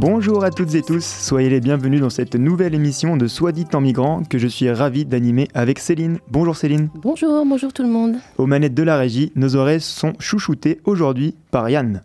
Bonjour 0.00 0.44
à 0.44 0.52
toutes 0.52 0.76
et 0.76 0.82
tous, 0.82 1.04
soyez 1.04 1.50
les 1.50 1.60
bienvenus 1.60 2.00
dans 2.00 2.08
cette 2.08 2.36
nouvelle 2.36 2.72
émission 2.72 3.16
de 3.16 3.26
Soit 3.26 3.50
dit 3.50 3.66
en 3.72 3.80
migrant 3.80 4.22
que 4.22 4.38
je 4.38 4.46
suis 4.46 4.70
ravi 4.70 5.04
d'animer 5.04 5.48
avec 5.54 5.80
Céline. 5.80 6.20
Bonjour 6.30 6.54
Céline. 6.54 6.88
Bonjour, 7.02 7.44
bonjour 7.44 7.72
tout 7.72 7.82
le 7.82 7.88
monde. 7.88 8.14
Aux 8.36 8.46
manettes 8.46 8.74
de 8.74 8.84
la 8.84 8.96
régie, 8.96 9.32
nos 9.34 9.56
oreilles 9.56 9.80
sont 9.80 10.12
chouchoutées 10.20 10.78
aujourd'hui 10.84 11.34
par 11.50 11.68
Yann. 11.68 12.02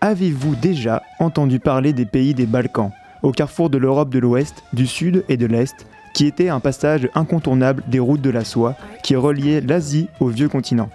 Avez-vous 0.00 0.54
déjà 0.54 1.02
entendu 1.18 1.58
parler 1.58 1.92
des 1.92 2.06
pays 2.06 2.34
des 2.34 2.46
Balkans, 2.46 2.92
au 3.24 3.32
carrefour 3.32 3.68
de 3.68 3.78
l'Europe 3.78 4.10
de 4.10 4.20
l'Ouest, 4.20 4.62
du 4.72 4.86
Sud 4.86 5.24
et 5.28 5.36
de 5.36 5.46
l'Est, 5.46 5.88
qui 6.14 6.26
était 6.26 6.50
un 6.50 6.60
passage 6.60 7.08
incontournable 7.16 7.82
des 7.88 7.98
routes 7.98 8.22
de 8.22 8.30
la 8.30 8.44
soie 8.44 8.76
qui 9.02 9.16
reliaient 9.16 9.60
l'Asie 9.60 10.06
au 10.20 10.28
vieux 10.28 10.48
continent? 10.48 10.88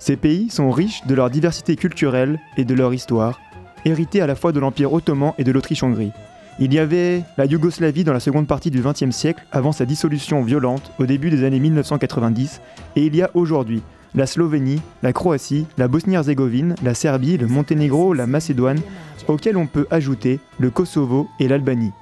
Ces 0.00 0.16
pays 0.16 0.50
sont 0.50 0.72
riches 0.72 1.06
de 1.06 1.14
leur 1.14 1.30
diversité 1.30 1.76
culturelle 1.76 2.40
et 2.56 2.64
de 2.64 2.74
leur 2.74 2.92
histoire, 2.92 3.38
hérité 3.84 4.20
à 4.20 4.26
la 4.26 4.34
fois 4.34 4.52
de 4.52 4.60
l'Empire 4.60 4.92
ottoman 4.92 5.32
et 5.38 5.44
de 5.44 5.52
l'Autriche-Hongrie. 5.52 6.12
Il 6.58 6.72
y 6.74 6.78
avait 6.78 7.22
la 7.38 7.46
Yougoslavie 7.46 8.04
dans 8.04 8.12
la 8.12 8.20
seconde 8.20 8.46
partie 8.46 8.70
du 8.70 8.82
XXe 8.82 9.10
siècle, 9.10 9.44
avant 9.52 9.72
sa 9.72 9.86
dissolution 9.86 10.42
violente 10.42 10.92
au 10.98 11.06
début 11.06 11.30
des 11.30 11.44
années 11.44 11.60
1990, 11.60 12.60
et 12.96 13.06
il 13.06 13.16
y 13.16 13.22
a 13.22 13.30
aujourd'hui 13.34 13.82
la 14.14 14.26
Slovénie, 14.26 14.82
la 15.02 15.12
Croatie, 15.12 15.66
la 15.78 15.88
Bosnie-Herzégovine, 15.88 16.74
la 16.82 16.94
Serbie, 16.94 17.38
le 17.38 17.46
Monténégro, 17.46 18.12
la 18.12 18.26
Macédoine, 18.26 18.80
auxquels 19.28 19.56
on 19.56 19.66
peut 19.66 19.86
ajouter 19.90 20.40
le 20.58 20.70
Kosovo 20.70 21.28
et 21.40 21.48
l'Albanie. 21.48 21.92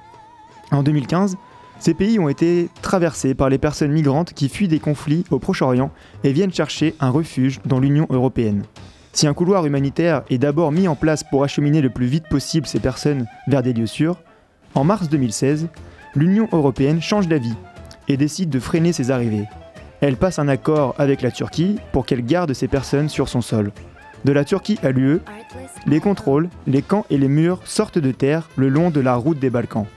En 0.71 0.83
2015, 0.83 1.37
ces 1.79 1.93
pays 1.93 2.19
ont 2.19 2.29
été 2.29 2.69
traversés 2.81 3.33
par 3.33 3.49
les 3.49 3.57
personnes 3.57 3.91
migrantes 3.91 4.33
qui 4.33 4.49
fuient 4.49 4.67
des 4.67 4.79
conflits 4.79 5.23
au 5.31 5.39
Proche-Orient 5.39 5.91
et 6.23 6.31
viennent 6.31 6.53
chercher 6.53 6.93
un 6.99 7.09
refuge 7.09 7.59
dans 7.65 7.79
l'Union 7.79 8.05
européenne. 8.09 8.63
Si 9.13 9.27
un 9.27 9.33
couloir 9.33 9.65
humanitaire 9.65 10.23
est 10.29 10.37
d'abord 10.37 10.71
mis 10.71 10.87
en 10.87 10.95
place 10.95 11.23
pour 11.23 11.43
acheminer 11.43 11.81
le 11.81 11.89
plus 11.89 12.05
vite 12.05 12.29
possible 12.29 12.65
ces 12.65 12.79
personnes 12.79 13.27
vers 13.47 13.61
des 13.61 13.73
lieux 13.73 13.87
sûrs, 13.87 14.17
en 14.73 14.85
mars 14.85 15.09
2016, 15.09 15.67
l'Union 16.15 16.47
européenne 16.53 17.01
change 17.01 17.27
d'avis 17.27 17.55
et 18.07 18.15
décide 18.15 18.49
de 18.49 18.59
freiner 18.59 18.93
ces 18.93 19.11
arrivées. 19.11 19.47
Elle 19.99 20.15
passe 20.15 20.39
un 20.39 20.47
accord 20.47 20.95
avec 20.97 21.21
la 21.21 21.29
Turquie 21.29 21.77
pour 21.91 22.05
qu'elle 22.05 22.25
garde 22.25 22.53
ces 22.53 22.67
personnes 22.67 23.09
sur 23.09 23.27
son 23.27 23.41
sol. 23.41 23.71
De 24.23 24.31
la 24.31 24.45
Turquie 24.45 24.79
à 24.81 24.91
l'UE, 24.91 25.19
les 25.85 25.99
contrôles, 25.99 26.49
les 26.65 26.81
camps 26.81 27.05
et 27.09 27.17
les 27.17 27.27
murs 27.27 27.59
sortent 27.65 27.99
de 27.99 28.11
terre 28.11 28.49
le 28.55 28.69
long 28.69 28.91
de 28.91 29.01
la 29.01 29.15
route 29.15 29.39
des 29.39 29.49
Balkans. 29.49 29.87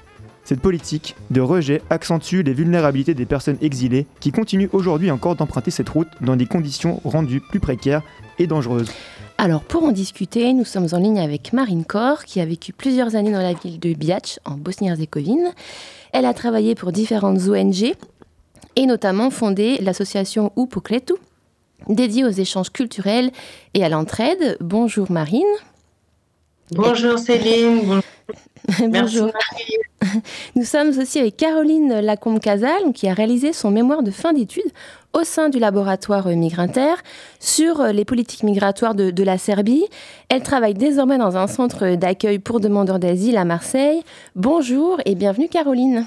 Cette 0.44 0.60
politique 0.60 1.16
de 1.30 1.40
rejet 1.40 1.80
accentue 1.88 2.42
les 2.42 2.52
vulnérabilités 2.52 3.14
des 3.14 3.24
personnes 3.24 3.56
exilées 3.62 4.06
qui 4.20 4.30
continuent 4.30 4.68
aujourd'hui 4.72 5.10
encore 5.10 5.36
d'emprunter 5.36 5.70
cette 5.70 5.88
route 5.88 6.08
dans 6.20 6.36
des 6.36 6.44
conditions 6.44 7.00
rendues 7.04 7.40
plus 7.40 7.60
précaires 7.60 8.02
et 8.38 8.46
dangereuse. 8.46 8.90
Alors 9.38 9.62
pour 9.62 9.84
en 9.84 9.90
discuter, 9.90 10.52
nous 10.52 10.66
sommes 10.66 10.88
en 10.92 10.98
ligne 10.98 11.18
avec 11.18 11.52
Marine 11.54 11.84
Kor, 11.84 12.24
qui 12.24 12.40
a 12.40 12.46
vécu 12.46 12.72
plusieurs 12.72 13.16
années 13.16 13.32
dans 13.32 13.40
la 13.40 13.54
ville 13.54 13.80
de 13.80 13.94
Biac, 13.94 14.38
en 14.44 14.56
Bosnie-Herzégovine. 14.56 15.52
Elle 16.12 16.26
a 16.26 16.34
travaillé 16.34 16.74
pour 16.74 16.92
différentes 16.92 17.48
ONG 17.48 17.94
et 18.76 18.86
notamment 18.86 19.30
fondé 19.30 19.78
l'association 19.80 20.52
Upokletu, 20.56 21.14
dédiée 21.88 22.24
aux 22.24 22.30
échanges 22.30 22.70
culturels 22.70 23.30
et 23.72 23.82
à 23.82 23.88
l'entraide. 23.88 24.58
Bonjour 24.60 25.10
Marine. 25.10 25.42
Bonjour 26.70 27.18
Céline. 27.18 27.80
Bonjour. 27.86 28.02
Nous 30.56 30.64
sommes 30.64 30.88
aussi 30.98 31.18
avec 31.18 31.36
Caroline 31.36 32.00
Lacombe-Casal, 32.00 32.92
qui 32.94 33.08
a 33.08 33.14
réalisé 33.14 33.52
son 33.52 33.70
mémoire 33.70 34.02
de 34.02 34.10
fin 34.10 34.32
d'études 34.32 34.70
au 35.12 35.22
sein 35.22 35.48
du 35.48 35.58
laboratoire 35.58 36.28
Migrinter 36.28 36.94
sur 37.40 37.84
les 37.84 38.04
politiques 38.04 38.42
migratoires 38.42 38.94
de, 38.94 39.22
la 39.22 39.38
Serbie. 39.38 39.84
Elle 40.28 40.42
travaille 40.42 40.74
désormais 40.74 41.18
dans 41.18 41.36
un 41.36 41.46
centre 41.46 41.94
d'accueil 41.94 42.38
pour 42.38 42.60
demandeurs 42.60 42.98
d'asile 42.98 43.36
à 43.36 43.44
Marseille. 43.44 44.02
Bonjour 44.34 45.00
et 45.04 45.14
bienvenue 45.14 45.48
Caroline. 45.48 46.06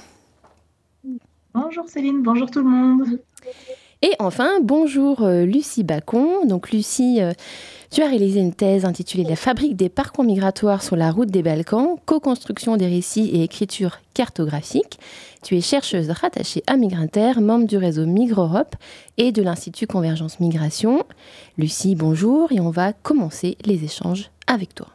Bonjour 1.54 1.88
Céline, 1.88 2.22
bonjour 2.22 2.52
tout 2.52 2.60
le 2.60 2.70
monde. 2.70 3.20
Et 4.04 4.12
enfin, 4.20 4.60
bonjour 4.62 5.24
euh, 5.24 5.44
Lucie 5.44 5.84
Bacon. 5.84 6.48
Donc 6.48 6.70
Lucie, 6.70 7.20
euh, 7.20 7.32
tu 7.90 8.02
as 8.02 8.08
réalisé 8.08 8.40
une 8.40 8.54
thèse 8.54 8.86
intitulée 8.86 9.24
La 9.24 9.36
fabrique 9.36 9.76
des 9.76 9.90
parcours 9.90 10.24
migratoires 10.24 10.84
sur 10.84 10.96
la 10.96 11.12
route 11.12 11.30
des 11.30 11.42
Balkans, 11.42 11.96
co-construction 12.06 12.76
des 12.78 12.88
récits 12.88 13.30
et 13.34 13.44
écriture 13.44 14.00
cartographique. 14.14 15.00
Tu 15.44 15.56
es 15.58 15.62
chercheuse 15.62 16.10
rattachée 16.10 16.64
à 16.68 16.76
Migrinter, 16.76 17.40
membre 17.40 17.66
du 17.66 17.78
réseau 17.78 18.06
Migre-Europe 18.06 18.76
et 19.18 19.32
de 19.32 19.42
l'Institut 19.42 19.88
Convergence 19.88 20.40
Migration. 20.40 21.04
Lucie, 21.58 21.96
bonjour 21.96 22.52
et 22.52 22.60
on 22.60 22.72
va 22.72 22.92
commencer 22.94 23.58
les 23.64 23.84
échanges 23.84 24.32
avec 24.48 24.76
toi. 24.76 24.88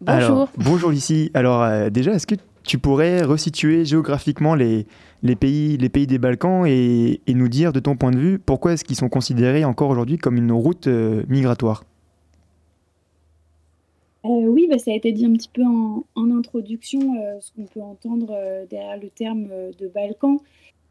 Bonjour. 0.00 0.48
bonjour 0.56 0.90
Lucie. 0.90 1.30
Alors 1.34 1.62
euh, 1.62 1.90
déjà, 1.90 2.12
est-ce 2.12 2.26
que 2.26 2.34
tu 2.64 2.78
pourrais 2.78 3.22
resituer 3.22 3.84
géographiquement 3.84 4.54
les, 4.54 4.86
les, 5.22 5.36
pays, 5.36 5.76
les 5.76 5.88
pays 5.88 6.06
des 6.06 6.18
Balkans 6.18 6.66
et, 6.66 7.20
nous 7.28 7.48
dire, 7.48 7.72
de 7.72 7.80
ton 7.80 7.96
point 7.96 8.10
de 8.10 8.18
vue, 8.18 8.38
pourquoi 8.38 8.72
est-ce 8.72 8.84
qu'ils 8.84 8.96
sont 8.96 9.08
considérés 9.08 9.64
encore 9.64 9.90
aujourd'hui 9.90 10.18
comme 10.18 10.36
une 10.36 10.52
route 10.52 10.86
euh, 10.86 11.22
migratoire? 11.28 11.84
Euh, 14.24 14.28
Oui, 14.28 14.66
bah, 14.68 14.78
ça 14.78 14.90
a 14.90 14.94
été 14.94 15.12
dit 15.12 15.26
un 15.26 15.32
petit 15.32 15.50
peu 15.52 15.62
en, 15.62 16.04
introduction, 16.30 17.00
euh, 17.00 17.38
ce 17.40 17.52
qu'on 17.52 17.66
peut 17.66 17.82
entendre 17.82 18.36
derrière 18.70 18.98
le 19.00 19.08
terme 19.08 19.48
de 19.78 19.88
Balkan. 19.88 20.38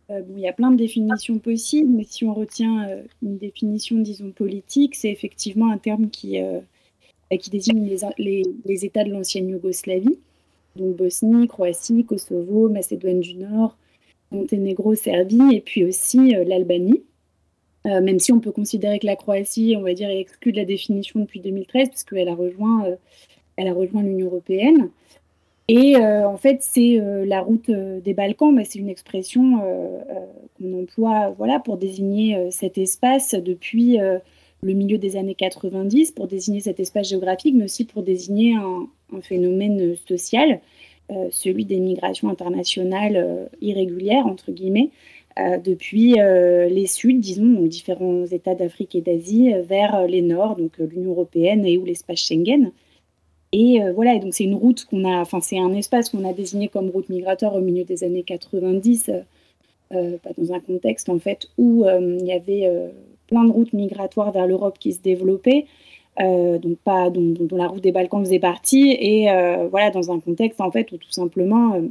il 0.09 0.39
y 0.39 0.47
a 0.47 0.53
plein 0.53 0.71
de 0.71 0.77
définitions 0.77 1.39
possibles, 1.39 1.91
mais 1.91 2.03
si 2.03 2.25
on 2.25 2.33
retient 2.33 2.87
une 3.21 3.37
définition, 3.37 3.97
disons, 3.97 4.31
politique, 4.31 4.95
c'est 4.95 5.11
effectivement 5.11 5.71
un 5.71 5.77
terme 5.77 6.09
qui, 6.09 6.37
qui 7.39 7.49
désigne 7.49 7.89
les, 8.17 8.43
les 8.65 8.85
États 8.85 9.03
de 9.03 9.11
l'ancienne 9.11 9.49
Yougoslavie 9.49 10.19
donc 10.75 10.95
Bosnie, 10.95 11.47
Croatie, 11.47 12.05
Kosovo, 12.05 12.69
Macédoine 12.69 13.21
du 13.21 13.35
Nord, 13.35 13.77
Monténégro, 14.31 14.95
Serbie, 14.95 15.53
et 15.53 15.61
puis 15.61 15.83
aussi 15.85 16.35
euh, 16.35 16.43
l'Albanie. 16.43 17.03
Euh, 17.85 18.01
même 18.01 18.19
si 18.19 18.31
on 18.31 18.39
peut 18.39 18.51
considérer 18.51 18.97
que 18.97 19.05
la 19.05 19.15
Croatie, 19.15 19.75
on 19.77 19.81
va 19.81 19.93
dire, 19.93 20.09
est 20.09 20.19
exclue 20.19 20.51
de 20.51 20.57
la 20.57 20.65
définition 20.65 21.19
depuis 21.19 21.39
2013, 21.39 21.89
puisqu'elle 21.89 22.27
a 22.27 22.33
rejoint, 22.33 22.85
euh, 22.85 22.95
elle 23.57 23.67
a 23.67 23.73
rejoint 23.73 24.01
l'Union 24.01 24.27
européenne. 24.27 24.89
Et 25.67 25.97
en 25.97 26.37
fait, 26.37 26.59
c'est 26.61 27.01
la 27.25 27.41
route 27.41 27.71
des 27.71 28.13
Balkans, 28.13 28.53
mais 28.53 28.65
c'est 28.65 28.77
une 28.77 28.89
expression 28.89 29.61
qu'on 30.59 30.79
emploie 30.79 31.33
voilà, 31.39 31.59
pour 31.59 31.77
désigner 31.77 32.51
cet 32.51 32.77
espace 32.77 33.33
depuis 33.33 33.97
le 33.97 34.73
milieu 34.73 34.97
des 34.97 35.15
années 35.15 35.35
90, 35.35 36.11
pour 36.11 36.27
désigner 36.27 36.59
cet 36.59 36.79
espace 36.79 37.09
géographique, 37.09 37.55
mais 37.55 37.65
aussi 37.65 37.85
pour 37.85 38.03
désigner 38.03 38.55
un, 38.55 38.87
phénomène 39.21 39.95
social, 40.07 40.59
celui 41.31 41.65
des 41.65 41.79
migrations 41.79 42.29
internationales 42.29 43.15
euh, 43.15 43.45
irrégulières, 43.61 44.25
entre 44.25 44.51
guillemets, 44.51 44.89
euh, 45.37 45.57
depuis 45.57 46.13
les 46.13 46.87
Suds, 46.87 47.19
disons, 47.19 47.45
donc 47.45 47.67
différents 47.67 48.25
États 48.25 48.55
d'Afrique 48.55 48.95
et 48.95 49.01
d'Asie, 49.01 49.51
vers 49.67 50.07
les 50.07 50.21
Nords, 50.21 50.55
donc 50.55 50.77
l'Union 50.77 51.11
européenne 51.11 51.65
et 51.65 51.77
ou 51.77 51.85
l'espace 51.85 52.19
Schengen. 52.19 52.71
Et 53.51 53.79
voilà, 53.93 54.15
et 54.15 54.19
donc 54.19 54.33
c'est 54.33 54.43
une 54.43 54.55
route 54.55 54.85
qu'on 54.85 55.05
a, 55.05 55.19
enfin 55.19 55.39
c'est 55.39 55.59
un 55.59 55.73
espace 55.73 56.09
qu'on 56.09 56.27
a 56.27 56.33
désigné 56.33 56.67
comme 56.67 56.89
route 56.89 57.07
migratoire 57.09 57.55
au 57.55 57.61
milieu 57.61 57.83
des 57.83 58.03
années 58.03 58.23
90, 58.23 59.11
dans 59.91 60.53
un 60.53 60.59
contexte 60.59 61.09
en 61.09 61.19
fait 61.19 61.47
où 61.57 61.85
il 61.85 62.25
y 62.25 62.33
avait 62.33 62.69
plein 63.27 63.45
de 63.45 63.51
routes 63.51 63.73
migratoires 63.73 64.31
vers 64.31 64.47
l'Europe 64.47 64.77
qui 64.79 64.93
se 64.93 65.01
développaient, 65.01 65.65
euh, 66.21 66.57
donc 66.59 66.77
pas 66.77 67.09
dont, 67.09 67.35
la 67.51 67.67
route 67.67 67.83
des 67.83 67.91
Balkans 67.91 68.23
faisait 68.23 68.39
partie, 68.39 68.95
et 68.97 69.29
euh, 69.29 69.67
voilà 69.69 69.91
dans 69.91 70.13
un 70.13 70.19
contexte 70.21 70.61
en 70.61 70.71
fait 70.71 70.89
où 70.93 70.97
tout 70.97 71.11
simplement 71.11 71.73
euh, 71.73 71.81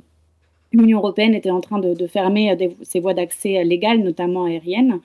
l'Union 0.72 0.98
européenne 0.98 1.34
était 1.34 1.50
en 1.50 1.60
train 1.60 1.78
de, 1.78 2.06
fermer 2.06 2.56
ses 2.82 3.00
voies 3.00 3.12
d'accès 3.12 3.62
légales, 3.64 3.98
notamment 3.98 4.44
aériennes, 4.44 5.00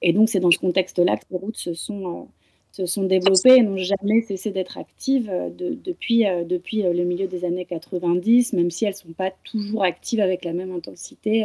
et 0.00 0.14
donc 0.14 0.30
c'est 0.30 0.40
dans 0.40 0.50
ce 0.50 0.58
contexte-là 0.58 1.18
que 1.18 1.24
ces 1.30 1.36
routes 1.36 1.56
se 1.58 1.74
sont 1.74 2.28
se 2.70 2.86
sont 2.86 3.02
développées 3.02 3.56
et 3.56 3.62
n'ont 3.62 3.76
jamais 3.76 4.22
cessé 4.22 4.50
d'être 4.50 4.78
actives 4.78 5.30
depuis, 5.58 6.24
depuis 6.46 6.80
le 6.80 7.04
milieu 7.04 7.26
des 7.26 7.44
années 7.44 7.66
90, 7.66 8.54
même 8.54 8.70
si 8.70 8.86
elles 8.86 8.92
ne 8.92 8.96
sont 8.96 9.12
pas 9.12 9.30
toujours 9.44 9.84
actives 9.84 10.20
avec 10.20 10.42
la 10.46 10.54
même 10.54 10.72
intensité 10.74 11.44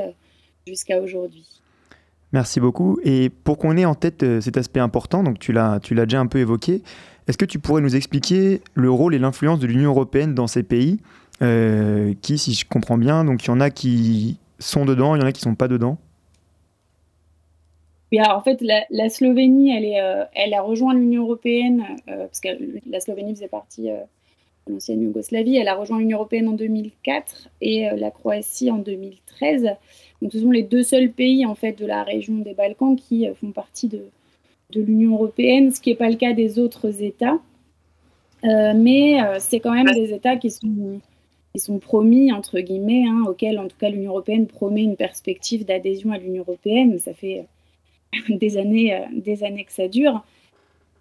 jusqu'à 0.66 1.02
aujourd'hui. 1.02 1.46
Merci 2.32 2.62
beaucoup. 2.62 2.98
Et 3.04 3.30
pour 3.30 3.58
qu'on 3.58 3.76
ait 3.76 3.84
en 3.84 3.94
tête 3.94 4.24
cet 4.40 4.56
aspect 4.56 4.80
important, 4.80 5.22
donc 5.22 5.38
tu 5.38 5.52
l'as, 5.52 5.82
tu 5.82 5.94
l'as 5.96 6.06
déjà 6.06 6.22
un 6.22 6.28
peu 6.28 6.40
évoqué, 6.40 6.82
Est-ce 7.28 7.38
que 7.38 7.46
tu 7.46 7.60
pourrais 7.60 7.82
nous 7.82 7.96
expliquer 7.96 8.62
le 8.74 8.90
rôle 8.90 9.14
et 9.14 9.20
l'influence 9.20 9.60
de 9.60 9.68
l'Union 9.68 9.90
européenne 9.90 10.34
dans 10.34 10.48
ces 10.48 10.64
pays 10.64 11.00
qui, 11.40 12.38
si 12.38 12.54
je 12.54 12.66
comprends 12.66 12.98
bien, 12.98 13.24
donc 13.24 13.44
il 13.44 13.48
y 13.48 13.52
en 13.52 13.60
a 13.60 13.70
qui 13.70 14.38
sont 14.60 14.86
dedans, 14.86 15.16
il 15.16 15.22
y 15.22 15.24
en 15.24 15.28
a 15.28 15.32
qui 15.32 15.42
ne 15.42 15.52
sont 15.52 15.56
pas 15.56 15.68
dedans? 15.68 15.98
En 18.16 18.42
fait, 18.42 18.62
la, 18.90 19.10
Slovénie, 19.10 19.76
elle, 19.76 19.86
est, 19.86 20.02
euh, 20.02 20.24
elle 20.34 20.54
a 20.54 20.62
rejoint 20.62 20.94
l'Union 20.94 21.24
européenne, 21.24 21.84
euh, 22.08 22.26
parce 22.26 22.40
que 22.40 22.50
la 22.90 23.00
Slovénie 23.00 23.36
faisait 23.36 23.50
partie 23.50 23.90
euh, 23.90 23.98
de 24.68 24.74
l'ancienne 24.74 25.02
Yougoslavie. 25.02 25.58
Elle 25.58 25.68
a 25.68 25.76
rejoint 25.76 26.00
l'Union 26.00 26.18
européenne 26.18 26.48
en 26.48 26.54
2004 26.54 27.50
et 27.62 27.90
la 27.98 28.12
Croatie 28.12 28.72
en 28.72 28.78
2013. 28.78 29.76
Donc, 30.22 30.32
ce 30.32 30.40
sont 30.40 30.52
les 30.52 30.64
deux 30.64 30.84
seuls 30.84 31.12
pays 31.12 31.46
en 31.46 31.56
fait 31.56 31.74
de 31.74 31.86
la 31.86 32.04
région 32.04 32.36
des 32.36 32.54
Balkans 32.54 32.96
qui 32.96 33.28
font 33.36 33.52
partie 33.52 33.88
de, 33.88 34.02
de 34.72 34.82
l'Union 34.82 35.14
européenne, 35.14 35.72
ce 35.72 35.80
qui 35.80 35.90
n'est 35.90 35.96
pas 35.96 36.10
le 36.10 36.16
cas 36.16 36.34
des 36.34 36.60
autres 36.60 37.02
États. 37.02 37.40
mais 38.44 39.20
c'est 39.40 39.60
quand 39.60 39.74
même 39.74 39.94
des 39.94 40.14
États 40.14 40.36
qui 40.36 40.52
sont, 40.52 41.00
qui 41.54 41.60
sont 41.60 41.80
promis, 41.80 42.32
entre 42.32 42.60
guillemets, 42.60 43.06
hein, 43.08 43.24
auxquels 43.28 43.60
en 43.60 43.68
tout 43.68 43.78
cas 43.80 43.90
l'Union 43.90 44.12
européenne 44.12 44.46
promet 44.48 44.84
une 44.84 44.96
perspective 44.96 45.66
d'adhésion 45.66 46.12
à 46.12 46.18
l'Union 46.18 46.44
européenne. 46.44 47.00
Ça 47.00 47.14
fait 47.14 47.46
des 48.30 48.58
années, 48.58 48.94
euh, 48.94 49.06
des 49.14 49.44
années 49.44 49.66
que 49.66 49.74
ça 49.74 49.88
dure. 49.88 50.24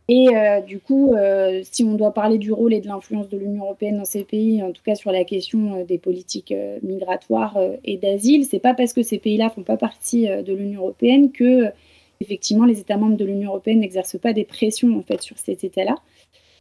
Et 0.08 0.28
euh, 0.36 0.60
du 0.60 0.78
coup, 0.78 1.14
euh, 1.14 1.62
si 1.64 1.82
on 1.82 1.94
doit 1.94 2.14
parler 2.14 2.38
du 2.38 2.52
rôle 2.52 2.72
et 2.72 2.80
de 2.80 2.86
l'influence 2.86 3.28
de 3.28 3.36
l'Union 3.36 3.64
européenne 3.64 3.98
dans 3.98 4.04
ces 4.04 4.22
pays, 4.22 4.62
en 4.62 4.70
tout 4.70 4.82
cas 4.84 4.94
sur 4.94 5.10
la 5.10 5.24
question 5.24 5.84
des 5.84 5.98
politiques 5.98 6.54
migratoires 6.82 7.58
et 7.84 7.96
d'asile, 7.96 8.44
c'est 8.44 8.60
pas 8.60 8.72
parce 8.72 8.92
que 8.92 9.02
ces 9.02 9.18
pays-là 9.18 9.50
font 9.50 9.64
pas 9.64 9.76
partie 9.76 10.28
de 10.28 10.52
l'Union 10.54 10.82
européenne 10.82 11.32
que 11.32 11.72
effectivement 12.20 12.64
les 12.64 12.80
États 12.80 12.96
membres 12.96 13.16
de 13.16 13.24
l'Union 13.24 13.50
européenne 13.50 13.80
n'exercent 13.80 14.18
pas 14.18 14.32
des 14.32 14.44
pressions 14.44 14.96
en 14.98 15.02
fait 15.02 15.22
sur 15.22 15.38
ces 15.38 15.64
États-là. 15.64 15.96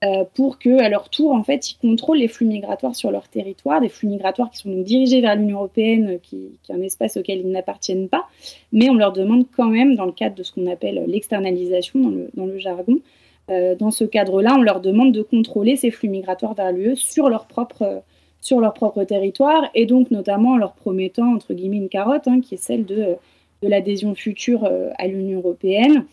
Euh, 0.04 0.24
pour 0.36 0.60
que, 0.60 0.82
à 0.82 0.90
leur 0.90 1.10
tour, 1.10 1.32
en 1.32 1.44
fait, 1.44 1.72
ils 1.72 1.78
contrôlent 1.78 2.18
les 2.18 2.28
flux 2.28 2.46
migratoires 2.46 2.96
sur 2.96 3.12
leur 3.12 3.30
territoire, 3.30 3.80
des 3.80 3.90
flux 3.90 4.08
migratoires 4.08 4.52
qui 4.52 4.58
sont 4.58 4.70
donc 4.70 4.84
dirigés 4.84 5.22
vers 5.22 5.36
l'Union 5.36 5.58
européenne, 5.60 6.20
qui, 6.22 6.60
qui, 6.64 6.72
est 6.72 6.76
un 6.76 6.82
espace 6.82 7.16
auquel 7.18 7.40
ils 7.40 7.50
n'appartiennent 7.50 8.10
pas, 8.10 8.28
mais 8.74 8.90
on 8.90 8.96
leur 8.96 9.14
demande 9.14 9.46
quand 9.56 9.70
même, 9.70 9.96
dans 9.96 10.06
le 10.06 10.12
cadre 10.12 10.36
de 10.36 10.44
ce 10.44 10.52
qu'on 10.52 10.68
appelle 10.68 11.06
l'externalisation 11.08 12.28
dans 12.34 12.46
le, 12.46 12.58
jargon, 12.58 13.00
euh, 13.50 13.76
dans 13.76 13.90
ce 13.90 14.04
cadre-là, 14.04 14.56
on 14.58 14.62
leur 14.62 14.82
demande 14.82 15.14
de 15.14 15.22
contrôler 15.22 15.78
ces 15.78 15.92
flux 15.92 16.10
migratoires 16.10 16.56
vers 16.56 16.72
l'UE 16.72 16.98
sur 16.98 17.30
leur 17.30 17.46
propre 17.48 18.04
sur 18.42 18.60
leur 18.60 18.76
propre 18.76 19.04
territoire, 19.06 19.72
et 19.74 19.88
donc 19.88 20.12
notamment 20.12 20.52
en 20.52 20.58
leur 20.58 20.74
promettant, 20.74 21.34
entre 21.34 21.56
guillemets, 21.56 21.78
une 21.78 21.90
carotte, 21.90 22.28
hein, 22.28 22.42
qui 22.42 22.54
est 22.54 22.58
celle 22.58 22.86
de, 22.86 23.16
de 23.66 23.70
l'adhésion 23.70 24.14
future 24.16 24.64
euh, 24.66 24.90
à 24.98 25.08
l'Union 25.08 25.40
européenne, 25.40 26.06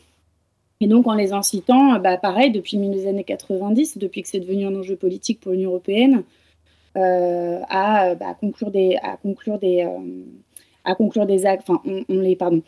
et 0.81 0.89
donc 0.89 1.07
en 1.07 1.15
les 1.15 1.33
incitant, 1.33 2.01
bah, 2.01 2.17
pareil, 2.17 2.51
depuis 2.51 2.77
les 2.77 3.07
années 3.07 3.23
90, 3.23 3.99
depuis 3.99 4.23
que 4.23 4.29
c'est 4.29 4.41
devenu 4.41 4.67
un 4.67 4.75
enjeu 4.75 4.97
politique 4.97 5.39
pour 5.39 5.53
l'Union 5.53 5.71
européenne, 5.71 6.25
euh, 6.97 7.61
à, 7.69 8.17
bah, 8.17 8.37
conclure 8.41 8.73
des, 8.73 8.97
à 9.01 9.17
conclure 9.17 9.61
des, 9.61 9.83
euh, 9.83 10.25
à 10.85 10.97
conclure 10.97 11.25
des 11.25 11.47
actes. 11.47 11.63
Enfin, 11.69 11.81
on, 12.09 12.19
les, 12.19 12.35
pardon, 12.35 12.63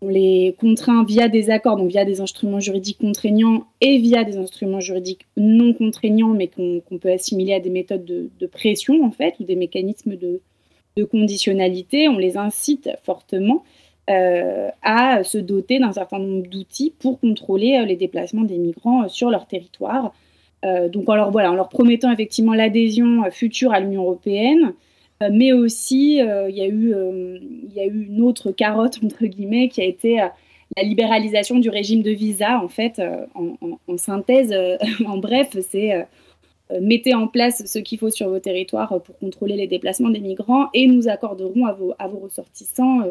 on 0.00 0.08
les 0.08 0.54
contraint 0.60 1.04
via 1.04 1.28
des 1.28 1.50
accords, 1.50 1.76
donc 1.76 1.88
via 1.88 2.04
des 2.04 2.20
instruments 2.20 2.60
juridiques 2.60 2.98
contraignants 2.98 3.64
et 3.80 3.98
via 3.98 4.22
des 4.22 4.36
instruments 4.36 4.80
juridiques 4.80 5.26
non 5.36 5.72
contraignants, 5.72 6.34
mais 6.34 6.46
qu'on 6.46 6.98
peut 6.98 7.10
assimiler 7.10 7.54
à 7.54 7.60
des 7.60 7.70
méthodes 7.70 8.04
de, 8.04 8.46
pression 8.46 9.04
en 9.04 9.10
fait, 9.10 9.34
ou 9.40 9.44
des 9.44 9.56
mécanismes 9.56 10.14
de 10.14 10.40
conditionnalité. 11.10 12.08
On 12.08 12.16
les 12.16 12.36
incite 12.36 12.90
fortement 13.02 13.64
euh, 14.08 14.68
à 14.82 15.24
se 15.24 15.36
doter 15.36 15.80
d'un 15.80 15.90
certain 15.90 16.20
nombre 16.20 16.46
d'outils 16.46 16.92
pour 16.96 17.18
contrôler 17.18 17.76
euh, 17.76 17.84
les 17.84 17.96
déplacements 17.96 18.44
des 18.44 18.56
migrants 18.56 19.02
euh, 19.02 19.08
sur 19.08 19.30
leur 19.30 19.48
territoire. 19.48 20.12
donc 20.62 21.08
leur, 21.08 21.32
voilà, 21.32 21.50
en 21.50 21.56
leur 21.56 21.68
promettant 21.68 22.12
effectivement 22.12 22.54
l'adhésion 22.54 23.28
future 23.32 23.72
à 23.72 23.80
l'Union 23.80 24.02
européenne, 24.02 24.74
mais 25.30 25.52
aussi 25.52 26.18
il 26.18 26.56
y, 26.56 26.60
a 26.60 26.66
eu, 26.66 26.92
une 27.76 28.20
autre 28.20 28.50
carotte, 28.50 28.98
entre 29.04 29.26
guillemets, 29.26 29.68
qui 29.68 29.80
a 29.80 29.84
été 29.84 30.16
la 30.76 30.82
libéralisation 30.82 31.60
du 31.60 31.70
régime 31.70 32.02
de 32.02 32.10
visa, 32.10 32.60
en 32.60 32.68
fait, 32.68 33.00
en, 33.34 33.96
synthèse, 33.96 34.52
en 35.06 35.18
bref, 35.18 35.56
c'est 35.60 36.04
mettez 36.80 37.14
en 37.14 37.28
place 37.28 37.64
ce 37.64 37.78
qu'il 37.78 37.98
faut 37.98 38.10
sur 38.10 38.28
vos 38.28 38.40
territoires 38.40 39.00
pour 39.02 39.16
contrôler 39.18 39.54
les 39.54 39.68
déplacements 39.68 40.10
des 40.10 40.20
migrants 40.20 40.68
et 40.74 40.88
nous 40.88 41.06
accorderons 41.06 41.66
à 41.66 42.08
vos 42.08 42.18
ressortissants 42.18 43.02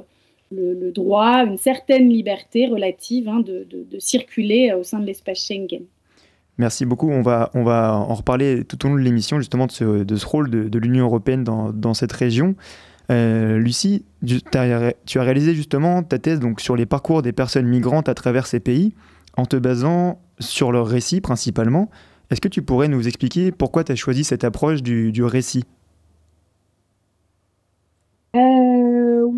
le, 0.56 0.92
droit, 0.92 1.46
une 1.46 1.58
certaine 1.58 2.10
liberté 2.10 2.68
relative 2.68 3.28
hein, 3.30 3.42
de, 3.42 3.66
circuler 4.00 4.74
au 4.74 4.84
sein 4.84 5.00
de 5.00 5.06
l'espace 5.06 5.46
Schengen. 5.46 5.84
Merci 6.58 6.86
beaucoup. 6.86 7.10
On 7.10 7.22
va, 7.22 7.52
on 7.54 7.64
va 7.64 7.96
en 7.96 8.14
reparler 8.14 8.64
tout 8.64 8.86
au 8.86 8.90
long 8.90 8.96
de 8.96 9.02
l'émission, 9.02 9.40
justement, 9.40 9.68
de 9.68 9.72
ce, 9.72 10.26
rôle 10.26 10.50
de, 10.50 10.80
l'Union 10.80 11.06
européenne 11.06 11.44
dans, 11.44 11.94
cette 11.94 12.14
région. 12.14 12.56
Euh, 13.12 13.58
Lucie, 13.58 14.06
tu 14.26 14.40
as, 14.58 14.94
réalisé 15.16 15.54
justement 15.54 16.02
ta 16.02 16.18
thèse 16.18 16.40
donc, 16.40 16.62
sur 16.62 16.76
les 16.76 16.86
parcours 16.86 17.22
des 17.22 17.34
personnes 17.34 17.68
migrantes 17.68 18.10
à 18.10 18.14
travers 18.14 18.48
ces 18.48 18.60
pays, 18.60 18.94
en 19.38 19.46
te 19.46 19.58
basant 19.58 20.20
sur 20.40 20.72
leur 20.72 20.88
récit 20.88 21.22
principalement. 21.22 21.90
Est-ce 22.32 22.42
que 22.42 22.48
tu 22.48 22.62
pourrais 22.62 22.88
nous 22.88 23.08
expliquer 23.08 23.52
pourquoi 23.52 23.84
tu 23.84 23.92
as 23.92 23.96
choisi 23.96 24.24
cette 24.24 24.44
approche 24.44 24.82
du, 24.82 25.12
du 25.12 25.24
récit? 25.24 25.64
Euh, 28.36 28.40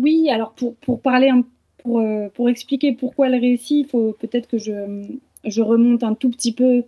oui, 0.02 0.28
alors 0.30 0.52
pour, 0.52 0.74
pour 0.76 1.00
parler, 1.00 1.30
pour, 1.78 2.00
euh, 2.00 2.28
pour 2.34 2.48
expliquer 2.48 2.92
pourquoi 2.92 3.28
le 3.28 3.38
récit, 3.38 3.80
il 3.80 3.86
faut 3.86 4.14
peut-être 4.18 4.48
que 4.48 4.58
je, 4.58 5.04
je 5.44 5.62
remonte 5.62 6.02
un 6.02 6.14
tout 6.14 6.30
petit 6.30 6.52
peu 6.52 6.82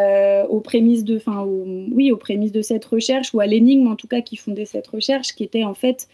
euh, 0.00 0.46
aux 0.46 0.60
prémices 0.60 1.04
de, 1.04 1.20
oui, 1.92 2.12
aux 2.12 2.16
prémices 2.16 2.52
de 2.52 2.62
cette 2.62 2.84
recherche 2.84 3.34
ou 3.34 3.40
à 3.40 3.46
l'énigme 3.46 3.86
en 3.88 3.96
tout 3.96 4.08
cas 4.08 4.20
qui 4.20 4.36
fondait 4.36 4.64
cette 4.64 4.86
recherche, 4.86 5.34
qui 5.34 5.44
était 5.44 5.64
en 5.64 5.74
fait, 5.74 6.08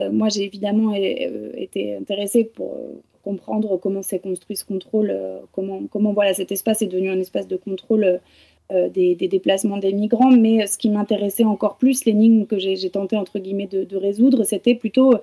moi 0.00 0.28
j'ai 0.28 0.44
évidemment 0.44 0.92
été 0.94 1.94
intéressée 1.94 2.42
pour 2.42 2.76
comprendre 3.22 3.76
comment 3.76 4.02
s'est 4.02 4.18
construit 4.18 4.56
ce 4.56 4.64
contrôle, 4.64 5.16
comment, 5.52 5.82
comment 5.88 6.12
voilà 6.12 6.34
cet 6.34 6.50
espace 6.50 6.82
est 6.82 6.88
devenu 6.88 7.08
un 7.08 7.20
espace 7.20 7.46
de 7.46 7.56
contrôle 7.56 8.20
euh, 8.72 8.88
des, 8.88 9.16
déplacements 9.16 9.76
des 9.76 9.92
migrants, 9.92 10.30
mais 10.30 10.66
ce 10.66 10.78
qui 10.78 10.88
m'intéressait 10.88 11.44
encore 11.44 11.76
plus, 11.76 12.06
l'énigme 12.06 12.46
que 12.46 12.58
j'ai 12.58 12.90
tenté 12.90 13.16
entre 13.16 13.38
guillemets 13.38 13.66
de, 13.66 13.96
résoudre, 13.96 14.44
c'était 14.44 14.74
plutôt 14.74 15.14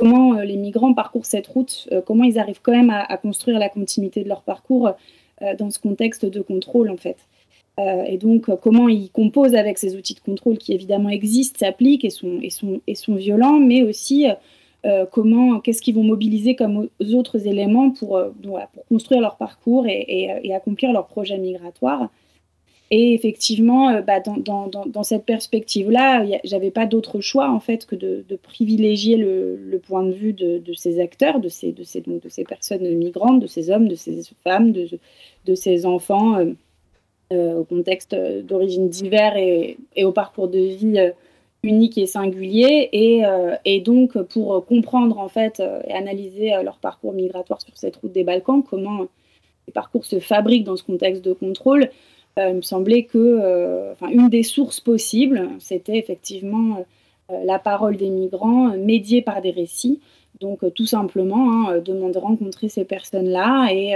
comment 0.00 0.34
euh, 0.34 0.44
les 0.44 0.56
migrants 0.56 0.94
parcourent 0.94 1.26
cette 1.26 1.46
route, 1.46 1.88
euh, 1.92 2.00
comment 2.00 2.24
ils 2.24 2.38
arrivent 2.38 2.60
quand 2.62 2.72
même 2.72 2.90
à, 2.90 3.16
construire 3.16 3.58
la 3.58 3.68
continuité 3.68 4.24
de 4.24 4.28
leur 4.28 4.42
parcours 4.42 4.90
dans 5.58 5.70
ce 5.70 5.78
contexte 5.78 6.26
de 6.26 6.42
contrôle 6.42 6.90
en 6.90 6.98
fait. 6.98 7.16
et 7.78 8.18
donc 8.18 8.54
comment 8.60 8.90
ils 8.90 9.10
composent 9.10 9.54
avec 9.54 9.78
ces 9.78 9.96
outils 9.96 10.14
de 10.14 10.20
contrôle 10.20 10.58
qui 10.58 10.74
évidemment 10.74 11.08
existent, 11.08 11.60
s'appliquent 11.60 12.04
et 12.04 12.10
sont, 12.10 12.40
et, 12.42 12.50
sont, 12.50 12.82
et 12.86 12.94
sont 12.94 13.14
violents, 13.14 13.58
mais 13.58 13.82
aussi 13.82 14.26
comment, 15.10 15.60
qu'est-ce 15.60 15.80
qu'ils 15.80 15.94
vont 15.94 16.02
mobiliser 16.02 16.56
comme 16.56 16.88
autres 17.14 17.46
éléments 17.46 17.90
pour, 17.90 18.20
pour 18.42 18.86
construire 18.90 19.22
leur 19.22 19.38
parcours 19.38 19.86
et, 19.86 20.28
et 20.42 20.54
accomplir 20.54 20.92
leur 20.92 21.06
projet 21.06 21.38
migratoire. 21.38 22.10
Et 22.92 23.14
effectivement, 23.14 23.90
euh, 23.90 24.02
bah, 24.02 24.18
dans, 24.20 25.02
cette 25.04 25.24
perspective-là, 25.24 26.26
j'avais 26.42 26.72
pas 26.72 26.86
d'autre 26.86 27.20
choix 27.20 27.48
en 27.48 27.60
fait 27.60 27.86
que 27.86 27.94
de, 27.94 28.24
privilégier 28.42 29.16
le, 29.16 29.80
point 29.86 30.02
de 30.02 30.10
vue 30.10 30.32
de, 30.32 30.72
ces 30.74 30.98
acteurs, 31.00 31.38
de 31.40 31.48
ces, 31.48 31.72
personnes 32.48 32.94
migrantes, 32.96 33.40
de 33.40 33.46
ces 33.46 33.70
hommes, 33.70 33.86
de 33.86 33.94
ces 33.94 34.20
femmes, 34.42 34.72
de, 34.72 35.54
ces 35.54 35.86
enfants 35.86 36.38
euh, 36.38 36.52
euh, 37.32 37.60
au 37.60 37.64
contexte 37.64 38.16
d'origine 38.42 38.88
divers 38.88 39.36
et, 39.36 39.76
au 40.02 40.10
parcours 40.10 40.48
de 40.48 40.58
vie 40.58 41.12
unique 41.62 41.96
et 41.96 42.06
singulier. 42.06 42.88
Et, 42.92 43.22
et, 43.64 43.80
donc, 43.80 44.20
pour 44.20 44.66
comprendre 44.66 45.20
en 45.20 45.28
fait 45.28 45.62
et 45.86 45.92
analyser 45.92 46.50
leur 46.64 46.78
parcours 46.78 47.12
migratoire 47.12 47.60
sur 47.60 47.76
cette 47.76 47.96
route 47.96 48.10
des 48.10 48.24
Balkans, 48.24 48.64
comment 48.68 49.06
les 49.68 49.72
parcours 49.72 50.04
se 50.04 50.18
fabriquent 50.18 50.64
dans 50.64 50.74
ce 50.74 50.82
contexte 50.82 51.24
de 51.24 51.32
contrôle, 51.32 51.90
il 52.36 52.56
me 52.56 52.62
semblait 52.62 53.04
que 53.04 53.18
euh, 53.18 53.94
une 54.10 54.28
des 54.28 54.42
sources 54.42 54.80
possibles, 54.80 55.48
c'était 55.58 55.98
effectivement 55.98 56.84
euh, 57.30 57.44
la 57.44 57.58
parole 57.58 57.96
des 57.96 58.10
migrants 58.10 58.76
médiée 58.76 59.22
par 59.22 59.40
des 59.42 59.50
récits. 59.50 60.00
Donc 60.40 60.60
tout 60.74 60.86
simplement, 60.86 61.68
hein, 61.68 61.78
demander 61.84 62.14
de 62.14 62.18
rencontrer 62.18 62.68
ces 62.68 62.84
personnes-là 62.84 63.68
et, 63.72 63.94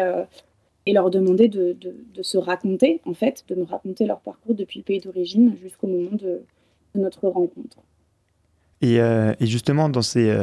et, 0.84 0.92
leur 0.92 1.08
demander 1.08 1.48
de, 1.48 1.74
de, 1.80 2.22
se 2.22 2.36
raconter, 2.36 3.00
en 3.06 3.14
fait, 3.14 3.44
de 3.48 3.54
me 3.54 3.64
raconter 3.64 4.04
leur 4.04 4.20
parcours 4.20 4.54
depuis 4.54 4.80
le 4.80 4.84
pays 4.84 5.00
d'origine 5.00 5.56
jusqu'au 5.62 5.86
moment 5.86 6.10
de, 6.12 6.42
notre 6.94 7.28
rencontre. 7.28 7.78
Et, 8.82 8.96
et, 8.96 9.46
justement, 9.46 9.88
dans, 9.88 10.02
ces, 10.02 10.36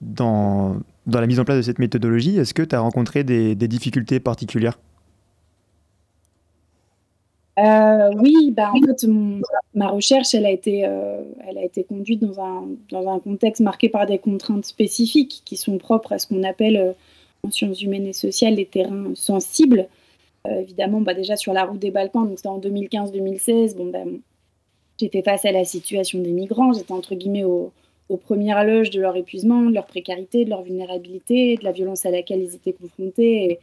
dans, 0.00 0.78
dans, 1.06 1.20
la 1.20 1.28
mise 1.28 1.38
en 1.38 1.44
place 1.44 1.58
de 1.58 1.62
cette 1.62 1.78
méthodologie, 1.78 2.36
est-ce 2.38 2.52
que 2.52 2.62
tu 2.62 2.74
as 2.74 2.80
rencontré 2.80 3.22
des 3.22 3.68
difficultés 3.68 4.18
particulières? 4.18 4.80
Euh, 7.58 8.10
oui, 8.20 8.50
bah, 8.50 8.70
en 8.74 8.80
fait, 8.80 9.06
ma 9.74 9.88
recherche, 9.88 10.34
elle 10.34 10.44
a 10.44 10.50
été, 10.50 10.84
euh, 10.84 11.22
conduite 11.88 12.20
dans 12.20 13.08
un, 13.08 13.18
contexte 13.20 13.62
marqué 13.62 13.88
par 13.88 14.06
des 14.06 14.18
contraintes 14.18 14.64
spécifiques 14.64 15.42
qui 15.44 15.56
sont 15.56 15.78
propres 15.78 16.12
à 16.12 16.18
ce 16.18 16.26
qu'on 16.26 16.42
appelle 16.42 16.76
euh, 16.76 16.92
en 17.42 17.50
sciences 17.50 17.80
humaines 17.82 18.06
et 18.06 18.12
sociales 18.12 18.54
les 18.54 18.66
terrains 18.66 19.14
sensibles. 19.14 19.88
évidemment, 20.48 21.00
bah, 21.00 21.14
déjà 21.14 21.36
sur 21.36 21.52
la 21.52 21.64
route 21.64 21.78
des 21.78 21.90
Balkans, 21.90 22.28
donc 22.28 22.38
c'était 22.38 22.48
en 22.48 22.60
2015-2016, 22.60 23.76
bon, 23.76 23.92
j'ai 24.98 25.08
fait 25.08 25.22
face 25.22 25.44
à 25.44 25.52
la 25.52 25.64
situation 25.64 26.20
des 26.20 26.32
migrants, 26.32 26.72
j'étais 26.72 26.92
entre 26.92 27.14
guillemets 27.14 27.44
au, 27.44 27.72
aux 28.08 28.16
premières 28.16 28.64
loges 28.64 28.90
de 28.90 29.00
leur 29.00 29.16
épuisement, 29.16 29.62
de 29.62 29.74
leur 29.74 29.86
précarité, 29.86 30.44
de 30.44 30.50
leur 30.50 30.62
vulnérabilité, 30.62 31.56
de 31.56 31.64
la 31.64 31.72
violence 31.72 32.06
à 32.06 32.10
laquelle 32.10 32.40
ils 32.40 32.54
étaient 32.54 32.72
confrontés. 32.72 33.58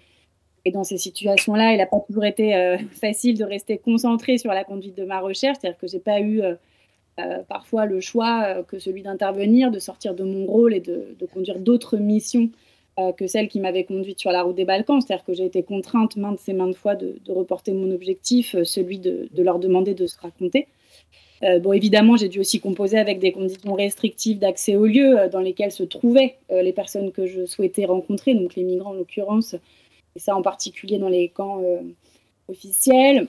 Dans 0.72 0.84
ces 0.84 0.98
situations-là, 0.98 1.74
il 1.74 1.78
n'a 1.78 1.86
pas 1.86 2.00
toujours 2.00 2.26
été 2.26 2.56
euh, 2.56 2.78
facile 2.92 3.38
de 3.38 3.44
rester 3.44 3.78
concentré 3.78 4.38
sur 4.38 4.52
la 4.52 4.64
conduite 4.64 4.96
de 4.98 5.04
ma 5.04 5.20
recherche, 5.20 5.58
c'est-à-dire 5.60 5.80
que 5.80 5.88
j'ai 5.88 6.00
pas 6.00 6.20
eu 6.20 6.42
euh, 6.42 6.56
euh, 7.20 7.44
parfois 7.48 7.86
le 7.86 8.00
choix 8.00 8.64
que 8.64 8.80
celui 8.80 9.02
d'intervenir, 9.02 9.72
de 9.72 9.80
sortir 9.80 10.16
de 10.16 10.24
mon 10.24 10.46
rôle 10.46 10.74
et 10.74 10.80
de, 10.80 11.16
conduire 11.32 11.60
d'autres 11.60 11.98
missions 11.98 12.50
que 13.18 13.26
celles 13.26 13.48
qui 13.48 13.60
m'avaient 13.60 13.86
conduite 13.86 14.20
sur 14.20 14.32
la 14.32 14.44
route 14.44 14.56
des 14.56 14.66
Balkans. 14.66 15.02
C'est-à-dire 15.02 15.26
que 15.26 15.34
j'ai 15.34 15.46
été 15.46 15.64
contrainte 15.64 16.16
maintes 16.16 16.48
et 16.48 16.54
maintes 16.54 16.76
fois 16.76 16.96
de, 16.96 17.16
reporter 17.28 17.74
mon 17.74 17.90
objectif, 17.92 18.56
celui 18.64 19.00
de, 19.00 19.28
leur 19.36 19.58
demander 19.58 19.96
de 19.96 20.06
se 20.06 20.20
raconter. 20.20 20.68
Bon, 21.62 21.74
évidemment, 21.74 22.18
j'ai 22.18 22.30
dû 22.30 22.40
aussi 22.40 22.60
composer 22.60 22.98
avec 22.98 23.18
des 23.18 23.32
conditions 23.32 23.74
restrictives 23.74 24.38
d'accès 24.38 24.76
aux 24.76 24.86
lieux 24.86 25.28
dans 25.32 25.40
lesquels 25.40 25.72
se 25.72 25.84
trouvaient 25.84 26.36
les 26.52 26.72
personnes 26.72 27.12
que 27.12 27.26
je 27.26 27.46
souhaitais 27.46 27.86
rencontrer, 27.86 28.36
donc 28.36 28.56
les 28.56 28.64
migrants 28.64 28.92
en 28.92 28.94
l'occurrence, 28.94 29.56
et 30.16 30.20
ça 30.20 30.36
en 30.36 30.42
particulier 30.42 30.98
dans 30.98 31.10
les 31.10 31.30
camps 31.30 31.62
officiels. 32.48 33.28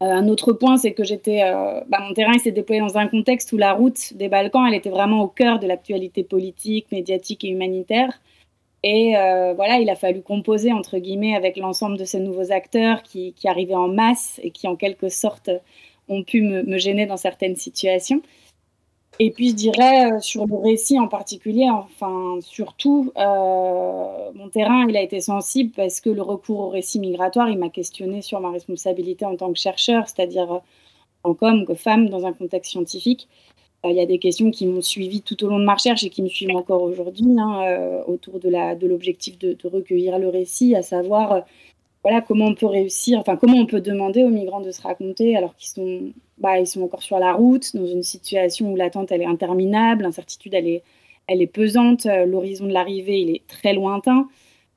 un 0.00 0.28
autre 0.28 0.52
point, 0.52 0.76
c'est 0.76 0.92
que 0.92 1.04
j'étais, 1.04 1.40
bah, 1.88 1.98
mon 2.00 2.14
terrain 2.14 2.38
s'est 2.38 2.52
déployé 2.52 2.80
dans 2.80 2.96
un 2.96 3.06
contexte 3.06 3.52
où 3.52 3.58
la 3.58 3.74
route 3.74 4.14
des 4.14 4.28
Balkans, 4.28 4.66
elle 4.66 4.74
était 4.74 4.90
vraiment 4.90 5.22
au 5.22 5.28
cœur 5.28 5.58
de 5.58 5.66
l'actualité 5.66 6.24
politique, 6.24 6.90
médiatique 6.90 7.44
et 7.44 7.48
humanitaire. 7.48 8.20
Et 8.82 9.12
voilà, 9.56 9.78
il 9.78 9.90
a 9.90 9.96
fallu 9.96 10.22
composer 10.22 10.72
entre 10.72 10.98
guillemets 10.98 11.34
avec 11.34 11.56
l'ensemble 11.56 11.98
de 11.98 12.04
ces 12.04 12.20
nouveaux 12.20 12.50
acteurs 12.50 13.02
qui, 13.02 13.34
arrivaient 13.44 13.74
en 13.74 13.88
masse 13.88 14.40
et 14.42 14.50
qui 14.50 14.66
en 14.68 14.76
quelque 14.76 15.08
sorte 15.08 15.50
ont 16.08 16.24
pu 16.24 16.42
me, 16.42 16.78
gêner 16.78 17.06
dans 17.06 17.16
certaines 17.16 17.56
situations. 17.56 18.22
Et 19.22 19.30
puis 19.30 19.50
je 19.50 19.54
dirais 19.54 20.10
euh, 20.10 20.20
sur 20.20 20.46
le 20.46 20.56
récit 20.56 20.98
en 20.98 21.06
particulier, 21.06 21.68
enfin 21.70 22.38
surtout, 22.40 23.12
euh, 23.18 24.30
mon 24.34 24.48
terrain 24.48 24.86
il 24.88 24.96
a 24.96 25.02
été 25.02 25.20
sensible 25.20 25.72
parce 25.76 26.00
que 26.00 26.08
le 26.08 26.22
recours 26.22 26.60
au 26.60 26.68
récit 26.70 26.98
migratoire, 27.00 27.50
il 27.50 27.58
m'a 27.58 27.68
questionné 27.68 28.22
sur 28.22 28.40
ma 28.40 28.50
responsabilité 28.50 29.26
en 29.26 29.36
tant 29.36 29.52
que 29.52 29.58
chercheur, 29.58 30.08
c'est-à-dire 30.08 30.50
euh, 30.50 30.58
en 31.24 31.34
comme 31.34 31.66
que 31.66 31.74
femme 31.74 32.08
dans 32.08 32.24
un 32.24 32.32
contexte 32.32 32.70
scientifique. 32.70 33.28
il 33.84 33.92
y 33.92 34.00
a 34.00 34.06
des 34.06 34.18
questions 34.18 34.50
qui 34.50 34.66
m'ont 34.66 34.80
suivi 34.80 35.20
tout 35.20 35.44
au 35.44 35.48
long 35.50 35.58
de 35.58 35.64
ma 35.64 35.74
recherche 35.74 36.02
et 36.02 36.08
qui 36.08 36.22
me 36.22 36.28
suivent 36.28 36.56
encore 36.56 36.82
aujourd'hui 36.82 37.36
hein, 37.38 38.02
autour 38.06 38.40
de 38.40 38.86
l'objectif 38.86 39.38
de, 39.38 39.56
recueillir 39.68 40.18
le 40.18 40.28
récit, 40.28 40.74
à 40.74 40.82
savoir 40.82 41.44
voilà, 42.02 42.22
comment 42.22 42.46
on 42.46 42.54
peut 42.54 42.66
réussir, 42.66 43.18
enfin, 43.18 43.36
comment 43.36 43.58
on 43.58 43.66
peut 43.66 43.80
demander 43.80 44.22
aux 44.22 44.30
migrants 44.30 44.60
de 44.60 44.70
se 44.70 44.80
raconter 44.80 45.36
alors 45.36 45.54
qu'ils 45.56 45.70
sont, 45.70 46.12
bah, 46.38 46.54
encore 46.80 47.02
sur 47.02 47.18
la 47.18 47.34
route, 47.34 47.76
dans 47.76 47.86
une 47.86 48.02
situation 48.02 48.72
où 48.72 48.76
l'attente, 48.76 49.12
est 49.12 49.24
interminable, 49.24 50.04
l'incertitude, 50.04 50.54
elle 50.54 50.66
est, 50.66 50.82
elle 51.26 51.42
est 51.42 51.46
pesante, 51.46 52.06
euh, 52.06 52.24
l'horizon 52.24 52.66
de 52.66 52.72
l'arrivée, 52.72 53.20
il 53.20 53.30
est 53.30 53.46
très 53.46 53.74
lointain. 53.74 54.28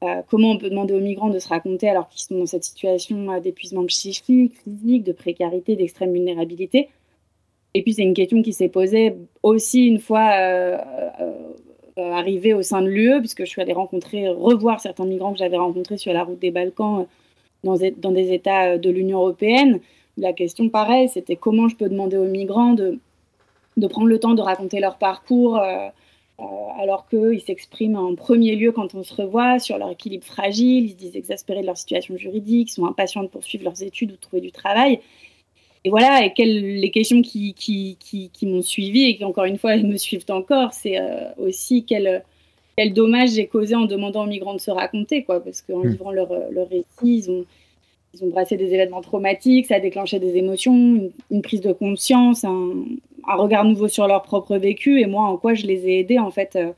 Euh, 0.04 0.22
comment 0.28 0.52
on 0.52 0.58
peut 0.58 0.70
demander 0.70 0.94
aux 0.94 1.00
migrants 1.00 1.30
de 1.30 1.40
se 1.40 1.48
raconter 1.48 1.90
alors 1.90 2.10
qu'ils 2.10 2.22
sont 2.22 2.38
dans 2.38 2.46
cette 2.46 2.66
situation 2.66 3.32
euh, 3.32 3.40
d'épuisement 3.40 3.86
psychique, 3.86 4.54
physique, 4.64 5.04
de 5.04 5.14
précarité, 5.14 5.78
d'extrême 5.78 6.12
vulnérabilité? 6.12 6.90
Et 7.74 7.84
puis, 7.84 7.94
c'est 7.94 8.04
une 8.04 8.14
question 8.14 8.42
qui 8.42 8.54
s'est 8.54 8.70
posée 8.70 9.16
aussi 9.42 9.88
une 9.88 10.00
fois 10.00 10.30
arrivé 11.98 12.54
au 12.54 12.62
sein 12.62 12.82
de 12.82 12.88
l'UE, 12.88 13.20
puisque 13.20 13.42
je 13.42 13.50
suis 13.50 13.62
allée 13.62 13.74
rencontrer, 13.74 14.28
revoir 14.30 14.80
certains 14.80 15.06
migrants 15.06 15.34
que 15.34 15.40
j'avais 15.40 15.58
rencontrés 15.58 15.98
sur 15.98 16.14
la 16.14 16.24
route 16.24 16.40
des 16.40 16.52
Balkans 16.52 17.06
euh, 17.66 17.92
dans, 17.98 18.12
des 18.12 18.34
États 18.34 18.74
euh, 18.74 18.78
de 18.78 18.90
l'Union 18.90 19.20
européenne. 19.20 19.80
La 20.18 20.34
question, 20.34 20.70
pareil, 20.70 21.10
c'était 21.10 21.36
comment 21.36 21.68
je 21.68 21.76
peux 21.76 21.90
demander 21.90 22.18
aux 22.18 22.26
migrants 22.26 22.74
de, 22.74 23.00
de 23.78 23.88
prendre 23.88 24.08
le 24.08 24.20
temps 24.20 24.34
de 24.34 24.42
raconter 24.42 24.80
leur 24.80 24.98
parcours 24.98 25.60
alors 26.80 27.08
qu'ils 27.08 27.42
s'expriment 27.42 27.96
en 27.96 28.16
premier 28.16 28.56
lieu 28.56 28.72
quand 28.72 28.96
on 28.96 29.04
se 29.04 29.14
revoit 29.14 29.60
sur 29.60 29.78
leur 29.78 29.90
équilibre 29.92 30.26
fragile, 30.26 30.86
ils 30.86 30.92
se 30.92 30.96
disent 30.96 31.16
exaspérés 31.16 31.62
de 31.62 31.68
leur 31.68 31.78
situation 31.78 32.18
juridique, 32.18 32.70
sont 32.70 32.86
impatients 32.86 33.24
de 33.24 33.28
poursuivre 33.28 33.64
leurs 33.64 33.82
études 33.82 34.12
ou 34.12 34.16
de 34.16 34.20
trouver 34.20 34.42
du 34.42 34.52
travail 34.52 35.00
et 35.86 35.90
voilà, 35.90 36.26
et 36.26 36.34
quelles, 36.34 36.80
les 36.80 36.92
questions 36.92 37.22
qui, 37.22 37.54
qui, 37.54 37.98
qui, 38.00 38.30
qui 38.30 38.46
m'ont 38.46 38.62
suivi 38.62 39.04
et 39.04 39.18
qui, 39.18 39.26
encore 39.26 39.46
une 39.46 39.58
fois, 39.58 39.76
me 39.78 39.98
suivent 39.98 40.26
encore, 40.30 40.74
c'est 40.74 40.98
euh, 40.98 41.30
aussi 41.38 41.84
quel, 41.84 42.24
quel 42.78 42.94
dommage 42.94 43.32
j'ai 43.32 43.48
causé 43.48 43.76
en 43.76 43.86
demandant 43.86 44.24
aux 44.24 44.28
migrants 44.28 44.54
de 44.54 44.62
se 44.62 44.72
raconter, 44.72 45.24
quoi, 45.24 45.44
parce 45.44 45.62
qu'en 45.62 45.80
mmh. 45.80 45.88
livrant 45.88 46.12
leur, 46.12 46.30
leur 46.52 46.70
récit, 46.70 46.86
ils 47.04 47.30
ont, 47.30 47.46
ils 48.14 48.24
ont 48.24 48.30
brassé 48.30 48.56
des 48.56 48.74
événements 48.74 49.02
traumatiques, 49.02 49.66
ça 49.66 49.76
a 49.76 49.80
déclenché 49.80 50.20
des 50.20 50.38
émotions, 50.38 51.12
une, 51.32 51.42
prise 51.42 51.62
de 51.62 51.74
conscience, 51.74 52.46
un, 52.46 52.86
un, 53.28 53.36
regard 53.36 53.66
nouveau 53.66 53.90
sur 53.90 54.08
leur 54.08 54.24
propre 54.24 54.58
vécu, 54.58 55.02
et 55.02 55.06
moi, 55.06 55.26
en 55.26 55.38
quoi 55.38 55.54
je 55.54 55.66
les 55.66 55.88
ai 55.88 56.00
aidés, 56.00 56.20
en 56.20 56.32
fait, 56.32 56.56
euh, 56.56 56.72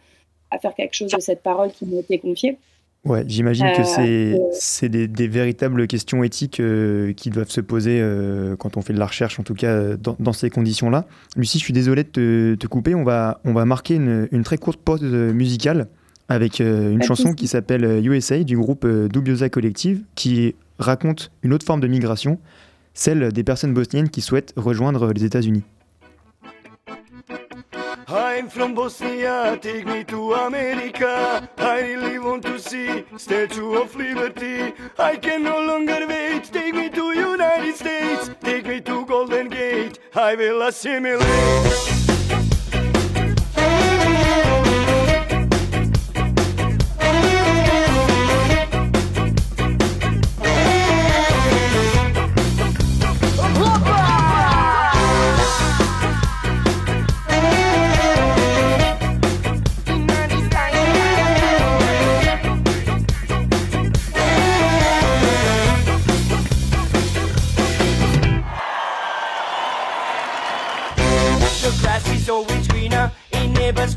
à 0.50 0.58
faire 0.58 0.74
quelque 0.74 0.96
chose 0.96 1.12
de 1.12 1.20
cette 1.20 1.44
parole 1.44 1.72
qui 1.72 1.86
m'a 1.86 2.00
été 2.00 2.18
confiée. 2.18 2.58
Ouais, 3.06 3.24
j'imagine 3.28 3.68
que 3.68 4.02
euh, 4.02 4.38
c'est 4.52 4.90
des, 4.90 5.28
véritables 5.28 5.86
questions 5.86 6.24
éthiques 6.24 6.60
euh, 6.60 7.14
qui 7.14 7.30
doivent 7.30 7.52
se 7.52 7.62
poser 7.62 8.00
euh, 8.02 8.56
quand 8.56 8.78
on 8.78 8.82
fait 8.82 8.94
de 8.94 9.00
la 9.00 9.06
recherche, 9.06 9.40
en 9.40 9.44
tout 9.44 9.54
cas 9.54 9.96
dans, 9.96 10.34
ces 10.34 10.50
conditions-là. 10.50 11.06
Lucie, 11.36 11.60
je 11.60 11.64
suis 11.64 11.74
désolé 11.74 12.04
de 12.04 12.58
te, 12.60 12.68
couper. 12.68 12.96
On 12.96 13.04
va, 13.04 13.42
on 13.46 13.54
va 13.54 13.66
marquer 13.66 13.96
une, 13.96 14.44
très 14.44 14.58
courte 14.58 14.80
pause 14.80 15.04
musicale 15.04 15.88
avec 16.30 16.60
une 16.60 17.04
chanson 17.04 17.34
qui 17.34 17.48
s'appelle 17.48 18.04
USA 18.04 18.44
du 18.44 18.58
groupe 18.58 18.88
Dubiosa 18.88 19.50
Collective 19.50 20.02
qui 20.16 20.56
raconte 20.80 21.32
une 21.44 21.54
autre 21.54 21.66
forme 21.66 21.82
de 21.82 21.88
migration, 21.88 22.40
celle 22.96 23.32
des 23.32 23.44
personnes 23.44 23.76
bosniennes 23.76 24.10
qui 24.10 24.22
souhaitent 24.22 24.54
rejoindre 24.58 25.14
les 25.14 25.24
États-Unis. 25.26 25.64
I'm 28.08 28.50
from 28.50 28.76
Bosnia, 28.76 29.58
take 29.60 29.88
me 29.88 30.04
to 30.04 30.34
America. 30.34 31.50
I 31.58 31.82
really 31.82 32.20
want 32.20 32.44
to 32.44 32.60
see 32.60 33.04
Statue 33.18 33.82
of 33.82 33.96
Liberty. 33.96 34.74
I 35.00 35.16
can 35.16 35.44
no 35.44 35.60
longer 35.60 36.06
wait, 36.08 36.44
take 36.44 36.76
me 36.76 36.90
to 36.90 37.14
United 37.14 37.76
States. 37.76 38.30
Take 38.42 38.68
me 38.68 38.80
to 38.82 39.06
Golden 39.08 39.50
Gate, 39.50 39.98
I 40.14 40.36
will 40.36 40.62
assimilate. 40.62 41.95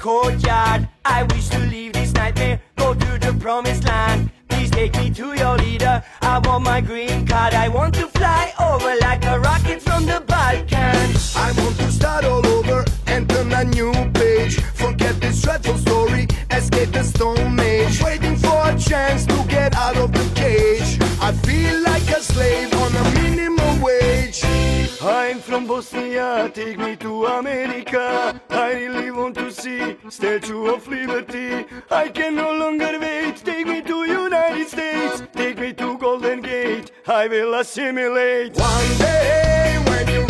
Courtyard. 0.08 0.88
I 1.04 1.24
wish 1.24 1.48
to 1.48 1.58
leave 1.58 1.92
this 1.92 2.12
nightmare, 2.14 2.60
go 2.76 2.94
to 2.94 3.18
the 3.18 3.36
promised 3.38 3.84
land. 3.84 4.30
Please 4.48 4.70
take 4.70 4.94
me 4.96 5.10
to 5.10 5.34
your 5.34 5.58
leader. 5.58 6.02
I 6.22 6.38
want 6.38 6.64
my 6.64 6.80
green 6.80 7.26
card. 7.26 7.52
I 7.52 7.68
want 7.68 7.94
to 7.96 8.06
fly 8.08 8.52
over 8.58 8.94
like 9.02 9.24
a 9.26 9.38
rocket 9.38 9.82
from 9.82 10.06
the 10.06 10.22
Balkans. 10.26 11.36
I 11.36 11.52
want 11.52 11.76
to 11.76 11.92
start 11.92 12.24
all 12.24 12.46
over 12.46 12.84
and 13.06 13.28
turn 13.28 13.52
a 13.52 13.64
new 13.64 13.92
page. 14.12 14.60
Forget 14.74 15.20
this 15.20 15.42
dreadful 15.42 15.76
story, 15.78 16.26
escape 16.50 16.92
the 16.92 17.02
stone 17.02 17.60
age. 17.60 18.02
Waiting 18.02 18.36
for 18.36 18.60
a 18.70 18.78
chance 18.78 19.26
to 19.26 19.44
get 19.48 19.74
out 19.74 19.98
of 19.98 20.12
the 20.12 20.26
cage. 20.34 20.98
I 21.20 21.32
feel 21.46 21.82
like 21.82 22.08
a 22.08 22.22
slave 22.22 22.72
on 22.74 22.92
a 22.96 23.04
minimum 23.20 23.80
wage. 23.82 24.67
I'm 25.00 25.38
from 25.38 25.66
Bosnia, 25.68 26.50
take 26.52 26.76
me 26.76 26.96
to 26.96 27.26
America. 27.26 28.40
I 28.50 28.72
really 28.72 29.12
want 29.12 29.36
to 29.36 29.52
see 29.52 29.96
Statue 30.08 30.66
of 30.74 30.88
Liberty. 30.88 31.66
I 31.88 32.08
can 32.08 32.34
no 32.34 32.52
longer 32.52 32.98
wait, 32.98 33.36
take 33.36 33.66
me 33.68 33.80
to 33.82 34.04
United 34.04 34.66
States. 34.66 35.22
Take 35.34 35.58
me 35.58 35.72
to 35.74 35.98
Golden 35.98 36.40
Gate, 36.40 36.90
I 37.06 37.28
will 37.28 37.54
assimilate. 37.54 38.56
One 38.56 38.98
day 38.98 39.80
when 39.86 40.08
you 40.08 40.26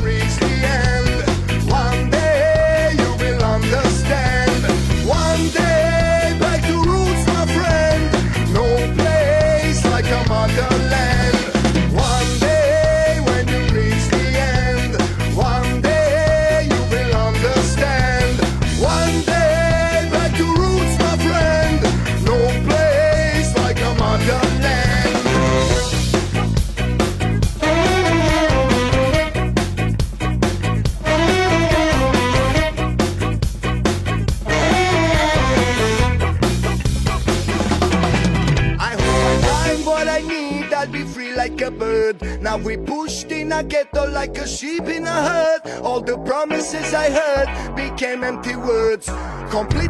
words. 48.57 49.11
Complete 49.51 49.88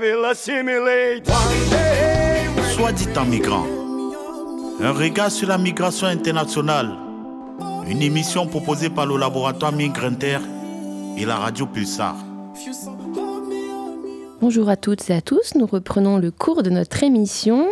will 0.00 0.24
assimilate. 0.24 1.28
Soit 2.74 2.92
dit 2.92 3.08
en 3.16 3.24
migrant. 3.26 3.66
Un 4.80 4.92
regard 4.92 5.30
sur 5.30 5.48
la 5.48 5.58
migration 5.58 6.06
internationale. 6.06 6.96
Une 7.86 8.00
émission 8.00 8.46
proposée 8.46 8.88
par 8.88 9.06
le 9.06 9.18
laboratoire 9.18 9.72
Migrinter 9.72 10.38
et 11.18 11.24
la 11.26 11.36
radio 11.36 11.66
Pulsar. 11.66 12.16
Bonjour 14.40 14.70
à 14.70 14.76
toutes 14.76 15.10
et 15.10 15.14
à 15.14 15.20
tous, 15.20 15.54
nous 15.54 15.66
reprenons 15.66 16.16
le 16.16 16.30
cours 16.30 16.62
de 16.62 16.70
notre 16.70 17.02
émission, 17.02 17.68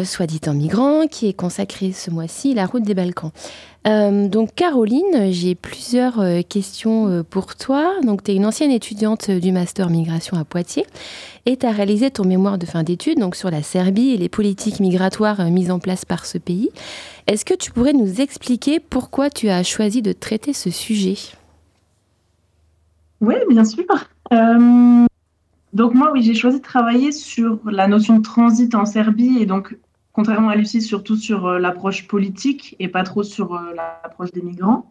euh, 0.00 0.04
soit 0.04 0.26
dit 0.26 0.40
en 0.46 0.54
migrant, 0.54 1.06
qui 1.06 1.28
est 1.28 1.32
consacrée 1.32 1.92
ce 1.92 2.10
mois-ci 2.10 2.54
la 2.54 2.66
route 2.66 2.82
des 2.82 2.94
Balkans. 2.94 3.32
Euh, 3.86 4.28
donc 4.28 4.54
Caroline, 4.54 5.30
j'ai 5.30 5.54
plusieurs 5.54 6.18
euh, 6.20 6.40
questions 6.40 7.08
euh, 7.08 7.22
pour 7.22 7.54
toi. 7.54 7.92
Donc 8.02 8.22
tu 8.22 8.30
es 8.30 8.36
une 8.36 8.46
ancienne 8.46 8.70
étudiante 8.70 9.30
du 9.30 9.52
master 9.52 9.90
migration 9.90 10.38
à 10.38 10.44
Poitiers 10.44 10.86
et 11.44 11.58
tu 11.58 11.66
as 11.66 11.70
réalisé 11.70 12.10
ton 12.10 12.24
mémoire 12.24 12.56
de 12.56 12.64
fin 12.64 12.82
d'études 12.82 13.18
donc 13.18 13.36
sur 13.36 13.50
la 13.50 13.62
Serbie 13.62 14.10
et 14.10 14.16
les 14.16 14.30
politiques 14.30 14.80
migratoires 14.80 15.44
mises 15.50 15.70
en 15.70 15.80
place 15.80 16.04
par 16.04 16.24
ce 16.24 16.38
pays. 16.38 16.70
Est-ce 17.26 17.44
que 17.44 17.54
tu 17.54 17.72
pourrais 17.72 17.92
nous 17.92 18.20
expliquer 18.20 18.80
pourquoi 18.80 19.28
tu 19.28 19.50
as 19.50 19.62
choisi 19.62 20.00
de 20.00 20.12
traiter 20.12 20.54
ce 20.54 20.70
sujet? 20.70 21.16
Oui, 23.20 23.34
bien 23.50 23.64
sûr. 23.64 23.84
Donc 25.74 25.92
moi, 25.94 26.10
oui, 26.12 26.22
j'ai 26.22 26.34
choisi 26.34 26.58
de 26.58 26.62
travailler 26.62 27.10
sur 27.10 27.58
la 27.66 27.88
notion 27.88 28.18
de 28.18 28.22
transit 28.22 28.72
en 28.76 28.86
Serbie 28.86 29.38
et 29.40 29.46
donc, 29.46 29.76
contrairement 30.12 30.48
à 30.48 30.54
Lucie, 30.54 30.80
surtout 30.80 31.16
sur 31.16 31.46
euh, 31.46 31.58
l'approche 31.58 32.06
politique 32.06 32.76
et 32.78 32.86
pas 32.86 33.02
trop 33.02 33.24
sur 33.24 33.54
euh, 33.54 33.74
l'approche 33.74 34.30
des 34.30 34.40
migrants. 34.40 34.88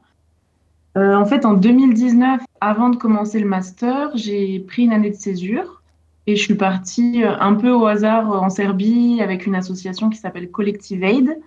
Euh, 0.98 1.16
en 1.16 1.26
fait, 1.26 1.46
en 1.46 1.54
2019, 1.54 2.42
avant 2.60 2.90
de 2.90 2.98
commencer 2.98 3.40
le 3.40 3.48
master, 3.48 4.12
j'ai 4.16 4.60
pris 4.60 4.84
une 4.84 4.92
année 4.92 5.10
de 5.10 5.16
césure 5.16 5.82
et 6.28 6.36
je 6.36 6.44
suis 6.44 6.56
partie 6.56 7.24
un 7.24 7.56
peu 7.56 7.72
au 7.72 7.86
hasard 7.86 8.30
en 8.32 8.50
Serbie 8.50 9.22
avec 9.22 9.46
une 9.46 9.56
association 9.56 10.10
qui 10.10 10.18
s'appelle 10.18 10.52
Collective 10.52 11.04
Aid, 11.04 11.40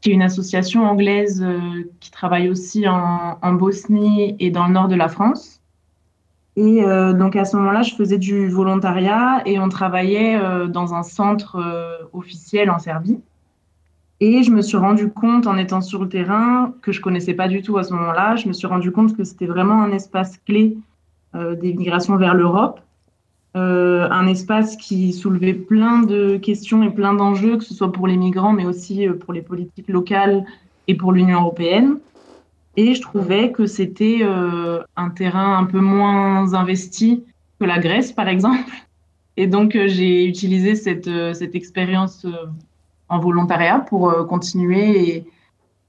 qui 0.00 0.10
est 0.10 0.14
une 0.14 0.22
association 0.22 0.84
anglaise 0.84 1.44
qui 2.00 2.10
travaille 2.10 2.48
aussi 2.48 2.88
en 2.88 3.52
Bosnie 3.52 4.34
et 4.40 4.50
dans 4.50 4.66
le 4.66 4.72
nord 4.72 4.88
de 4.88 4.96
la 4.96 5.08
France. 5.08 5.60
Et 6.56 6.82
euh, 6.82 7.12
donc 7.12 7.36
à 7.36 7.44
ce 7.44 7.56
moment-là, 7.56 7.82
je 7.82 7.94
faisais 7.94 8.16
du 8.16 8.48
volontariat 8.48 9.42
et 9.44 9.58
on 9.58 9.68
travaillait 9.68 10.36
euh, 10.36 10.66
dans 10.66 10.94
un 10.94 11.02
centre 11.02 11.56
euh, 11.56 11.98
officiel 12.14 12.70
en 12.70 12.78
Serbie. 12.78 13.20
Et 14.20 14.42
je 14.42 14.50
me 14.50 14.62
suis 14.62 14.78
rendu 14.78 15.10
compte 15.10 15.46
en 15.46 15.58
étant 15.58 15.82
sur 15.82 16.02
le 16.02 16.08
terrain 16.08 16.72
que 16.80 16.92
je 16.92 17.02
connaissais 17.02 17.34
pas 17.34 17.48
du 17.48 17.60
tout 17.60 17.76
à 17.76 17.82
ce 17.82 17.92
moment-là. 17.92 18.36
Je 18.36 18.48
me 18.48 18.54
suis 18.54 18.66
rendu 18.66 18.90
compte 18.90 19.14
que 19.14 19.24
c'était 19.24 19.46
vraiment 19.46 19.82
un 19.82 19.92
espace 19.92 20.38
clé 20.38 20.76
des 21.34 21.74
migrations 21.74 22.16
vers 22.16 22.32
l'Europe, 22.32 22.80
un 23.52 24.26
espace 24.26 24.76
qui 24.76 25.12
soulevait 25.12 25.52
plein 25.52 26.00
de 26.00 26.38
questions 26.38 26.82
et 26.82 26.88
plein 26.88 27.12
d'enjeux, 27.12 27.58
que 27.58 27.64
ce 27.64 27.74
soit 27.74 27.92
pour 27.92 28.06
les 28.06 28.16
migrants, 28.16 28.54
mais 28.54 28.64
aussi 28.64 29.06
pour 29.20 29.34
les 29.34 29.42
politiques 29.42 29.88
locales 29.88 30.46
et 30.88 30.94
pour 30.94 31.12
l'Union 31.12 31.40
européenne. 31.40 31.98
Et 32.76 32.94
je 32.94 33.00
trouvais 33.00 33.52
que 33.52 33.66
c'était 33.66 34.18
euh, 34.22 34.82
un 34.96 35.10
terrain 35.10 35.58
un 35.58 35.64
peu 35.64 35.80
moins 35.80 36.54
investi 36.54 37.24
que 37.58 37.64
la 37.64 37.78
Grèce, 37.78 38.12
par 38.12 38.28
exemple. 38.28 38.70
Et 39.36 39.46
donc, 39.46 39.74
euh, 39.74 39.88
j'ai 39.88 40.26
utilisé 40.26 40.74
cette, 40.74 41.08
euh, 41.08 41.32
cette 41.32 41.54
expérience 41.54 42.26
en 43.08 43.18
volontariat 43.18 43.78
pour 43.78 44.26
continuer 44.26 45.08
et, 45.08 45.26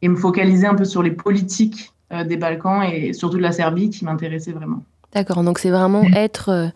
et 0.02 0.08
me 0.08 0.16
focaliser 0.16 0.68
un 0.68 0.76
peu 0.76 0.86
sur 0.86 1.02
les 1.02 1.12
politiques 1.12 1.92
des 2.26 2.38
Balkans 2.38 2.84
et 2.84 3.12
surtout 3.12 3.38
de 3.38 3.42
la 3.42 3.52
Serbie 3.52 3.90
qui 3.90 4.06
m'intéressait 4.06 4.52
vraiment. 4.52 4.84
D'accord, 5.14 5.44
donc 5.44 5.60
c'est 5.60 5.70
vraiment 5.70 6.04
être 6.16 6.50
euh, 6.50 6.68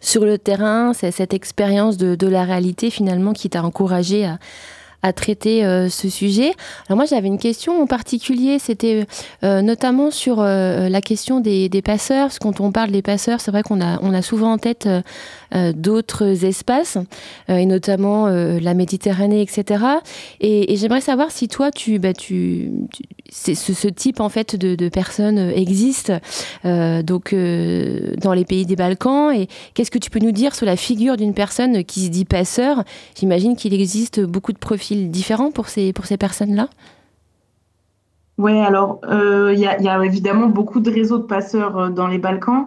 sur 0.00 0.24
le 0.24 0.38
terrain, 0.38 0.92
c'est 0.94 1.10
cette 1.10 1.34
expérience 1.34 1.96
de, 1.96 2.14
de 2.14 2.26
la 2.26 2.44
réalité 2.44 2.90
finalement 2.90 3.32
qui 3.32 3.50
t'a 3.50 3.62
encouragé 3.62 4.24
à, 4.24 4.38
à 5.04 5.12
traiter 5.12 5.66
euh, 5.66 5.90
ce 5.90 6.08
sujet. 6.08 6.52
Alors 6.88 6.96
moi 6.96 7.04
j'avais 7.04 7.28
une 7.28 7.38
question 7.38 7.80
en 7.80 7.86
particulier, 7.86 8.58
c'était 8.58 9.06
euh, 9.42 9.60
notamment 9.60 10.10
sur 10.10 10.40
euh, 10.40 10.88
la 10.88 11.02
question 11.02 11.40
des, 11.40 11.68
passeurs, 11.84 12.30
quand 12.40 12.60
on 12.60 12.72
parle 12.72 12.90
des 12.90 13.02
passeurs, 13.02 13.42
c'est 13.42 13.50
vrai 13.50 13.62
qu'on 13.62 13.82
a, 13.82 13.98
on 14.00 14.14
a 14.14 14.22
souvent 14.22 14.52
en 14.52 14.58
tête 14.58 14.86
euh, 14.86 14.94
euh, 14.94 15.02
d'autres 15.72 16.44
espaces, 16.44 16.98
euh, 17.48 17.56
et 17.56 17.66
notamment 17.66 18.26
euh, 18.26 18.58
la 18.60 18.74
Méditerranée, 18.74 19.42
etc. 19.42 19.84
Et, 20.40 20.76
j'aimerais 20.76 21.00
savoir 21.00 21.30
si 21.30 21.48
toi, 21.48 21.70
tu, 21.70 21.98
bah, 21.98 22.12
ce, 22.14 23.88
type 23.88 24.20
en 24.20 24.28
fait 24.28 24.56
de, 24.56 24.88
personnes 24.88 25.38
euh, 25.38 25.52
existe 25.54 26.12
euh, 26.64 27.02
donc 27.02 27.32
euh, 27.32 28.14
dans 28.20 28.32
les 28.32 28.44
pays 28.44 28.66
des 28.66 28.76
Balkans. 28.76 29.32
Et 29.32 29.48
qu'est-ce 29.74 29.90
que 29.90 29.98
tu 29.98 30.10
peux 30.10 30.20
nous 30.20 30.32
dire 30.32 30.54
sur 30.54 30.66
la 30.66 30.76
figure 30.76 31.16
d'une 31.16 31.34
personne 31.34 31.84
qui 31.84 32.06
se 32.06 32.10
dit 32.10 32.24
passeur? 32.24 32.84
J'imagine 33.18 33.56
qu'il 33.56 33.74
existe 33.74 34.20
beaucoup 34.20 34.52
de 34.52 34.58
profils 34.58 35.10
différents 35.10 35.50
pour 35.50 35.68
ces, 35.68 35.92
pour 35.92 36.06
ces 36.06 36.16
personnes-là. 36.16 36.68
Ouais, 38.36 38.60
alors 38.60 39.00
euh, 39.04 39.52
il 39.54 39.60
y 39.60 39.66
a, 39.66 40.04
évidemment 40.04 40.48
beaucoup 40.48 40.80
de 40.80 40.90
réseaux 40.90 41.18
de 41.18 41.24
passeurs 41.24 41.78
euh, 41.78 41.88
dans 41.90 42.08
les 42.08 42.18
Balkans. 42.18 42.66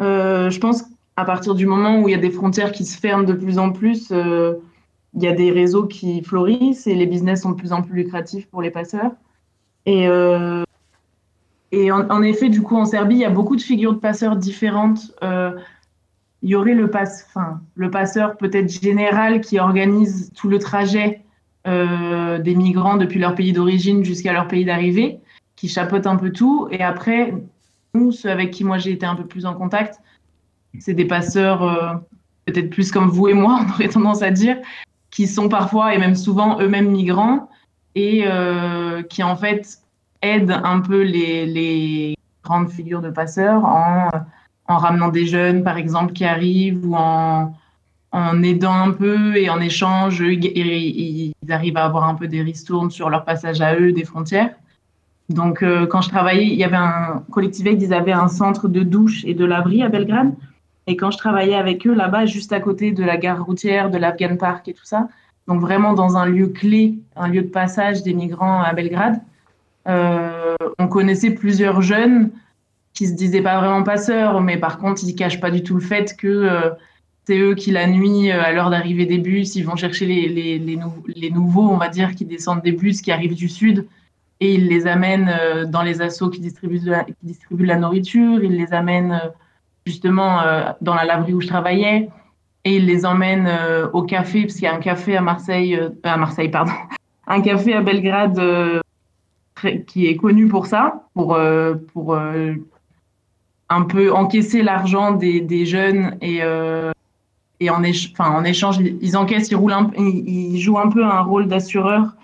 Euh, 0.00 0.50
je 0.50 0.60
pense 0.60 0.84
qu'à 1.20 1.26
partir 1.26 1.54
du 1.54 1.66
moment 1.66 2.00
où 2.00 2.08
il 2.08 2.12
y 2.12 2.14
a 2.14 2.18
des 2.18 2.30
frontières 2.30 2.72
qui 2.72 2.86
se 2.86 2.98
ferment 2.98 3.24
de 3.24 3.34
plus 3.34 3.58
en 3.58 3.72
plus, 3.72 4.08
euh, 4.10 4.54
il 5.14 5.22
y 5.22 5.28
a 5.28 5.32
des 5.32 5.50
réseaux 5.50 5.86
qui 5.86 6.22
florissent 6.22 6.86
et 6.86 6.94
les 6.94 7.06
business 7.06 7.42
sont 7.42 7.50
de 7.50 7.56
plus 7.56 7.72
en 7.72 7.82
plus 7.82 7.94
lucratifs 7.94 8.46
pour 8.46 8.62
les 8.62 8.70
passeurs. 8.70 9.12
Et, 9.84 10.08
euh, 10.08 10.64
en, 11.72 12.22
effet, 12.22 12.48
du 12.48 12.62
coup, 12.62 12.76
en 12.76 12.86
Serbie, 12.86 13.16
il 13.16 13.20
y 13.20 13.24
a 13.26 13.30
beaucoup 13.30 13.54
de 13.54 13.60
figures 13.60 13.92
de 13.92 13.98
passeurs 13.98 14.36
différentes. 14.36 15.14
Euh, 15.22 15.52
il 16.42 16.48
y 16.48 16.54
aurait 16.54 16.74
le, 16.74 16.88
passe, 16.88 17.26
enfin, 17.28 17.60
le 17.74 17.90
passeur 17.90 18.38
peut-être 18.38 18.70
général 18.70 19.42
qui 19.42 19.58
organise 19.58 20.32
tout 20.34 20.48
le 20.48 20.58
trajet 20.58 21.22
des 21.66 22.54
migrants 22.56 22.96
depuis 22.96 23.20
leur 23.20 23.34
pays 23.34 23.52
d'origine 23.52 24.02
jusqu'à 24.02 24.32
leur 24.32 24.48
pays 24.48 24.64
d'arrivée, 24.64 25.20
qui 25.54 25.68
chapeautent 25.68 26.06
un 26.06 26.16
peu 26.16 26.32
tout. 26.32 26.66
Et 26.70 26.82
après, 26.82 27.34
nous, 27.92 28.10
ceux 28.10 28.30
avec 28.30 28.50
qui 28.50 28.64
moi 28.64 28.78
j'ai 28.78 28.92
été 28.92 29.04
un 29.04 29.14
peu 29.14 29.26
plus 29.26 29.44
en 29.44 29.52
contact, 29.52 30.00
c'est 30.78 30.94
des 30.94 31.04
passeurs 31.04 31.62
euh, 31.62 31.94
peut-être 32.46 32.70
plus 32.70 32.90
comme 32.92 33.08
vous 33.08 33.28
et 33.28 33.34
moi, 33.34 33.60
on 33.66 33.70
aurait 33.70 33.88
tendance 33.88 34.22
à 34.22 34.30
dire, 34.30 34.56
qui 35.10 35.26
sont 35.26 35.48
parfois 35.48 35.94
et 35.94 35.98
même 35.98 36.14
souvent 36.14 36.60
eux-mêmes 36.60 36.90
migrants 36.90 37.48
et 37.94 38.22
euh, 38.26 39.02
qui 39.02 39.22
en 39.22 39.36
fait 39.36 39.78
aident 40.22 40.60
un 40.62 40.80
peu 40.80 41.02
les, 41.02 42.14
grandes 42.42 42.70
figures 42.70 43.02
de 43.02 43.10
passeurs 43.10 43.64
en, 43.64 44.08
en 44.66 44.76
ramenant 44.78 45.08
des 45.08 45.26
jeunes, 45.26 45.62
par 45.62 45.76
exemple, 45.76 46.14
qui 46.14 46.24
arrivent 46.24 46.84
ou 46.86 46.96
en 46.96 47.52
aidant 48.42 48.72
un 48.72 48.92
peu 48.92 49.36
et 49.36 49.50
en 49.50 49.60
échange, 49.60 50.20
ils, 50.20 51.32
arrivent 51.48 51.76
à 51.76 51.84
avoir 51.84 52.04
un 52.04 52.14
peu 52.14 52.28
des 52.28 52.42
ristournes 52.42 52.90
sur 52.90 53.10
leur 53.10 53.24
passage 53.24 53.60
à 53.60 53.76
eux 53.76 53.92
des 53.92 54.04
frontières. 54.04 54.54
Donc, 55.28 55.62
euh, 55.62 55.86
quand 55.86 56.00
je 56.00 56.08
travaillais, 56.08 56.46
il 56.46 56.54
y 56.54 56.64
avait 56.64 56.76
un 56.76 57.22
collectif 57.30 57.66
ils 57.66 57.94
avaient 57.94 58.12
un 58.12 58.28
centre 58.28 58.66
de 58.66 58.82
douche 58.82 59.24
et 59.24 59.34
de 59.34 59.44
laverie 59.44 59.82
à 59.82 59.88
Belgrade. 59.88 60.32
Et 60.86 60.96
quand 60.96 61.10
je 61.10 61.18
travaillais 61.18 61.54
avec 61.54 61.86
eux 61.86 61.94
là-bas, 61.94 62.26
juste 62.26 62.52
à 62.52 62.60
côté 62.60 62.92
de 62.92 63.04
la 63.04 63.16
gare 63.16 63.44
routière, 63.44 63.90
de 63.90 63.98
l'Afghan 63.98 64.36
Park 64.36 64.68
et 64.68 64.74
tout 64.74 64.84
ça, 64.84 65.08
donc 65.46 65.60
vraiment 65.60 65.94
dans 65.94 66.16
un 66.16 66.26
lieu 66.26 66.48
clé, 66.48 66.94
un 67.16 67.28
lieu 67.28 67.42
de 67.42 67.48
passage 67.48 68.02
des 68.02 68.14
migrants 68.14 68.62
à 68.62 68.72
Belgrade, 68.72 69.20
euh, 69.88 70.54
on 70.78 70.88
connaissait 70.88 71.30
plusieurs 71.30 71.82
jeunes 71.82 72.30
qui 72.92 73.06
se 73.06 73.14
disaient 73.14 73.42
pas 73.42 73.58
vraiment 73.60 73.82
passeurs, 73.82 74.40
mais 74.40 74.58
par 74.58 74.78
contre, 74.78 75.02
ils 75.04 75.14
cachent 75.14 75.40
pas 75.40 75.50
du 75.50 75.62
tout 75.62 75.74
le 75.74 75.80
fait 75.80 76.16
que 76.16 76.28
euh, 76.28 76.70
c'est 77.24 77.38
eux 77.38 77.54
qui, 77.54 77.70
la 77.70 77.86
nuit, 77.86 78.30
euh, 78.30 78.42
à 78.42 78.52
l'heure 78.52 78.70
d'arrivée 78.70 79.06
des 79.06 79.18
bus, 79.18 79.56
ils 79.56 79.64
vont 79.64 79.76
chercher 79.76 80.06
les, 80.06 80.28
les, 80.28 80.58
les, 80.58 80.76
nou 80.76 80.92
les, 81.06 81.30
nouveaux, 81.30 81.68
on 81.68 81.76
va 81.76 81.88
dire, 81.88 82.14
qui 82.14 82.24
descendent 82.24 82.62
des 82.62 82.72
bus, 82.72 83.00
qui 83.00 83.12
arrivent 83.12 83.34
du 83.34 83.48
sud, 83.48 83.86
et 84.40 84.54
ils 84.54 84.68
les 84.68 84.86
amènent 84.86 85.32
dans 85.68 85.82
les 85.82 86.00
assos 86.00 86.30
qui 86.30 86.40
distribuent, 86.40 86.80
qui 86.80 87.14
distribuent 87.22 87.66
la 87.66 87.76
nourriture, 87.76 88.42
ils 88.42 88.56
les 88.56 88.72
amènent 88.72 89.20
justement 89.86 90.42
euh, 90.42 90.70
dans 90.80 90.94
la 90.94 91.04
laverie 91.04 91.34
où 91.34 91.40
je 91.40 91.48
travaillais, 91.48 92.08
et 92.64 92.76
ils 92.76 92.86
les 92.86 93.06
emmènent 93.06 93.48
euh, 93.48 93.88
au 93.92 94.02
café, 94.02 94.42
parce 94.42 94.54
qu'il 94.54 94.64
y 94.64 94.66
a 94.66 94.74
un 94.74 94.80
café 94.80 95.16
à 95.16 95.22
Marseille, 95.22 95.74
euh, 95.74 95.90
à 96.02 96.16
Marseille, 96.16 96.48
pardon, 96.48 96.72
un 97.26 97.40
café 97.40 97.74
à 97.74 97.82
Belgrade 97.82 98.40
qui 99.86 100.06
est 100.06 100.16
connu 100.16 100.48
pour 100.48 100.66
ça, 100.66 101.04
pour, 101.14 101.38
pour 101.92 102.16
un 102.16 103.82
peu 103.82 104.10
encaisser 104.10 104.62
l'argent 104.62 105.12
des, 105.12 105.42
des, 105.42 105.66
jeunes 105.66 106.16
et, 106.22 106.40
et 107.60 107.70
en, 107.70 107.82
en 108.18 108.44
échange, 108.44 108.78
ils 108.80 109.16
encaissent, 109.18 109.50
ils, 109.50 109.56
un, 109.56 110.58
jouent 110.58 110.78
un 110.78 110.88
peu 110.88 111.04
un 111.04 111.20
rôle 111.20 111.46
d'assureur 111.46 112.14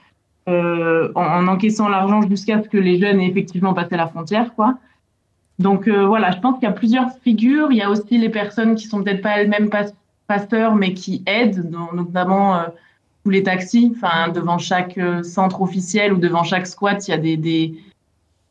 en, 0.48 1.10
en, 1.14 1.46
encaissant 1.46 1.88
l'argent 1.90 2.22
jusqu'à 2.22 2.62
ce 2.62 2.68
que 2.70 2.78
les 2.78 2.98
jeunes 2.98 3.20
aient 3.20 3.28
effectivement 3.28 3.74
passé 3.74 3.96
la 3.96 4.06
frontière, 4.06 4.54
quoi. 4.54 4.78
Donc 5.58 5.88
euh, 5.88 6.06
voilà, 6.06 6.32
je 6.32 6.38
pense 6.38 6.58
qu'il 6.58 6.68
y 6.68 6.70
a 6.70 6.74
plusieurs 6.74 7.10
figures. 7.22 7.68
Il 7.70 7.78
y 7.78 7.82
a 7.82 7.90
aussi 7.90 8.18
les 8.18 8.28
personnes 8.28 8.74
qui 8.74 8.86
sont 8.86 9.02
peut-être 9.02 9.22
pas 9.22 9.40
elles-mêmes 9.40 9.70
pasteurs, 10.26 10.74
mais 10.74 10.92
qui 10.92 11.22
aident, 11.26 11.70
notamment 11.94 12.56
euh, 12.56 12.64
tous 13.24 13.30
les 13.30 13.42
taxis. 13.42 13.92
Enfin, 13.96 14.28
devant 14.28 14.58
chaque 14.58 14.98
euh, 14.98 15.22
centre 15.22 15.62
officiel 15.62 16.12
ou 16.12 16.18
devant 16.18 16.44
chaque 16.44 16.66
squat, 16.66 17.06
il 17.08 17.10
y 17.10 17.14
a 17.14 17.18
des, 17.18 17.36
des, 17.36 17.78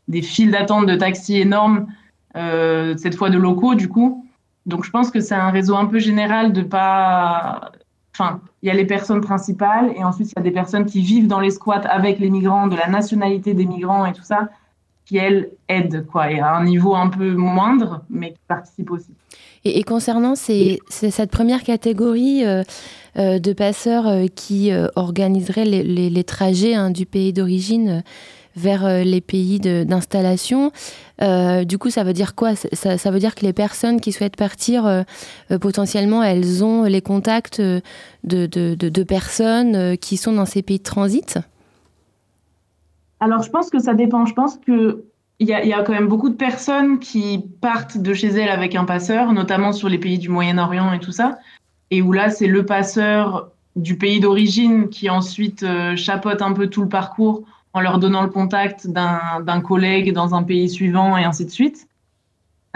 des 0.08 0.22
files 0.22 0.52
d'attente 0.52 0.88
de 0.88 0.96
taxis 0.96 1.40
énormes, 1.40 1.88
cette 2.34 3.16
fois 3.16 3.30
de 3.30 3.38
locaux 3.38 3.76
du 3.76 3.88
coup. 3.88 4.26
Donc 4.66 4.84
je 4.84 4.90
pense 4.90 5.12
que 5.12 5.22
c'est 5.22 5.36
un 5.36 5.52
réseau 5.52 5.76
un 5.76 5.86
peu 5.86 6.00
général 6.00 6.52
de 6.52 6.64
pas. 6.64 7.72
Enfin, 8.14 8.42
il 8.62 8.68
y 8.68 8.72
a 8.72 8.74
les 8.74 8.86
personnes 8.86 9.22
principales 9.22 9.94
et 9.96 10.04
ensuite 10.04 10.32
il 10.32 10.34
y 10.38 10.40
a 10.40 10.44
des 10.44 10.52
personnes 10.52 10.86
qui 10.86 11.02
vivent 11.02 11.28
dans 11.28 11.40
les 11.40 11.52
squats 11.52 11.88
avec 11.88 12.20
les 12.20 12.30
migrants, 12.30 12.68
de 12.68 12.76
la 12.76 12.88
nationalité 12.88 13.54
des 13.54 13.66
migrants 13.66 14.06
et 14.06 14.14
tout 14.14 14.24
ça 14.24 14.50
qui, 15.06 15.18
elles, 15.18 15.50
aident, 15.70 16.06
quoi, 16.06 16.32
et 16.32 16.40
à 16.40 16.56
un 16.56 16.66
niveau 16.66 16.96
un 16.96 17.10
peu 17.10 17.34
moindre, 17.34 18.04
mais 18.10 18.32
qui 18.32 18.40
participent 18.48 18.92
aussi. 18.92 19.12
Et, 19.64 19.84
concernant 19.84 20.36
ces, 20.36 20.80
cette 20.90 21.32
première 21.32 21.64
catégorie 21.64 22.46
euh, 22.46 22.64
euh, 23.18 23.40
de 23.40 23.52
passeurs 23.52 24.08
euh, 24.08 24.26
qui 24.34 24.72
organiseraient 24.96 25.66
les, 25.66 25.84
les, 25.84 26.24
trajets 26.24 26.76
hein, 26.76 26.92
du 26.92 27.08
pays 27.08 27.34
d'origine 27.34 28.04
vers 28.56 29.04
les 29.04 29.20
pays 29.20 29.60
d'installation. 29.60 30.72
du 31.20 31.78
coup, 31.78 31.90
ça 31.90 32.06
veut 32.06 32.14
dire 32.14 32.36
quoi? 32.36 32.56
Ça, 32.56 32.98
ça, 32.98 33.12
veut 33.12 33.20
dire 33.20 33.36
que 33.36 33.46
les 33.46 33.52
personnes 33.52 34.00
qui 34.00 34.14
souhaitent 34.14 34.38
partir, 34.38 35.04
potentiellement, 35.60 36.24
elles 36.24 36.64
ont 36.64 36.84
les 36.84 37.02
contacts 37.02 37.60
de, 37.60 37.82
de, 38.24 38.46
de, 38.46 38.76
de 38.76 39.04
personnes 39.04 39.98
qui 39.98 40.16
sont 40.16 40.32
dans 40.32 40.46
ces 40.46 40.62
pays 40.62 40.78
de 40.78 40.84
transit? 40.84 41.38
Alors, 43.20 43.44
je 43.44 43.50
pense 43.50 43.70
que 43.70 43.80
ça 43.80 43.94
dépend. 43.94 44.26
Je 44.26 44.34
pense 44.34 44.58
qu'il 44.58 44.98
y 45.40 45.54
a, 45.54 45.64
y 45.66 45.74
a 45.74 45.82
quand 45.84 45.94
même 45.94 46.08
beaucoup 46.08 46.30
de 46.30 46.36
personnes 46.36 47.00
qui 47.00 47.44
partent 47.62 47.98
de 47.98 48.14
chez 48.14 48.28
elles 48.28 48.50
avec 48.50 48.76
un 48.76 48.86
passeur, 48.86 49.32
notamment 49.34 49.72
sur 49.72 49.90
les 49.90 49.98
pays 49.98 50.18
du 50.18 50.30
Moyen-Orient 50.30 50.92
et 50.94 51.00
tout 51.00 51.12
ça, 51.12 51.40
et 51.92 52.02
où 52.02 52.12
là, 52.12 52.30
c'est 52.30 52.48
le 52.48 52.66
passeur 52.66 53.50
du 53.76 53.98
pays 53.98 54.20
d'origine 54.20 54.90
qui 54.90 55.10
ensuite 55.10 55.64
euh, 55.64 55.96
chapote 55.96 56.42
un 56.42 56.54
peu 56.54 56.68
tout 56.68 56.82
le 56.82 56.90
parcours 56.90 57.44
en 57.74 57.82
leur 57.82 58.00
donnant 58.00 58.22
le 58.22 58.30
contact 58.30 58.88
d'un 58.88 59.62
collègue 59.62 60.14
dans 60.14 60.34
un 60.34 60.44
pays 60.44 60.70
suivant 60.70 61.18
et 61.18 61.26
ainsi 61.26 61.46
de 61.46 61.50
suite. 61.50 61.88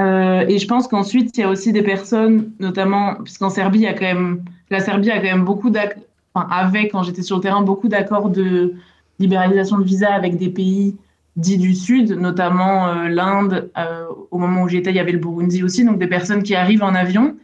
Euh, 0.02 0.46
et 0.48 0.60
je 0.60 0.68
pense 0.68 0.90
qu'ensuite, 0.90 1.38
il 1.38 1.42
y 1.42 1.44
a 1.44 1.50
aussi 1.50 1.72
des 1.72 1.84
personnes, 1.84 2.52
notamment, 2.60 3.16
puisqu'en 3.16 3.50
Serbie, 3.50 3.80
il 3.80 3.84
y 3.84 3.88
a 3.88 3.94
quand 3.94 4.06
même, 4.06 4.44
la 4.70 4.82
Serbie 4.82 5.10
a 5.12 5.18
quand 5.18 5.24
même 5.24 5.46
beaucoup 5.46 5.70
d'accords, 5.70 6.04
enfin, 6.34 6.48
avec, 6.52 6.92
quand 6.92 7.04
j'étais 7.04 7.22
sur 7.22 7.38
le 7.38 7.42
terrain, 7.42 7.62
beaucoup 7.62 7.88
d'accords 7.88 8.30
de, 8.30 8.76
libéralisation 9.20 9.78
de 9.78 9.84
visa 9.84 10.14
avec 10.14 10.38
des 10.38 10.50
pays 10.50 10.96
dits 11.36 11.58
du 11.58 11.76
Sud, 11.76 12.12
notamment 12.12 12.88
euh, 12.88 13.08
l'Inde. 13.08 13.72
Euh, 13.78 14.06
au 14.32 14.38
moment 14.38 14.64
où 14.64 14.68
j'étais, 14.68 14.92
il 14.92 14.96
y 14.96 15.00
avait 15.00 15.12
le 15.12 15.20
Burundi 15.20 15.64
aussi, 15.64 15.86
donc 15.86 16.00
des 16.00 16.08
personnes 16.08 16.44
qui 16.44 16.56
arrivent 16.56 16.84
en 16.84 16.96
avion 16.96 17.36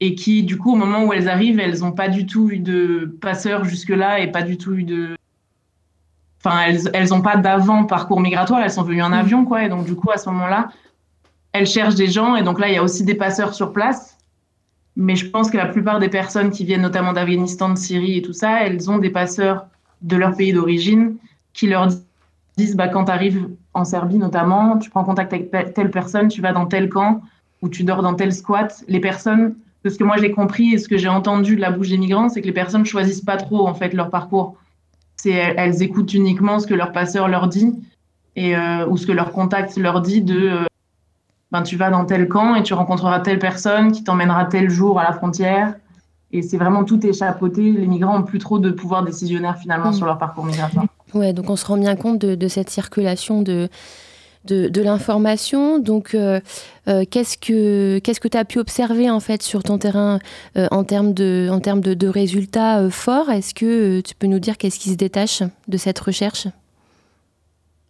et 0.00 0.14
qui, 0.14 0.42
du 0.42 0.58
coup, 0.58 0.72
au 0.72 0.76
moment 0.76 1.04
où 1.04 1.12
elles 1.12 1.28
arrivent, 1.28 1.58
elles 1.58 1.80
n'ont 1.80 1.92
pas 1.92 2.08
du 2.08 2.26
tout 2.26 2.50
eu 2.50 2.58
de 2.58 3.16
passeur 3.20 3.64
jusque-là 3.64 4.20
et 4.20 4.30
pas 4.30 4.42
du 4.42 4.58
tout 4.58 4.74
eu 4.74 4.84
de. 4.84 5.16
Enfin, 6.44 6.60
elles 6.92 7.08
n'ont 7.08 7.22
pas 7.22 7.36
d'avant 7.36 7.84
parcours 7.84 8.20
migratoire, 8.20 8.60
elles 8.60 8.70
sont 8.70 8.82
venues 8.82 9.02
en 9.02 9.12
avion, 9.12 9.44
quoi. 9.44 9.64
Et 9.64 9.68
donc, 9.68 9.86
du 9.86 9.94
coup, 9.94 10.10
à 10.10 10.18
ce 10.18 10.28
moment-là, 10.30 10.68
elles 11.52 11.66
cherchent 11.66 11.94
des 11.94 12.08
gens. 12.08 12.36
Et 12.36 12.42
donc 12.42 12.60
là, 12.60 12.68
il 12.68 12.74
y 12.74 12.76
a 12.76 12.82
aussi 12.82 13.04
des 13.04 13.14
passeurs 13.14 13.54
sur 13.54 13.72
place. 13.72 14.18
Mais 14.96 15.16
je 15.16 15.28
pense 15.28 15.50
que 15.50 15.56
la 15.56 15.66
plupart 15.66 15.98
des 15.98 16.08
personnes 16.08 16.50
qui 16.50 16.64
viennent 16.64 16.82
notamment 16.82 17.12
d'Afghanistan, 17.12 17.70
de 17.70 17.78
Syrie 17.78 18.18
et 18.18 18.22
tout 18.22 18.32
ça, 18.32 18.64
elles 18.64 18.90
ont 18.90 18.98
des 18.98 19.10
passeurs 19.10 19.66
de 20.02 20.16
leur 20.16 20.36
pays 20.36 20.52
d'origine 20.52 21.16
qui 21.52 21.66
leur 21.66 21.88
disent 22.56 22.76
bah, 22.76 22.88
quand 22.88 23.06
tu 23.06 23.12
arrives 23.12 23.48
en 23.74 23.84
Serbie 23.84 24.18
notamment, 24.18 24.78
tu 24.78 24.90
prends 24.90 25.04
contact 25.04 25.32
avec 25.32 25.50
telle 25.74 25.90
personne, 25.90 26.28
tu 26.28 26.40
vas 26.40 26.52
dans 26.52 26.66
tel 26.66 26.88
camp 26.88 27.22
ou 27.62 27.68
tu 27.68 27.84
dors 27.84 28.02
dans 28.02 28.14
tel 28.14 28.32
squat. 28.32 28.84
Les 28.88 29.00
personnes, 29.00 29.54
de 29.84 29.90
ce 29.90 29.98
que 29.98 30.04
moi 30.04 30.16
j'ai 30.18 30.30
compris 30.30 30.74
et 30.74 30.78
ce 30.78 30.88
que 30.88 30.96
j'ai 30.96 31.08
entendu 31.08 31.56
de 31.56 31.60
la 31.60 31.70
bouche 31.70 31.88
des 31.88 31.98
migrants, 31.98 32.28
c'est 32.28 32.40
que 32.40 32.46
les 32.46 32.52
personnes 32.52 32.84
choisissent 32.84 33.24
pas 33.24 33.36
trop 33.36 33.66
en 33.66 33.74
fait 33.74 33.92
leur 33.92 34.10
parcours. 34.10 34.56
C'est 35.16 35.30
elles, 35.30 35.82
écoutent 35.82 36.12
uniquement 36.12 36.58
ce 36.58 36.66
que 36.66 36.74
leur 36.74 36.92
passeur 36.92 37.28
leur 37.28 37.48
dit 37.48 37.74
et 38.36 38.56
euh, 38.56 38.86
ou 38.86 38.96
ce 38.96 39.06
que 39.06 39.12
leur 39.12 39.32
contact 39.32 39.76
leur 39.76 40.00
dit 40.00 40.20
de 40.22 40.48
euh, 40.48 40.64
ben, 41.52 41.62
tu 41.62 41.76
vas 41.76 41.90
dans 41.90 42.04
tel 42.04 42.28
camp 42.28 42.54
et 42.54 42.62
tu 42.62 42.74
rencontreras 42.74 43.20
telle 43.20 43.38
personne 43.38 43.92
qui 43.92 44.04
t'emmènera 44.04 44.44
tel 44.46 44.68
jour 44.68 44.98
à 44.98 45.04
la 45.04 45.12
frontière 45.12 45.74
et 46.32 46.42
c'est 46.42 46.56
vraiment 46.56 46.84
tout 46.84 47.04
échappoté. 47.06 47.72
Les 47.72 47.86
migrants 47.86 48.18
n'ont 48.18 48.24
plus 48.24 48.38
trop 48.38 48.58
de 48.58 48.70
pouvoir 48.70 49.04
décisionnaire 49.04 49.56
finalement 49.58 49.90
mm. 49.90 49.94
sur 49.94 50.06
leur 50.06 50.18
parcours 50.18 50.44
migratoire. 50.44 50.86
Ouais, 51.14 51.32
donc 51.32 51.50
on 51.50 51.56
se 51.56 51.64
rend 51.66 51.76
bien 51.76 51.96
compte 51.96 52.18
de, 52.18 52.48
cette 52.48 52.68
circulation 52.68 53.42
de, 53.42 53.68
de, 54.44 54.82
l'information. 54.82 55.78
Donc, 55.78 56.14
euh, 56.14 56.40
euh, 56.88 57.04
qu'est-ce 57.08 57.38
que 57.38 57.98
qu'est-ce 58.00 58.20
que 58.20 58.28
tu 58.28 58.36
as 58.36 58.44
pu 58.44 58.58
observer 58.58 59.08
en 59.08 59.20
fait 59.20 59.42
sur 59.42 59.62
ton 59.62 59.78
terrain 59.78 60.18
euh, 60.56 60.66
en 60.70 60.84
termes 60.84 61.14
de 61.14 61.48
en 61.50 61.60
termes 61.60 61.80
de, 61.80 62.08
résultats 62.08 62.90
forts? 62.90 63.30
Est-ce 63.30 63.54
que 63.54 64.00
tu 64.00 64.14
peux 64.14 64.26
nous 64.26 64.40
dire 64.40 64.58
qu'est-ce 64.58 64.78
qui 64.78 64.90
se 64.90 64.96
détache 64.96 65.42
de 65.68 65.76
cette 65.76 65.98
recherche? 65.98 66.48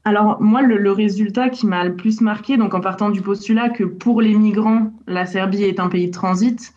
Alors 0.05 0.41
moi, 0.41 0.63
le, 0.63 0.77
le, 0.77 0.93
résultat 0.93 1.49
qui 1.49 1.67
m'a 1.67 1.85
le 1.85 1.97
plus 1.97 2.21
marqué, 2.21 2.57
donc 2.57 2.75
en 2.75 2.81
partant 2.81 3.11
du 3.11 3.23
postulat 3.23 3.71
que 3.71 3.83
pour 3.83 4.23
les 4.23 4.35
migrants, 4.35 4.93
la 5.09 5.27
Serbie 5.27 5.65
est 5.65 5.81
un 5.81 5.89
pays 5.89 6.07
de 6.07 6.13
transit, 6.13 6.73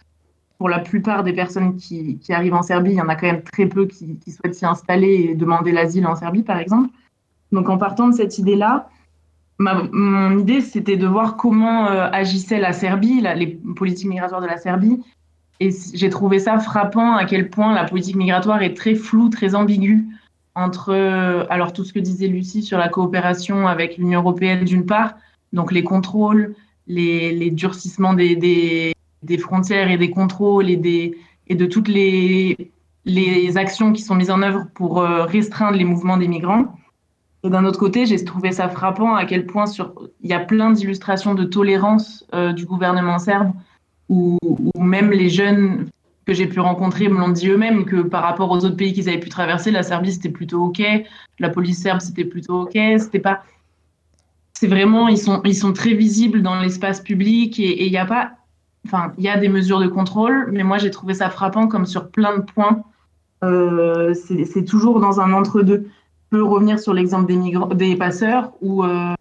pour 0.60 0.70
la 0.70 0.80
plupart 0.80 1.24
des 1.24 1.32
personnes 1.34 1.78
qui, 1.78 2.20
arrivent 2.30 2.54
en 2.54 2.62
Serbie, 2.62 2.92
il 2.92 2.98
y 2.98 3.02
en 3.02 3.08
a 3.08 3.16
quand 3.16 3.28
même 3.28 3.42
très 3.44 3.66
peu 3.66 3.88
qui, 3.88 4.20
souhaitent 4.28 4.54
s'y 4.54 4.66
installer 4.66 5.30
et 5.30 5.36
demander 5.36 5.72
l'asile 5.72 6.06
en 6.06 6.16
Serbie, 6.16 6.44
par 6.44 6.60
exemple. 6.60 6.90
Donc, 7.54 7.70
en 7.70 7.78
partant 7.78 8.10
de 8.10 8.14
cette 8.14 8.38
idée-là, 8.38 8.90
mon 9.58 10.38
idée, 10.38 10.60
c'était 10.62 10.98
de 10.98 11.08
voir 11.08 11.38
comment 11.38 11.88
euh, 11.88 12.10
agissait 12.12 12.60
la 12.60 12.74
Serbie, 12.74 13.22
les 13.22 13.48
politiques 13.76 14.08
migratoires 14.08 14.42
de 14.42 14.48
la 14.48 14.58
Serbie. 14.58 15.02
Et 15.62 15.70
j'ai 15.94 16.10
trouvé 16.10 16.40
ça 16.40 16.60
frappant 16.60 17.16
à 17.16 17.26
quel 17.26 17.50
point 17.50 17.74
la 17.74 17.86
politique 17.86 18.18
migratoire 18.18 18.62
est 18.62 18.76
très 18.76 18.96
floue, 18.96 19.30
très 19.30 19.56
ambiguë 19.56 20.06
entre, 20.56 20.94
euh, 20.94 21.46
alors 21.50 21.72
tout 21.72 21.86
ce 21.86 21.94
que 21.94 22.00
disait 22.00 22.28
Lucie 22.28 22.64
sur 22.64 22.78
la 22.78 22.90
coopération 22.90 23.68
avec 23.68 23.98
l'Union 23.98 24.20
européenne 24.20 24.66
d'une 24.66 24.86
part, 24.86 25.16
donc 25.54 25.72
les 25.72 25.84
contrôles, 25.84 26.56
les, 26.88 27.52
durcissements 27.52 28.14
des, 28.14 28.36
des 28.36 28.94
frontières 29.38 29.90
et 29.90 29.98
des 29.98 30.10
contrôles 30.10 30.70
et, 30.70 30.78
des, 30.78 31.18
de 31.50 31.66
toutes 31.66 31.88
les, 31.88 32.72
actions 33.56 33.92
qui 33.92 34.02
sont 34.02 34.16
mises 34.16 34.32
en 34.32 34.42
œuvre 34.42 34.68
pour 34.76 35.00
euh, 35.00 35.26
restreindre 35.26 35.78
les 35.78 35.86
mouvements 35.86 36.18
des 36.18 36.28
migrants. 36.28 36.76
D'un 37.44 37.66
autre 37.66 37.80
côté, 37.80 38.06
j'ai 38.06 38.24
trouvé 38.24 38.52
ça 38.52 38.68
frappant 38.70 39.16
à 39.16 39.26
quel 39.26 39.46
point 39.46 39.66
il 40.22 40.30
y 40.30 40.34
a 40.34 40.40
plein 40.40 40.72
d'illustrations 40.72 41.36
de 41.36 41.46
tolérance 41.46 42.26
euh, 42.34 42.52
du 42.52 42.66
gouvernement 42.66 43.18
serbe, 43.18 43.54
où, 44.10 44.38
même 44.78 45.12
les 45.12 45.30
jeunes 45.30 45.88
que 46.26 46.34
j'ai 46.34 46.48
pu 46.48 46.60
rencontrer 46.60 47.08
me 47.10 47.18
l'ont 47.18 47.30
dit 47.30 47.48
eux-mêmes 47.48 47.86
que 47.86 48.02
par 48.02 48.24
rapport 48.24 48.52
aux 48.52 48.58
autres 48.58 48.76
pays 48.76 48.94
qu'ils 48.94 49.10
avaient 49.10 49.20
pu 49.20 49.30
traverser, 49.30 49.72
la 49.72 49.84
Serbie 49.84 50.14
c'était 50.14 50.30
plutôt 50.30 50.66
ok, 50.66 50.82
la 51.40 51.50
police 51.50 51.82
serbe 51.82 52.02
c'était 52.02 52.26
plutôt 52.26 52.64
ok, 52.64 52.78
c'était 53.00 53.20
pas, 53.20 53.42
c'est 54.54 54.68
vraiment 54.68 55.08
ils 55.08 55.18
sont 55.18 55.42
ils 55.44 55.56
sont 55.56 55.74
très 55.74 55.94
visibles 55.94 56.44
dans 56.44 56.60
l'espace 56.60 57.02
public 57.02 57.60
et 57.60 57.86
il 57.86 57.90
n'y 57.90 57.98
a 57.98 58.06
pas 58.06 58.34
enfin, 58.86 59.14
il 59.18 59.24
y 59.24 59.30
a 59.30 59.38
des 59.38 59.50
mesures 59.50 59.80
de 59.80 59.88
contrôle, 59.88 60.50
mais 60.52 60.64
moi 60.64 60.78
j'ai 60.78 60.92
trouvé 60.92 61.14
ça 61.14 61.30
frappant 61.30 61.68
comme 61.68 61.86
sur 61.86 62.10
plein 62.10 62.38
de 62.38 62.44
points. 62.44 62.84
Euh, 63.44 64.14
c'est 64.14 64.66
toujours 64.66 65.00
dans 65.00 65.20
un 65.20 65.34
entre-deux. 65.34 65.88
Je 66.32 66.38
peux 66.38 66.44
revenir 66.44 66.80
sur 66.80 66.94
l'exemple 66.94 67.28
des, 67.28 67.76
des 67.76 67.96
passeurs 67.96 68.52
où, 68.62 68.84
euh, 68.84 69.14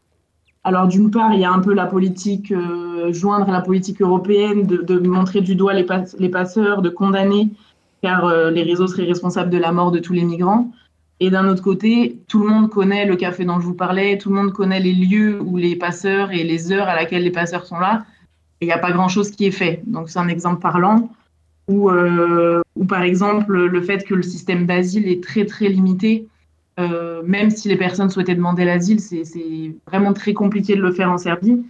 alors 0.65 0.89
d'une 0.89 1.11
part, 1.11 1.33
il 1.33 1.41
y 1.41 1.45
a 1.45 1.53
un 1.53 1.61
peu 1.61 1.73
la 1.73 1.87
politique, 1.87 2.53
euh, 2.53 3.13
joindre 3.13 3.51
la 3.51 3.61
politique 3.61 4.03
européenne, 4.03 4.67
de, 4.67 4.99
montrer 4.99 5.41
du 5.41 5.55
doigt 5.55 5.73
les, 5.73 5.87
les, 6.19 6.29
passeurs, 6.29 6.83
de 6.83 6.89
condamner, 6.89 7.49
car 8.03 8.51
les 8.51 8.63
réseaux 8.63 8.87
seraient 8.87 9.05
responsables 9.05 9.51
de 9.51 9.59
la 9.59 9.73
mort 9.73 9.91
de 9.91 9.99
tous 9.99 10.13
les 10.13 10.25
migrants. 10.25 10.71
Et 11.21 11.31
d'un 11.31 11.49
autre 11.49 11.63
côté, 11.63 12.21
tout 12.29 12.41
le 12.41 12.49
monde 12.49 12.71
connaît 12.71 13.05
le 13.05 13.17
café 13.17 13.45
dont 13.45 13.59
je 13.59 13.67
vous 13.67 13.75
parlais, 13.75 14.19
tout 14.19 14.29
le 14.29 14.37
monde 14.37 14.53
connaît 14.53 14.79
les 14.79 14.93
lieux 14.93 15.41
où 15.41 15.57
les 15.57 15.75
passeurs 15.75 16.31
et 16.31 16.45
les 16.45 16.71
heures 16.71 16.89
à 16.89 16.95
laquelle 16.95 17.25
les 17.25 17.33
passeurs 17.33 17.67
sont 17.67 17.79
là 17.79 18.05
il 18.61 18.67
n'y 18.67 18.73
a 18.73 18.79
pas 18.79 18.93
grand-chose 18.93 19.31
qui 19.31 19.47
est 19.47 19.53
fait. 19.53 19.83
Donc 19.87 20.11
c'est 20.11 20.19
un 20.19 20.29
exemple 20.29 20.61
parlant 20.61 21.11
où, 21.69 21.91
euh, 21.91 22.63
par 22.89 23.03
exemple 23.03 23.53
le 23.53 23.83
fait 23.83 24.05
que 24.05 24.15
le 24.15 24.23
système 24.23 24.67
d'asile 24.67 25.07
est 25.09 25.23
très 25.23 25.45
très 25.45 25.69
limité, 25.69 26.27
euh, 26.79 27.23
même 27.25 27.51
si 27.51 27.69
les 27.69 27.77
personnes 27.77 28.09
souhaitaient 28.09 28.37
demander 28.37 28.65
l'asile, 28.65 29.01
c'est 29.01 29.75
vraiment 29.87 30.13
très 30.13 30.33
compliqué 30.33 30.77
de 30.77 30.81
le 30.81 30.93
faire 30.93 31.11
en 31.11 31.19
Serbie. 31.19 31.65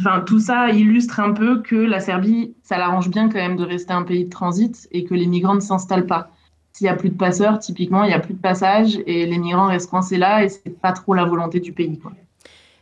Enfin, 0.00 0.20
tout 0.20 0.40
ça 0.40 0.70
illustre 0.70 1.20
un 1.20 1.32
peu 1.32 1.62
que 1.62 1.76
la 1.76 2.00
Serbie, 2.00 2.54
ça 2.64 2.78
l'arrange 2.78 3.08
bien 3.08 3.28
quand 3.28 3.38
même 3.38 3.56
de 3.56 3.64
rester 3.64 3.92
un 3.92 4.02
pays 4.02 4.24
de 4.24 4.30
transit 4.30 4.88
et 4.90 5.04
que 5.04 5.14
les 5.14 5.26
migrants 5.26 5.54
ne 5.54 5.60
s'installent 5.60 6.06
pas. 6.06 6.30
s'il 6.72 6.86
y 6.86 6.90
a 6.90 6.96
plus 6.96 7.10
de 7.10 7.16
passeurs, 7.16 7.58
typiquement, 7.58 8.02
il 8.02 8.10
y 8.10 8.14
a 8.14 8.18
plus 8.18 8.34
de 8.34 8.40
passage 8.40 8.98
et 9.06 9.26
les 9.26 9.38
migrants 9.38 9.66
restent 9.66 9.90
coincés 9.90 10.16
là 10.16 10.42
et 10.42 10.48
c'est 10.48 10.80
pas 10.80 10.92
trop 10.92 11.14
la 11.14 11.24
volonté 11.24 11.60
du 11.60 11.72
pays. 11.72 12.00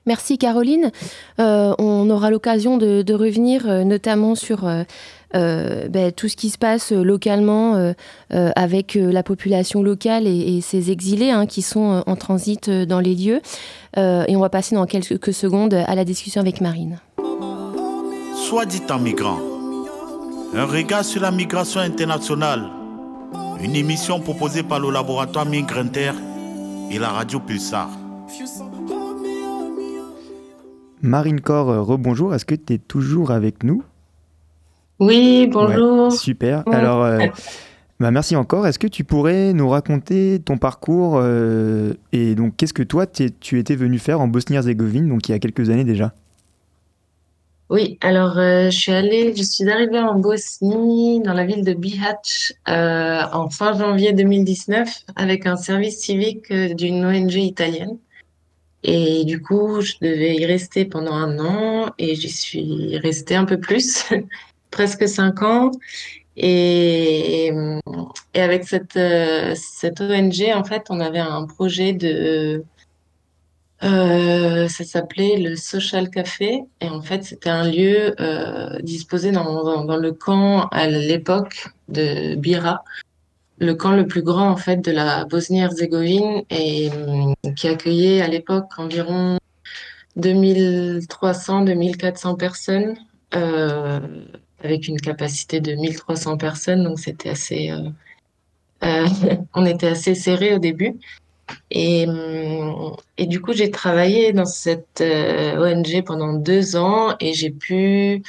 Merci 0.06 0.38
Caroline. 0.38 0.90
Euh, 1.38 1.74
on 1.78 2.08
aura 2.10 2.30
l'occasion 2.30 2.78
de, 2.78 3.12
revenir 3.12 3.68
euh, 3.68 3.84
notamment 3.84 4.34
sur 4.34 4.66
euh, 4.66 5.88
ben, 5.88 6.10
tout 6.10 6.28
ce 6.28 6.36
qui 6.36 6.48
se 6.50 6.58
passe 6.58 6.90
localement 6.90 7.94
avec 8.30 8.94
la 9.00 9.22
population 9.22 9.82
locale 9.82 10.26
et, 10.26 10.60
ces 10.60 10.90
exilés 10.90 11.30
hein, 11.30 11.46
qui 11.46 11.62
sont 11.62 12.02
en 12.06 12.16
transit 12.16 12.68
dans 12.68 12.98
les 13.00 13.14
lieux. 13.14 13.40
et 13.96 14.36
on 14.36 14.40
va 14.40 14.48
passer 14.48 14.74
dans 14.74 14.86
quelques 14.86 15.32
secondes 15.32 15.74
à 15.74 15.94
la 15.94 16.04
discussion 16.04 16.40
avec 16.40 16.60
Marine. 16.60 16.98
Soit 18.34 18.66
dit 18.66 18.82
en 18.90 18.98
migrant, 18.98 19.38
un 20.54 20.64
regard 20.64 21.04
sur 21.04 21.22
la 21.22 21.30
migration 21.30 21.80
internationale, 21.80 22.68
une 23.62 23.76
émission 23.76 24.18
proposée 24.18 24.64
par 24.64 24.80
le 24.80 24.90
laboratoire 24.90 25.46
Migrinter 25.46 26.12
et 26.90 26.98
la 26.98 27.10
radio 27.10 27.38
Pulsar. 27.38 27.88
Marine 31.02 31.40
Corr, 31.40 31.70
euh, 31.70 31.82
rebonjour. 31.82 32.34
Est-ce 32.34 32.44
que 32.44 32.54
tu 32.54 32.74
es 32.74 32.78
toujours 32.78 33.30
avec 33.30 33.64
nous? 33.64 33.82
Oui, 34.98 35.48
bonjour. 35.50 36.12
super. 36.12 36.62
Alors, 36.70 37.02
euh, 37.02 37.26
bah 38.00 38.10
merci 38.10 38.36
encore. 38.36 38.66
Est-ce 38.66 38.78
que 38.78 38.86
tu 38.86 39.02
pourrais 39.04 39.54
nous 39.54 39.68
raconter 39.68 40.40
ton 40.44 40.58
parcours 40.58 41.14
euh, 41.16 41.94
et 42.12 42.34
donc 42.34 42.56
qu'est-ce 42.56 42.74
que 42.74 42.82
toi 42.82 43.06
tu 43.06 43.58
étais 43.58 43.76
venu 43.76 43.98
faire 43.98 44.20
en 44.20 44.28
Bosnie-Herzégovine, 44.28 45.08
donc 45.08 45.28
il 45.28 45.32
y 45.32 45.34
a 45.34 45.38
quelques 45.38 45.70
années 45.70 45.84
déjà? 45.84 46.12
Oui, 47.70 47.98
alors 48.02 48.34
je 48.34 48.70
suis 48.70 48.92
allée, 48.92 49.32
je 49.34 49.44
suis 49.44 49.70
arrivée 49.70 50.00
en 50.00 50.18
Bosnie, 50.18 51.22
dans 51.22 51.32
la 51.32 51.46
ville 51.46 51.64
de 51.64 51.72
Bihać, 51.72 52.52
en 52.66 53.48
fin 53.48 53.78
janvier 53.78 54.12
2019, 54.12 55.04
avec 55.14 55.46
un 55.46 55.56
service 55.56 56.00
civique 56.00 56.52
d'une 56.52 57.06
ONG 57.06 57.34
italienne. 57.36 57.96
Et 58.82 59.24
du 59.24 59.42
coup, 59.42 59.80
je 59.80 59.94
devais 60.00 60.36
y 60.36 60.46
rester 60.46 60.84
pendant 60.84 61.12
un 61.12 61.38
an 61.38 61.92
et 61.98 62.14
j'y 62.14 62.30
suis 62.30 62.96
restée 62.98 63.36
un 63.36 63.44
peu 63.44 63.58
plus, 63.58 64.06
presque 64.70 65.06
cinq 65.06 65.42
ans. 65.42 65.70
Et, 66.36 67.52
avec 68.34 68.64
cette, 68.64 68.96
euh, 68.96 69.54
cette 69.56 70.00
ONG, 70.00 70.50
en 70.54 70.64
fait, 70.64 70.86
on 70.90 71.00
avait 71.00 71.18
un 71.18 71.46
projet 71.46 71.92
de... 71.92 72.64
Euh, 73.82 74.68
ça 74.68 74.84
s'appelait 74.84 75.38
le 75.38 75.56
Social 75.56 76.10
Café. 76.10 76.62
Et 76.80 76.88
en 76.88 77.02
fait, 77.02 77.24
c'était 77.24 77.50
un 77.50 77.68
lieu 77.70 78.14
euh, 78.20 78.78
disposé 78.80 79.32
dans, 79.32 79.64
dans, 79.64 79.84
dans, 79.84 79.96
le 79.96 80.12
camp 80.12 80.68
à 80.68 80.86
l'époque 80.86 81.68
de 81.88 82.34
Bira, 82.36 82.84
le 83.60 83.74
camp 83.74 83.92
le 83.92 84.06
plus 84.06 84.22
grand 84.22 84.48
en 84.50 84.56
fait 84.56 84.78
de 84.78 84.90
la 84.90 85.26
Bosnie-Herzégovine 85.26 86.42
et 86.50 86.90
hum, 86.90 87.34
qui 87.54 87.68
accueillait 87.68 88.22
à 88.22 88.26
l'époque 88.26 88.70
environ 88.78 89.38
2300-2400 90.18 92.36
personnes 92.36 92.96
euh, 93.34 94.00
avec 94.64 94.88
une 94.88 95.00
capacité 95.00 95.60
de 95.60 95.74
1300 95.74 96.36
personnes. 96.38 96.82
Donc 96.84 96.98
c'était 96.98 97.30
assez 97.30 97.70
euh, 97.70 97.90
euh, 98.84 99.06
on 99.54 99.66
était 99.66 99.88
assez 99.88 100.14
serré 100.14 100.54
au 100.54 100.58
début. 100.58 100.98
Et, 101.70 102.06
hum, 102.06 102.96
et 103.18 103.26
du 103.26 103.40
coup 103.42 103.52
j'ai 103.52 103.70
travaillé 103.70 104.32
dans 104.32 104.46
cette 104.46 105.02
ONG 105.02 106.02
pendant 106.04 106.32
deux 106.32 106.76
ans 106.76 107.14
et 107.20 107.34
j'ai 107.34 107.50
pu 107.50 108.22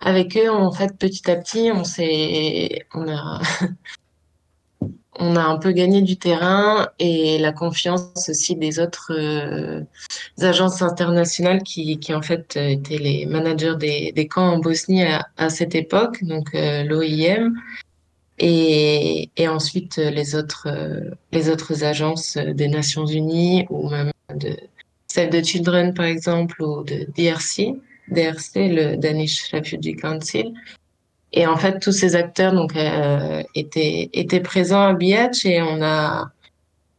avec 0.00 0.36
eux 0.36 0.50
en 0.50 0.72
fait 0.72 0.96
petit 0.98 1.30
à 1.30 1.36
petit 1.36 1.70
on 1.72 1.84
s'est 1.84 2.84
on 2.94 3.08
a 3.08 3.40
on 5.18 5.36
a 5.36 5.42
un 5.42 5.58
peu 5.58 5.72
gagné 5.72 6.02
du 6.02 6.16
terrain 6.16 6.88
et 6.98 7.38
la 7.38 7.52
confiance 7.52 8.28
aussi 8.28 8.56
des 8.56 8.78
autres 8.78 9.12
euh, 9.12 9.82
agences 10.40 10.82
internationales 10.82 11.62
qui, 11.62 11.98
qui 11.98 12.14
en 12.14 12.22
fait 12.22 12.56
étaient 12.56 12.98
les 12.98 13.26
managers 13.26 13.76
des, 13.76 14.12
des 14.12 14.28
camps 14.28 14.52
en 14.54 14.58
Bosnie 14.58 15.04
à, 15.04 15.50
cette 15.50 15.74
époque, 15.74 16.22
donc 16.24 16.54
euh, 16.54 16.82
l'OIM 16.84 17.54
et, 18.38 19.30
ensuite 19.48 19.96
les 19.96 20.34
autres 20.34 20.68
euh, 20.68 21.10
les 21.32 21.48
autres 21.48 21.84
agences 21.84 22.36
des 22.36 22.68
Nations 22.68 23.06
Unies 23.06 23.66
ou 23.70 23.88
même 23.88 24.12
de 24.36 25.42
Children 25.42 25.94
par 25.94 26.04
exemple 26.04 26.62
ou 26.62 26.82
de 26.82 27.06
DRC, 27.16 27.74
DRC 28.08 28.54
le 28.56 28.96
Danish 28.96 29.50
Refugee 29.52 29.96
Council 29.96 30.52
et 31.36 31.46
en 31.46 31.56
fait, 31.58 31.80
tous 31.80 31.92
ces 31.92 32.16
acteurs 32.16 32.54
donc 32.54 32.74
euh, 32.76 33.42
étaient 33.54 34.08
étaient 34.14 34.40
présents 34.40 34.82
à 34.82 34.94
Biatch 34.94 35.44
et 35.44 35.60
on 35.62 35.82
a 35.82 36.32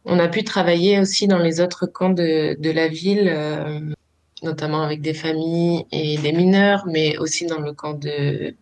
on 0.05 0.19
a 0.19 0.27
pu 0.29 0.43
travailler 0.43 0.99
aussi 0.99 1.27
dans 1.27 1.39
les 1.39 1.59
autres 1.59 1.87
camps 1.87 2.11
de 2.11 2.55
de 2.59 2.71
la 2.71 2.87
ville, 2.87 3.29
euh, 3.33 3.79
notamment 4.43 4.83
avec 4.83 5.01
des 5.01 5.15
familles 5.15 5.85
et 5.91 6.17
des 6.19 6.33
mineurs, 6.33 6.85
mais 6.87 7.17
aussi 7.17 7.47
dans 7.47 7.59
le 7.59 7.73
camp 7.73 7.93
de 7.95 8.55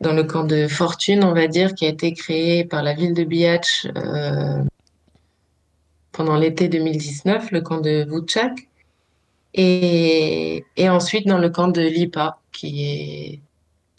dans 0.00 0.14
le 0.14 0.24
camp 0.24 0.44
de 0.44 0.68
Fortune, 0.68 1.22
on 1.24 1.34
va 1.34 1.48
dire, 1.48 1.74
qui 1.74 1.84
a 1.86 1.88
été 1.90 2.14
créé 2.14 2.64
par 2.64 2.82
la 2.82 2.94
ville 2.94 3.14
de 3.14 3.24
Biatch 3.24 3.86
euh, 3.96 4.64
pendant 6.12 6.36
l'été 6.36 6.68
2019, 6.68 7.50
le 7.52 7.60
camp 7.60 7.80
de 7.80 8.06
Vucak. 8.08 8.68
Et, 9.54 10.64
et 10.76 10.88
ensuite 10.88 11.26
dans 11.26 11.38
le 11.38 11.50
camp 11.50 11.68
de 11.68 11.80
Lipa, 11.82 12.38
qui 12.52 12.84
est 12.84 13.40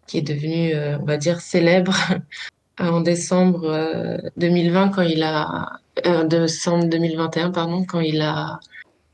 qui 0.09 0.17
est 0.17 0.21
devenu, 0.23 0.73
euh, 0.73 0.97
on 0.99 1.05
va 1.05 1.17
dire, 1.17 1.39
célèbre 1.39 1.95
en 2.79 3.01
décembre 3.01 4.19
2020 4.37 4.87
euh, 4.87 4.89
quand 4.89 5.01
il 5.03 5.21
a, 5.21 5.79
euh, 6.07 6.23
décembre 6.25 6.85
2021 6.85 7.51
pardon, 7.51 7.85
quand 7.85 7.99
il 7.99 8.21
a, 8.21 8.59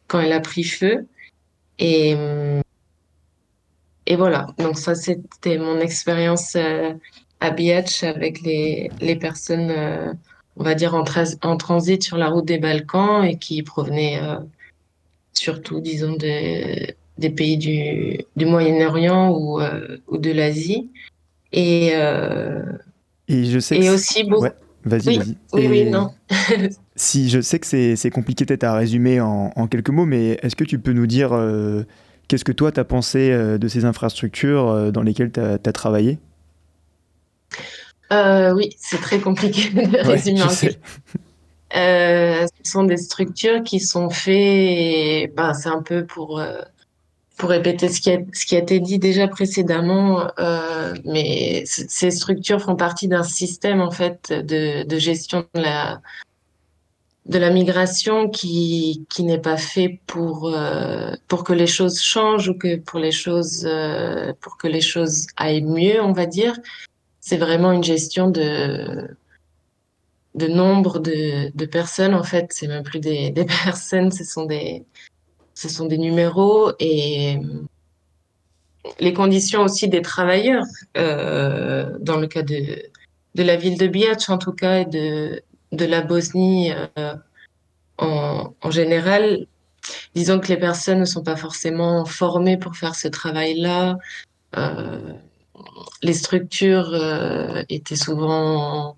quand 0.07 0.21
il 0.21 0.31
a 0.31 0.39
pris 0.39 0.63
feu. 0.63 1.05
Et 1.79 2.15
et 4.07 4.15
voilà. 4.15 4.47
Donc 4.59 4.77
ça, 4.77 4.95
c'était 4.95 5.57
mon 5.57 5.79
expérience 5.79 6.55
à 6.55 7.49
Biatch 7.49 8.03
avec 8.03 8.41
les 8.41 8.89
les 9.01 9.15
personnes, 9.17 9.73
on 10.55 10.63
va 10.63 10.75
dire 10.75 10.95
en, 10.95 11.03
en 11.41 11.57
transit 11.57 12.01
sur 12.03 12.17
la 12.17 12.29
route 12.29 12.45
des 12.45 12.59
Balkans 12.59 13.25
et 13.25 13.37
qui 13.37 13.61
provenaient 13.63 14.21
surtout, 15.33 15.81
disons, 15.81 16.15
de 16.15 16.95
des 17.17 17.29
pays 17.29 17.57
du, 17.57 18.19
du 18.35 18.45
Moyen-Orient 18.45 19.31
ou, 19.31 19.59
euh, 19.59 19.97
ou 20.07 20.17
de 20.17 20.31
l'Asie. 20.31 20.89
Et, 21.51 21.91
euh, 21.93 22.63
et 23.27 23.45
je 23.45 23.59
sais 23.59 23.77
et 23.77 23.89
aussi 23.89 24.23
beaucoup. 24.23 24.47
Vas-y, 24.83 25.07
oui, 25.07 25.17
vas-y. 25.17 25.37
Oui, 25.53 25.67
oui, 25.67 25.85
non. 25.85 26.11
si 26.95 27.29
je 27.29 27.41
sais 27.41 27.59
que 27.59 27.95
c'est 27.95 28.09
compliqué 28.11 28.45
peut-être 28.45 28.65
à 28.65 28.75
résumer 28.75 29.19
en, 29.19 29.51
en, 29.55 29.67
quelques 29.67 29.89
mots, 29.89 30.05
mais 30.05 30.37
est-ce 30.43 30.55
que 30.55 30.63
tu 30.63 30.77
peux 30.77 30.93
nous 30.93 31.07
dire 31.07 31.33
euh, 31.33 31.83
qu'est-ce 32.27 32.45
que 32.45 32.51
toi 32.51 32.71
tu 32.71 32.79
as 32.79 32.83
pensé 32.83 33.31
de 33.31 33.67
ces 33.67 33.85
infrastructures 33.85 34.91
dans 34.91 35.01
lesquelles 35.01 35.31
tu 35.31 35.39
as, 35.39 35.57
travaillé? 35.71 36.19
Oui, 38.11 38.75
c'est 38.77 39.01
très 39.01 39.19
compliqué 39.19 39.69
de 39.73 39.97
résumer 40.05 40.43
en 40.43 40.49
quelques 40.49 40.77
euh, 41.75 42.45
ce 42.63 42.71
sont 42.71 42.83
des 42.83 42.97
structures 42.97 43.63
qui 43.63 43.79
sont 43.79 44.09
faites, 44.09 45.33
ben, 45.35 45.53
c'est 45.53 45.69
un 45.69 45.81
peu 45.81 46.05
pour 46.05 46.39
pour 47.37 47.49
répéter 47.49 47.89
ce 47.89 47.99
qui 47.99 48.11
a, 48.11 48.19
ce 48.33 48.45
qui 48.45 48.55
a 48.55 48.59
été 48.59 48.79
dit 48.79 48.99
déjà 48.99 49.27
précédemment, 49.27 50.27
euh, 50.39 50.93
mais 51.03 51.63
ces 51.65 52.11
structures 52.11 52.61
font 52.61 52.75
partie 52.75 53.07
d'un 53.07 53.23
système 53.23 53.81
en 53.81 53.91
fait 53.91 54.31
de, 54.31 54.83
de 54.83 54.99
gestion 54.99 55.45
de 55.53 55.61
la 55.61 56.01
de 57.25 57.39
la 57.39 57.49
migration 57.49 58.29
qui 58.29 59.05
qui 59.09 59.23
n'est 59.23 59.39
pas 59.39 59.57
fait 59.57 59.99
pour 60.07 60.49
euh, 60.53 61.13
pour 61.27 61.43
que 61.43 61.53
les 61.53 61.67
choses 61.67 61.99
changent 62.01 62.49
ou 62.49 62.53
que 62.53 62.77
pour 62.77 62.99
les 62.99 63.11
choses 63.11 63.65
euh, 63.65 64.33
pour 64.39 64.57
que 64.57 64.67
les 64.67 64.81
choses 64.81 65.27
aillent 65.35 65.63
mieux, 65.63 66.01
on 66.01 66.13
va 66.13 66.27
dire. 66.27 66.57
C'est 67.19 67.37
vraiment 67.37 67.71
une 67.71 67.83
gestion 67.83 68.29
de 68.29 69.07
de 70.35 70.47
nombre 70.47 70.99
de, 70.99 71.51
de 71.55 71.65
personnes 71.65 72.13
en 72.13 72.23
fait. 72.23 72.47
C'est 72.51 72.67
même 72.67 72.83
plus 72.83 72.99
des, 72.99 73.31
des 73.31 73.45
personnes, 73.65 74.11
ce 74.11 74.23
sont 74.23 74.45
des 74.45 74.85
ce 75.55 75.69
sont 75.69 75.85
des 75.85 75.97
numéros 75.97 76.71
et 76.79 77.39
les 78.99 79.13
conditions 79.13 79.63
aussi 79.63 79.87
des 79.87 80.01
travailleurs, 80.01 80.65
euh, 80.97 81.89
dans 81.99 82.17
le 82.17 82.27
cas 82.27 82.43
de, 82.43 82.83
de 83.35 83.43
la 83.43 83.55
ville 83.55 83.77
de 83.77 83.87
Biatch 83.87 84.29
en 84.29 84.37
tout 84.37 84.51
cas 84.51 84.81
et 84.81 84.85
de, 84.85 85.41
de 85.71 85.85
la 85.85 86.01
Bosnie 86.01 86.71
euh, 86.97 87.15
en, 87.97 88.71
général, 88.71 89.47
disons 90.13 90.39
que 90.39 90.49
les 90.49 90.57
personnes 90.57 90.99
ne 90.99 91.05
sont 91.05 91.23
pas 91.23 91.37
forcément 91.37 92.05
formées 92.05 92.57
pour 92.57 92.75
faire 92.75 92.95
ce 92.95 93.07
travail-là. 93.07 93.97
Euh, 94.57 95.13
les 96.03 96.13
structures 96.13 96.93
étaient 97.69 97.95
souvent 97.95 98.97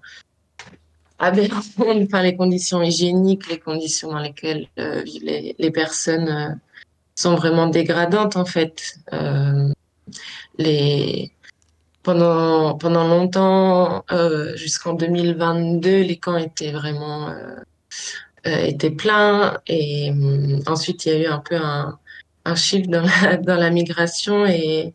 aberrantes 1.20 2.10
par 2.12 2.24
les 2.24 2.36
conditions 2.36 2.82
hygiéniques, 2.82 3.50
les 3.50 3.60
conditions 3.60 4.12
dans 4.12 4.20
lesquelles 4.20 4.68
euh, 4.80 5.02
vivent 5.02 5.24
les, 5.24 5.56
les 5.58 5.72
personnes 5.72 6.30
euh, 6.30 6.56
sont 7.16 7.36
vraiment 7.36 7.68
dégradantes 7.68 8.36
en 8.36 8.46
fait. 8.46 9.00
Euh, 9.14 9.72
les 10.58 11.32
pendant, 12.04 12.78
pendant 12.78 13.06
longtemps, 13.06 14.06
jusqu'en 14.56 14.94
2022, 14.94 16.04
les 16.04 16.16
camps 16.16 16.38
étaient 16.38 16.72
vraiment 16.72 17.36
étaient 18.46 18.92
pleins. 18.92 19.60
Et 19.68 20.14
ensuite, 20.68 21.06
il 21.06 21.10
y 21.12 21.16
a 21.16 21.20
eu 21.20 21.26
un 21.26 21.40
peu 21.40 21.58
un, 21.58 22.00
un 22.46 22.56
shift 22.56 22.90
dans 22.90 23.02
la, 23.02 23.36
dans 23.36 23.58
la 23.58 23.70
migration 23.72 24.46
et, 24.46 24.94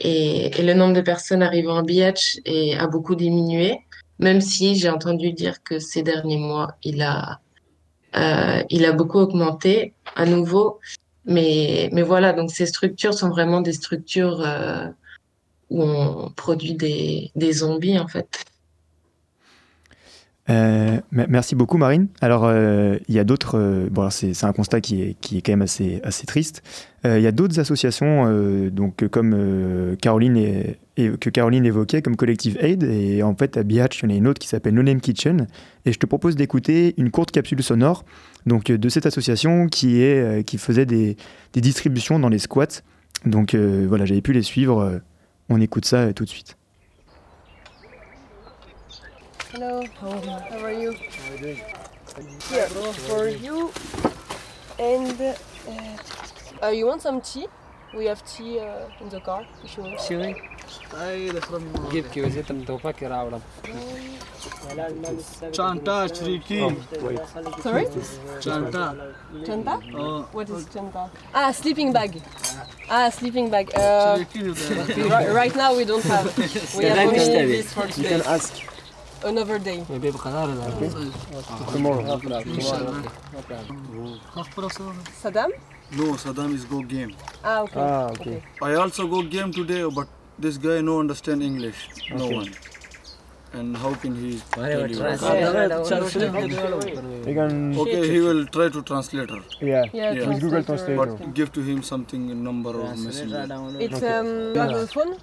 et, 0.00 0.50
le 0.60 0.74
nombre 0.74 0.94
de 0.94 1.02
personnes 1.02 1.44
arrivant 1.44 1.78
en 1.78 1.82
BH 1.84 2.40
a 2.76 2.86
beaucoup 2.88 3.14
diminué, 3.14 3.78
même 4.20 4.40
si 4.40 4.76
j'ai 4.76 4.90
entendu 4.90 5.32
dire 5.32 5.62
que 5.62 5.78
ces 5.78 6.02
derniers 6.02 6.38
mois, 6.38 6.76
il 6.84 7.02
a, 7.02 7.40
euh, 8.16 8.62
il 8.68 8.84
a 8.84 8.92
beaucoup 8.92 9.18
augmenté 9.18 9.94
à 10.14 10.26
nouveau. 10.26 10.78
Mais, 11.24 11.88
mais 11.92 12.02
voilà, 12.02 12.32
donc 12.32 12.50
ces 12.50 12.66
structures 12.66 13.14
sont 13.14 13.30
vraiment 13.30 13.60
des 13.60 13.72
structures 13.72 14.40
euh, 14.40 14.86
où 15.70 15.82
on 15.82 16.30
produit 16.30 16.74
des, 16.74 17.30
des 17.34 17.52
zombies, 17.52 17.98
en 17.98 18.08
fait. 18.08 18.44
Euh, 20.50 21.00
merci 21.12 21.54
beaucoup 21.54 21.76
Marine. 21.76 22.08
Alors 22.20 22.44
euh, 22.44 22.98
il 23.08 23.14
y 23.14 23.18
a 23.20 23.24
d'autres, 23.24 23.56
euh, 23.56 24.10
c'est 24.10 24.44
un 24.44 24.52
constat 24.52 24.80
qui 24.80 25.02
est, 25.02 25.16
qui 25.20 25.38
est 25.38 25.42
quand 25.42 25.52
même 25.52 25.62
assez, 25.62 26.00
assez 26.02 26.26
triste. 26.26 26.62
il 27.04 27.20
y 27.20 27.26
a 27.26 27.32
d'autres 27.32 27.60
associations 27.60 28.28
donc 28.70 29.06
comme 29.08 29.96
Caroline 30.02 30.36
et, 30.36 30.78
que 30.96 31.30
Caroline 31.30 31.64
évoquait 31.64 32.02
comme 32.02 32.16
collectif 32.16 32.56
Aid 32.60 32.82
et 32.82 33.22
en 33.22 33.34
fait 33.34 33.56
à 33.56 33.62
Biatch 33.62 34.00
il 34.00 34.02
y 34.02 34.12
en 34.12 34.14
a 34.14 34.18
une 34.18 34.26
autre 34.26 34.38
qui 34.38 34.48
s'appelle 34.48 34.74
No 34.74 34.82
Name 34.82 35.00
Kitchen 35.00 35.46
et 35.86 35.92
je 35.92 35.98
te 35.98 36.04
propose 36.04 36.36
d'écouter 36.36 36.94
une 36.98 37.10
courte 37.10 37.30
capsule 37.30 37.62
sonore 37.62 38.04
donc 38.44 38.64
de 38.64 38.88
cette 38.90 39.06
association 39.06 39.66
qui 39.68 40.02
est 40.02 40.44
qui 40.44 40.58
faisait 40.58 40.86
des, 40.86 41.16
des 41.52 41.60
distributions 41.60 42.18
dans 42.18 42.28
les 42.28 42.38
squats. 42.38 42.82
Donc 43.24 43.54
voilà 43.54 44.04
j'avais 44.04 44.22
pu 44.22 44.32
les 44.32 44.42
suivre. 44.42 45.00
on 45.48 45.60
écoute 45.60 45.86
ça 45.86 46.12
tout 46.12 46.24
de 46.24 46.30
suite. 46.30 46.59
Hello. 49.51 49.83
How 49.99 50.09
are 50.09 50.21
you? 50.21 50.29
How 50.49 50.65
are 50.65 50.71
you 50.71 51.37
doing? 51.37 51.61
Here 52.49 52.67
for 53.07 53.27
you. 53.27 53.71
And 54.79 55.21
uh, 55.21 56.65
uh, 56.65 56.69
you 56.69 56.85
want 56.85 57.01
some 57.01 57.21
tea? 57.21 57.47
We 57.95 58.05
have 58.05 58.25
tea 58.25 58.59
uh, 58.59 58.87
in 59.01 59.09
the 59.09 59.19
car 59.21 59.45
if 59.63 59.77
you 59.77 59.83
want. 59.83 59.99
tea. 59.99 60.35
جيب 61.91 62.05
كيوزيت 62.13 62.51
متوفاك 62.51 63.03
راولا 63.03 63.39
Chanta, 65.51 66.07
Shriki. 66.07 66.59
Sorry? 67.61 67.85
Chanta. 68.39 69.13
Chanta? 69.43 69.81
Oh. 69.95 70.27
What 70.31 70.49
is 70.49 70.65
chanta? 70.65 71.09
Ah, 71.33 71.51
sleeping 71.51 71.91
bag. 71.93 72.21
Ah, 72.89 73.09
sleeping 73.09 73.49
bag. 73.49 73.71
Uh, 73.75 74.23
right, 75.09 75.29
right 75.31 75.55
now 75.55 75.75
we 75.75 75.85
don't 75.85 76.03
have. 76.03 76.25
We 76.77 76.85
have 76.85 76.97
only 76.97 77.17
this 77.17 77.73
for 77.73 77.87
today. 77.87 78.03
You 78.03 78.09
can 78.09 78.21
ask. 78.35 78.68
Another 79.24 79.58
day. 79.58 79.84
Maybe 79.88 80.10
tomorrow. 80.10 80.52
Saddam? 85.22 85.50
No, 85.92 86.04
Saddam 86.14 86.54
is 86.54 86.64
go 86.64 86.82
game. 86.82 87.14
Ah, 87.44 87.60
okay. 87.62 87.80
Ah, 87.80 88.06
okay. 88.12 88.42
I 88.62 88.74
also 88.74 89.06
go 89.06 89.22
game 89.22 89.52
today, 89.52 89.84
but 89.94 90.08
this 90.38 90.56
guy 90.56 90.80
no 90.80 91.00
understand 91.00 91.42
English. 91.42 91.88
No 92.10 92.24
Okay. 92.26 92.34
one. 92.36 92.50
And 93.52 93.76
how 93.76 93.92
can 93.94 94.14
he 94.14 94.40
tell 94.52 94.88
you? 94.88 94.96
You 97.26 97.34
can, 97.34 97.76
Okay, 97.76 98.08
he 98.08 98.20
will 98.20 98.46
try 98.46 98.68
to 98.68 98.80
translate 98.90 99.28
her. 99.28 99.40
yeah, 99.60 99.84
Yeah, 99.92 100.12
Yeah. 100.12 100.38
Google 100.38 100.62
translator. 100.62 100.94
Translator. 100.94 101.16
But 101.24 101.34
give 101.34 101.50
to 101.54 101.60
him 101.60 101.82
something 101.82 102.44
number 102.44 102.70
or 102.70 102.94
messenger. 102.94 103.42
It's 103.80 104.02
um, 104.02 104.26
you 104.54 104.60
have 104.60 104.76
a 104.82 104.86
phone, 104.86 105.16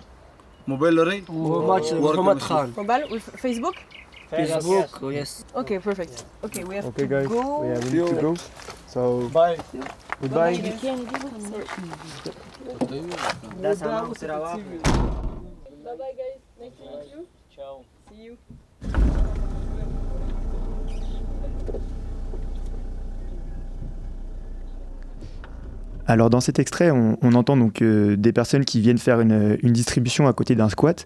Mobile 0.67 0.99
array? 1.01 1.21
Much 1.21 1.91
Work 1.93 2.15
Muhammad 2.17 2.39
Khan. 2.39 2.73
mobile 2.75 3.07
with 3.09 3.25
Facebook. 3.41 3.75
Facebook, 4.29 5.13
yes. 5.13 5.45
Okay, 5.55 5.79
perfect. 5.79 6.25
Okay, 6.43 6.63
we 6.65 6.75
have 6.75 6.85
Okay 6.87 7.03
to 7.03 7.07
guys, 7.07 7.27
go. 7.27 7.61
we 7.61 7.67
have 7.69 7.93
need 7.93 8.07
to 8.07 8.21
go. 8.21 8.35
So 8.87 9.29
Bye. 9.29 9.57
goodbye. 10.21 10.57
Bye 15.87 15.95
bye 15.95 16.13
guys. 16.19 16.39
Nice 16.59 16.73
to 16.75 16.83
meet 16.83 17.11
you. 17.15 17.27
Ciao. 17.55 17.85
See 18.09 18.21
you. 18.27 18.37
Alors 26.07 26.29
dans 26.29 26.39
cet 26.39 26.57
extrait, 26.57 26.89
on, 26.89 27.17
entend 27.33 27.57
donc 27.57 27.81
euh, 27.81 28.15
des 28.15 28.31
personnes 28.31 28.63
qui 28.63 28.79
viennent 28.79 28.97
faire 28.97 29.19
une, 29.19 29.57
distribution 29.61 30.27
à 30.27 30.33
côté 30.33 30.55
d'un 30.55 30.69
squat. 30.69 31.03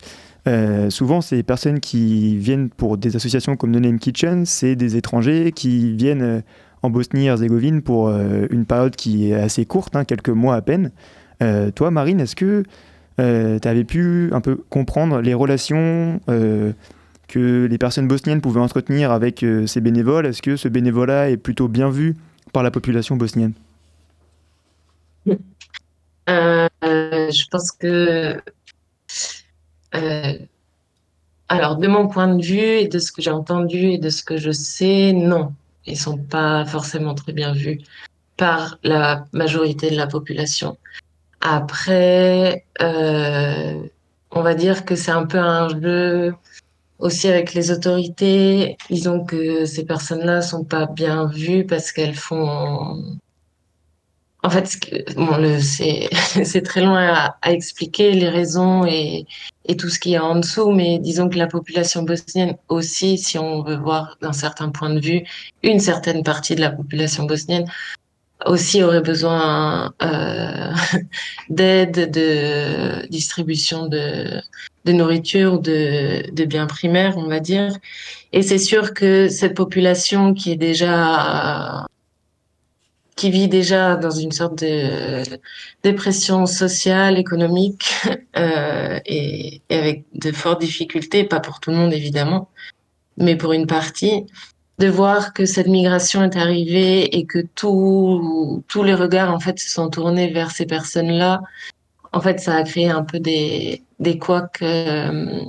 Euh, 0.47 0.91
souvent, 0.91 1.21
ces 1.21 1.41
personnes 1.41 1.79
qui 1.79 2.37
viennent 2.37 2.69
pour 2.69 2.97
des 2.97 3.15
associations 3.15 3.55
comme 3.55 3.71
No 3.71 3.79
Name 3.79 3.97
Kitchen, 3.97 4.45
c'est 4.45 4.75
des 4.75 4.97
étrangers 4.97 5.51
qui 5.53 5.95
viennent 5.95 6.21
euh, 6.21 6.41
en 6.83 6.91
Bosnie-Herzégovine 6.91 7.81
pour 7.81 8.09
une 8.09 8.65
période 8.65 8.95
qui 8.95 9.29
est 9.29 9.35
assez 9.35 9.65
courte, 9.65 9.95
hein, 9.95 10.03
quelques 10.03 10.29
mois 10.29 10.55
à 10.55 10.63
peine. 10.63 10.89
Toi, 11.75 11.91
Marine, 11.91 12.19
est-ce 12.19 12.35
que 12.35 12.63
tu 13.17 13.67
avais 13.67 13.83
pu 13.83 14.29
un 14.31 14.41
peu 14.41 14.63
comprendre 14.71 15.21
les 15.21 15.35
relations 15.35 16.19
que 17.27 17.67
les 17.69 17.77
personnes 17.77 18.07
bosniennes 18.07 18.41
pouvaient 18.41 18.61
entretenir 18.61 19.11
avec 19.11 19.45
ces 19.67 19.79
bénévoles? 19.79 20.25
Est-ce 20.25 20.41
que 20.41 20.55
ce 20.55 20.69
bénévolat 20.69 21.29
est 21.29 21.37
plutôt 21.37 21.67
bien 21.67 21.91
vu 21.91 22.15
par 22.51 22.63
la 22.63 22.71
population 22.71 23.15
bosnienne? 23.15 23.53
Euh, 26.29 26.67
je 26.83 27.45
pense 27.49 27.71
que, 27.71 28.41
euh, 29.95 30.33
alors 31.49 31.77
de 31.77 31.87
mon 31.87 32.07
point 32.07 32.33
de 32.33 32.43
vue 32.43 32.59
et 32.59 32.87
de 32.87 32.99
ce 32.99 33.11
que 33.11 33.21
j'ai 33.21 33.31
entendu 33.31 33.77
et 33.77 33.97
de 33.97 34.09
ce 34.09 34.23
que 34.23 34.37
je 34.37 34.51
sais, 34.51 35.13
non, 35.13 35.53
ils 35.85 35.97
sont 35.97 36.17
pas 36.17 36.65
forcément 36.65 37.15
très 37.15 37.33
bien 37.33 37.53
vus 37.53 37.81
par 38.37 38.77
la 38.83 39.25
majorité 39.33 39.89
de 39.91 39.97
la 39.97 40.07
population. 40.07 40.77
Après, 41.41 42.65
euh, 42.81 43.83
on 44.31 44.41
va 44.41 44.53
dire 44.53 44.85
que 44.85 44.95
c'est 44.95 45.11
un 45.11 45.25
peu 45.25 45.39
un 45.39 45.69
jeu 45.69 46.33
aussi 46.99 47.27
avec 47.27 47.53
les 47.53 47.71
autorités. 47.71 48.77
Disons 48.89 49.25
que 49.25 49.65
ces 49.65 49.85
personnes-là 49.85 50.41
sont 50.41 50.63
pas 50.63 50.85
bien 50.85 51.25
vues 51.27 51.65
parce 51.65 51.91
qu'elles 51.91 52.15
font 52.15 53.03
en 54.43 54.49
fait, 54.49 54.67
c'est, 56.43 56.61
très 56.63 56.81
loin 56.81 57.33
à, 57.41 57.51
expliquer 57.51 58.11
les 58.11 58.29
raisons 58.29 58.85
et, 58.85 59.25
tout 59.77 59.89
ce 59.89 59.99
qu'il 59.99 60.11
y 60.11 60.15
a 60.17 60.25
en 60.25 60.35
dessous, 60.35 60.71
mais 60.71 60.99
disons 60.99 61.29
que 61.29 61.37
la 61.37 61.47
population 61.47 62.03
bosnienne 62.03 62.57
aussi, 62.67 63.17
si 63.17 63.37
on 63.37 63.63
veut 63.63 63.77
voir 63.77 64.17
d'un 64.21 64.33
certain 64.33 64.69
point 64.69 64.89
de 64.89 64.99
vue, 64.99 65.23
une 65.63 65.79
certaine 65.79 66.23
partie 66.23 66.55
de 66.55 66.61
la 66.61 66.71
population 66.71 67.23
bosnienne 67.23 67.65
aussi 68.45 68.83
aurait 68.83 69.01
besoin 69.01 69.93
euh, 70.01 70.73
d'aide, 71.49 72.11
de 72.11 73.07
distribution 73.07 73.87
de, 73.87 74.41
de 74.85 74.91
nourriture, 74.91 75.59
de, 75.59 76.29
de 76.31 76.45
biens 76.45 76.67
primaires, 76.67 77.17
on 77.17 77.27
va 77.27 77.39
dire. 77.39 77.71
Et 78.33 78.41
c'est 78.41 78.57
sûr 78.57 78.93
que 78.93 79.29
cette 79.29 79.55
population 79.55 80.33
qui 80.33 80.51
est 80.51 80.57
déjà 80.57 81.85
qui 83.21 83.29
vit 83.29 83.47
déjà 83.47 83.97
dans 83.97 84.09
une 84.09 84.31
sorte 84.31 84.63
de 84.63 85.21
dépression 85.83 86.47
sociale, 86.47 87.19
économique, 87.19 87.93
euh, 88.35 88.99
et, 89.05 89.61
avec 89.69 90.05
de 90.15 90.31
fortes 90.31 90.59
difficultés, 90.59 91.23
pas 91.23 91.39
pour 91.39 91.59
tout 91.59 91.69
le 91.69 91.75
monde 91.75 91.93
évidemment, 91.93 92.49
mais 93.17 93.35
pour 93.35 93.53
une 93.53 93.67
partie, 93.67 94.25
de 94.79 94.87
voir 94.87 95.33
que 95.33 95.45
cette 95.45 95.67
migration 95.67 96.23
est 96.23 96.35
arrivée 96.35 97.15
et 97.15 97.27
que 97.27 97.45
tous 97.55 98.83
les 98.83 98.95
regards 98.95 99.31
en 99.31 99.39
fait 99.39 99.59
se 99.59 99.69
sont 99.69 99.89
tournés 99.89 100.31
vers 100.31 100.49
ces 100.49 100.65
personnes-là. 100.65 101.41
En 102.13 102.21
fait, 102.21 102.39
ça 102.39 102.55
a 102.55 102.63
créé 102.63 102.89
un 102.89 103.03
peu 103.03 103.19
des, 103.19 103.83
des 103.99 104.17
couacs 104.17 104.63
euh, 104.63 105.43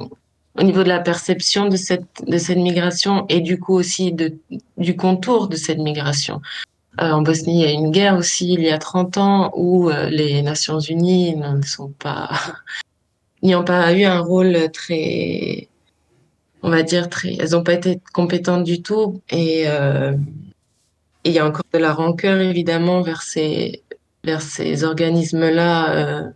au 0.59 0.63
niveau 0.63 0.83
de 0.83 0.89
la 0.89 1.01
perception 1.01 1.69
de 1.69 1.77
cette, 1.77 2.05
de 2.27 2.37
cette 2.37 2.59
migration 2.59 3.25
et 3.31 3.41
du 3.41 3.59
coup 3.59 3.73
aussi 3.73 4.13
de, 4.13 4.35
du 4.77 4.95
contour 4.95 5.49
de 5.49 5.57
cette 5.57 5.79
migration. 5.79 6.43
Euh, 7.01 7.11
en 7.11 7.23
Bosnie, 7.23 7.63
il 7.63 7.63
y 7.63 7.65
a 7.65 7.73
une 7.73 7.91
guerre 7.91 8.17
aussi 8.17 8.53
il 8.53 8.63
y 8.63 8.71
a 8.71 8.79
30 8.79 9.17
ans 9.17 9.53
où 9.57 9.91
euh, 9.91 10.11
les 10.11 10.43
Nations 10.43 10.79
Unies 10.79 11.35
ne 11.37 11.63
sont 11.63 11.89
pas, 11.89 12.31
n'y 13.43 13.55
ont 13.55 13.65
pas 13.65 13.93
eu 13.95 14.05
un 14.05 14.21
rôle 14.21 14.71
très, 14.73 15.69
on 16.63 16.69
va 16.71 16.83
dire 16.83 17.09
très, 17.09 17.37
elles 17.41 17.53
n'ont 17.53 17.63
pas 17.63 17.75
été 17.75 18.01
compétentes 18.13 18.65
du 18.65 18.83
tout 18.83 19.23
et 19.31 19.65
euh, 19.69 20.15
et 21.25 21.31
il 21.31 21.35
y 21.35 21.39
a 21.39 21.47
encore 21.47 21.65
de 21.73 21.79
la 21.79 21.93
rancœur 21.95 22.41
évidemment 22.41 23.01
vers 23.01 23.23
ces, 23.23 23.85
vers 24.25 24.43
ces 24.43 24.83
organismes-là, 24.83 26.33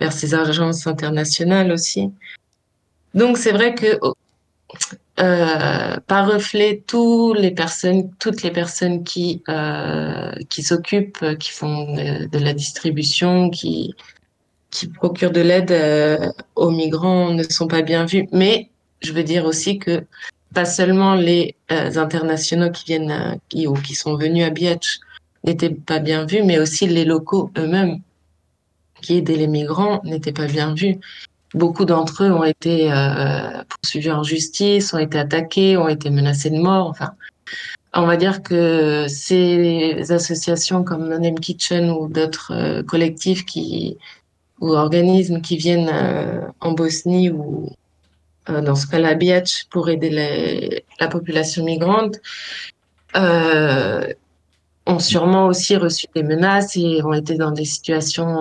vers 0.00 0.12
ces 0.12 0.34
agences 0.34 0.86
internationales 0.86 1.70
aussi. 1.70 2.10
Donc 3.12 3.36
c'est 3.36 3.52
vrai 3.52 3.74
que 3.74 3.98
euh, 5.22 5.96
par 6.06 6.30
reflet 6.32 6.82
toutes 6.86 7.38
les 7.38 7.50
personnes 7.52 9.04
qui 9.04 9.42
euh, 9.48 10.32
qui 10.48 10.62
s'occupent, 10.62 11.38
qui 11.38 11.50
font 11.50 11.94
de, 11.94 12.38
la 12.38 12.52
distribution, 12.52 13.50
qui 13.50 13.94
procurent 14.94 15.30
de 15.30 15.40
l'aide 15.40 16.34
aux 16.56 16.70
migrants 16.70 17.30
ne 17.32 17.42
sont 17.44 17.68
pas 17.68 17.82
bien 17.82 18.04
vus. 18.04 18.26
Mais 18.32 18.70
je 19.00 19.12
veux 19.12 19.24
dire 19.24 19.44
aussi 19.44 19.78
que 19.78 20.04
pas 20.54 20.64
seulement 20.64 21.14
les 21.14 21.56
internationaux 21.68 22.70
qui 22.70 22.84
viennent 22.84 23.38
ou 23.66 23.74
qui 23.74 23.94
sont 23.94 24.16
venus 24.16 24.44
à 24.44 24.50
Biatch 24.50 25.00
n'étaient 25.44 25.70
pas 25.70 25.98
bien 25.98 26.24
vus, 26.24 26.42
mais 26.42 26.58
aussi 26.58 26.86
les 26.86 27.04
locaux 27.04 27.50
eux-mêmes 27.58 28.00
qui 29.02 29.18
aidaient 29.18 29.36
les 29.36 29.48
migrants 29.48 30.00
n'étaient 30.04 30.32
pas 30.32 30.46
bien 30.46 30.74
vus. 30.74 30.98
Beaucoup 31.54 31.84
d'entre 31.84 32.24
eux 32.24 32.32
ont 32.32 32.44
été 32.44 32.90
euh, 32.90 33.62
poursuivis 33.68 34.10
en 34.10 34.22
justice, 34.22 34.94
ont 34.94 34.98
été 34.98 35.18
attaqués, 35.18 35.76
ont 35.76 35.88
été 35.88 36.08
menacés 36.10 36.50
de 36.50 36.58
mort. 36.58 36.86
Enfin, 36.88 37.12
on 37.92 38.06
va 38.06 38.16
dire 38.16 38.42
que 38.42 39.06
ces 39.08 40.10
associations 40.10 40.82
comme 40.82 41.08
Non 41.08 41.34
Kitchen 41.34 41.90
ou 41.90 42.08
d'autres 42.08 42.52
euh, 42.54 42.82
collectifs 42.82 43.44
qui 43.44 43.98
ou 44.60 44.74
organismes 44.74 45.40
qui 45.40 45.56
viennent 45.56 45.90
euh, 45.92 46.40
en 46.60 46.72
Bosnie 46.72 47.30
ou 47.30 47.70
dans 48.48 48.74
ce 48.74 48.88
cas-là 48.88 49.14
Biatch 49.14 49.66
pour 49.70 49.88
aider 49.88 50.10
les, 50.10 50.84
la 50.98 51.06
population 51.06 51.64
migrante 51.64 52.16
ont 53.14 54.98
sûrement 54.98 55.46
aussi 55.46 55.76
reçu 55.76 56.06
des 56.14 56.24
menaces 56.24 56.76
et 56.76 57.02
ont 57.04 57.12
été 57.12 57.36
dans 57.36 57.52
des 57.52 57.64
situations 57.64 58.40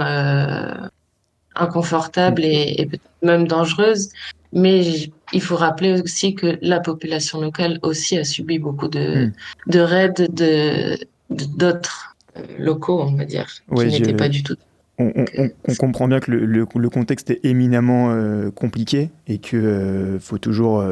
inconfortable 1.55 2.43
et, 2.43 2.87
peut-être 2.89 3.03
même 3.23 3.47
dangereuse. 3.47 4.09
Mais 4.53 5.09
il 5.31 5.41
faut 5.41 5.55
rappeler 5.55 6.01
aussi 6.01 6.35
que 6.35 6.57
la 6.61 6.79
population 6.79 7.39
locale 7.39 7.79
aussi 7.83 8.17
a 8.17 8.23
subi 8.23 8.59
beaucoup 8.59 8.89
de, 8.89 9.27
hmm. 9.27 9.31
de 9.67 9.79
raids 9.79 10.27
de, 10.29 10.97
d'autres 11.29 12.15
euh, 12.37 12.41
locaux, 12.59 13.01
on 13.01 13.15
va 13.15 13.25
dire, 13.25 13.47
qui 13.75 13.85
n'étaient 13.85 14.13
pas 14.13 14.29
du 14.29 14.43
tout. 14.43 14.55
On, 14.97 15.25
on, 15.67 15.75
comprend 15.75 16.07
bien 16.07 16.19
que 16.19 16.29
le, 16.29 16.45
le, 16.45 16.89
contexte 16.89 17.31
est 17.31 17.39
éminemment 17.43 18.11
euh, 18.11 18.51
compliqué 18.51 19.09
et 19.25 19.39
qu'il 19.39 19.57
euh, 19.59 20.19
faut 20.19 20.37
toujours 20.37 20.85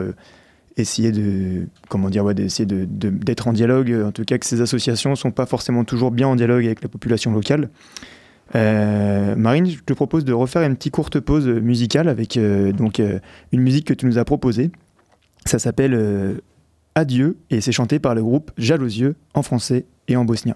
essayer 0.78 1.12
de 1.12 1.68
comment 1.90 2.10
dire 2.10 2.24
ouais, 2.24 2.34
d'essayer 2.34 2.66
de, 2.66 2.88
d'être 2.88 3.48
en 3.48 3.54
dialogue 3.54 3.96
en 4.08 4.12
tout 4.12 4.24
cas 4.24 4.40
que 4.40 4.48
ces 4.48 4.62
associations 4.62 5.16
sont 5.16 5.30
pas 5.30 5.46
forcément 5.46 5.84
toujours 5.84 6.10
bien 6.10 6.28
en 6.28 6.36
dialogue 6.36 6.66
avec 6.66 6.82
la 6.82 6.90
population 6.90 7.32
locale 7.32 7.70
euh, 8.56 9.36
Marine, 9.36 9.68
je 9.68 9.80
te 9.80 9.94
propose 9.94 10.26
de 10.26 10.34
refaire 10.34 10.64
une 10.64 10.76
petite 10.76 10.94
courte 10.94 11.20
pause 11.20 11.48
musicale 11.48 12.08
avec 12.08 12.38
euh, 12.38 12.72
donc, 12.72 13.00
euh, 13.00 13.20
une 13.52 13.62
musique 13.62 13.86
que 13.86 13.94
tu 13.94 14.06
nous 14.06 14.18
as 14.18 14.26
proposée. 14.26 14.72
Ça 15.46 15.60
s'appelle 15.60 16.42
Adieu 16.96 17.38
et 17.50 17.62
c'est 17.62 17.72
chanté 17.72 18.00
par 18.00 18.14
le 18.14 18.22
groupe 18.22 18.52
Jalosieux 18.58 19.16
en 19.34 19.42
français 19.42 19.86
et 20.08 20.18
en 20.18 20.26
bosnien. 20.26 20.56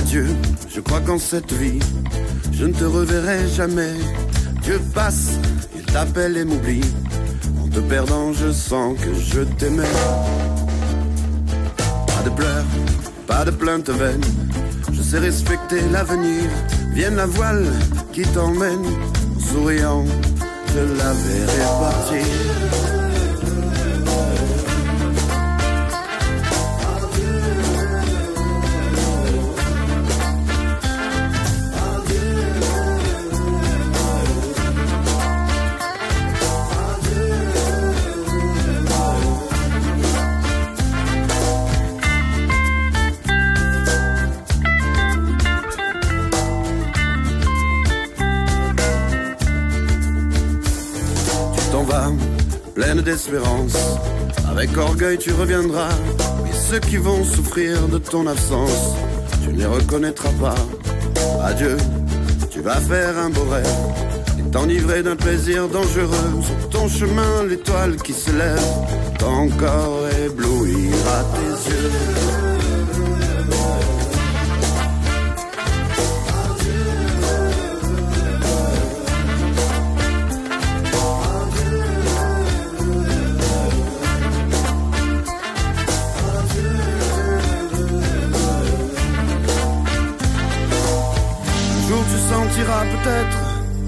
Adieu, 0.00 0.28
je 0.74 0.80
crois 0.80 1.00
qu'en 1.00 1.18
cette 1.18 1.52
vie, 1.52 1.78
je 2.52 2.64
ne 2.64 2.72
te 2.72 2.84
reverrai 2.84 3.46
jamais. 3.48 3.92
Dieu 4.62 4.80
passe, 4.94 5.32
il 5.76 5.82
t'appelle 5.82 6.38
et 6.38 6.44
m'oublie. 6.46 6.80
En 7.62 7.68
te 7.68 7.80
perdant, 7.80 8.32
je 8.32 8.50
sens 8.50 8.98
que 8.98 9.12
je 9.12 9.42
t'aimais. 9.58 9.96
Pas 12.06 12.22
de 12.24 12.30
pleurs, 12.30 12.64
pas 13.26 13.44
de 13.44 13.50
plaintes 13.50 13.90
vaines. 13.90 14.24
Je 14.90 15.02
sais 15.02 15.18
respecter 15.18 15.82
l'avenir. 15.92 16.44
Vienne 16.94 17.16
la 17.16 17.26
voile 17.26 17.66
qui 18.14 18.22
t'emmène. 18.22 18.86
souriant, 19.38 20.06
je 20.72 20.80
la 20.80 21.12
verrai 21.12 21.64
partir. 21.78 22.69
Avec 54.48 54.76
orgueil 54.76 55.18
tu 55.18 55.32
reviendras, 55.32 55.90
et 56.46 56.54
ceux 56.54 56.78
qui 56.78 56.96
vont 56.96 57.24
souffrir 57.24 57.88
de 57.88 57.98
ton 57.98 58.28
absence, 58.28 58.94
tu 59.42 59.52
ne 59.52 59.58
les 59.58 59.66
reconnaîtras 59.66 60.32
pas. 60.40 60.54
Adieu, 61.42 61.76
tu 62.50 62.60
vas 62.60 62.76
faire 62.76 63.18
un 63.18 63.30
beau 63.30 63.46
rêve, 63.50 63.66
et 64.38 64.48
t'enivrer 64.52 65.02
d'un 65.02 65.16
plaisir 65.16 65.66
dangereux. 65.66 66.40
Sur 66.40 66.68
ton 66.68 66.88
chemin, 66.88 67.44
l'étoile 67.48 67.96
qui 67.96 68.12
se 68.12 68.30
lève, 68.30 68.62
ton 69.18 69.48
corps 69.48 70.06
éblouira 70.24 71.24
tes 71.34 71.70
yeux. 71.70 72.39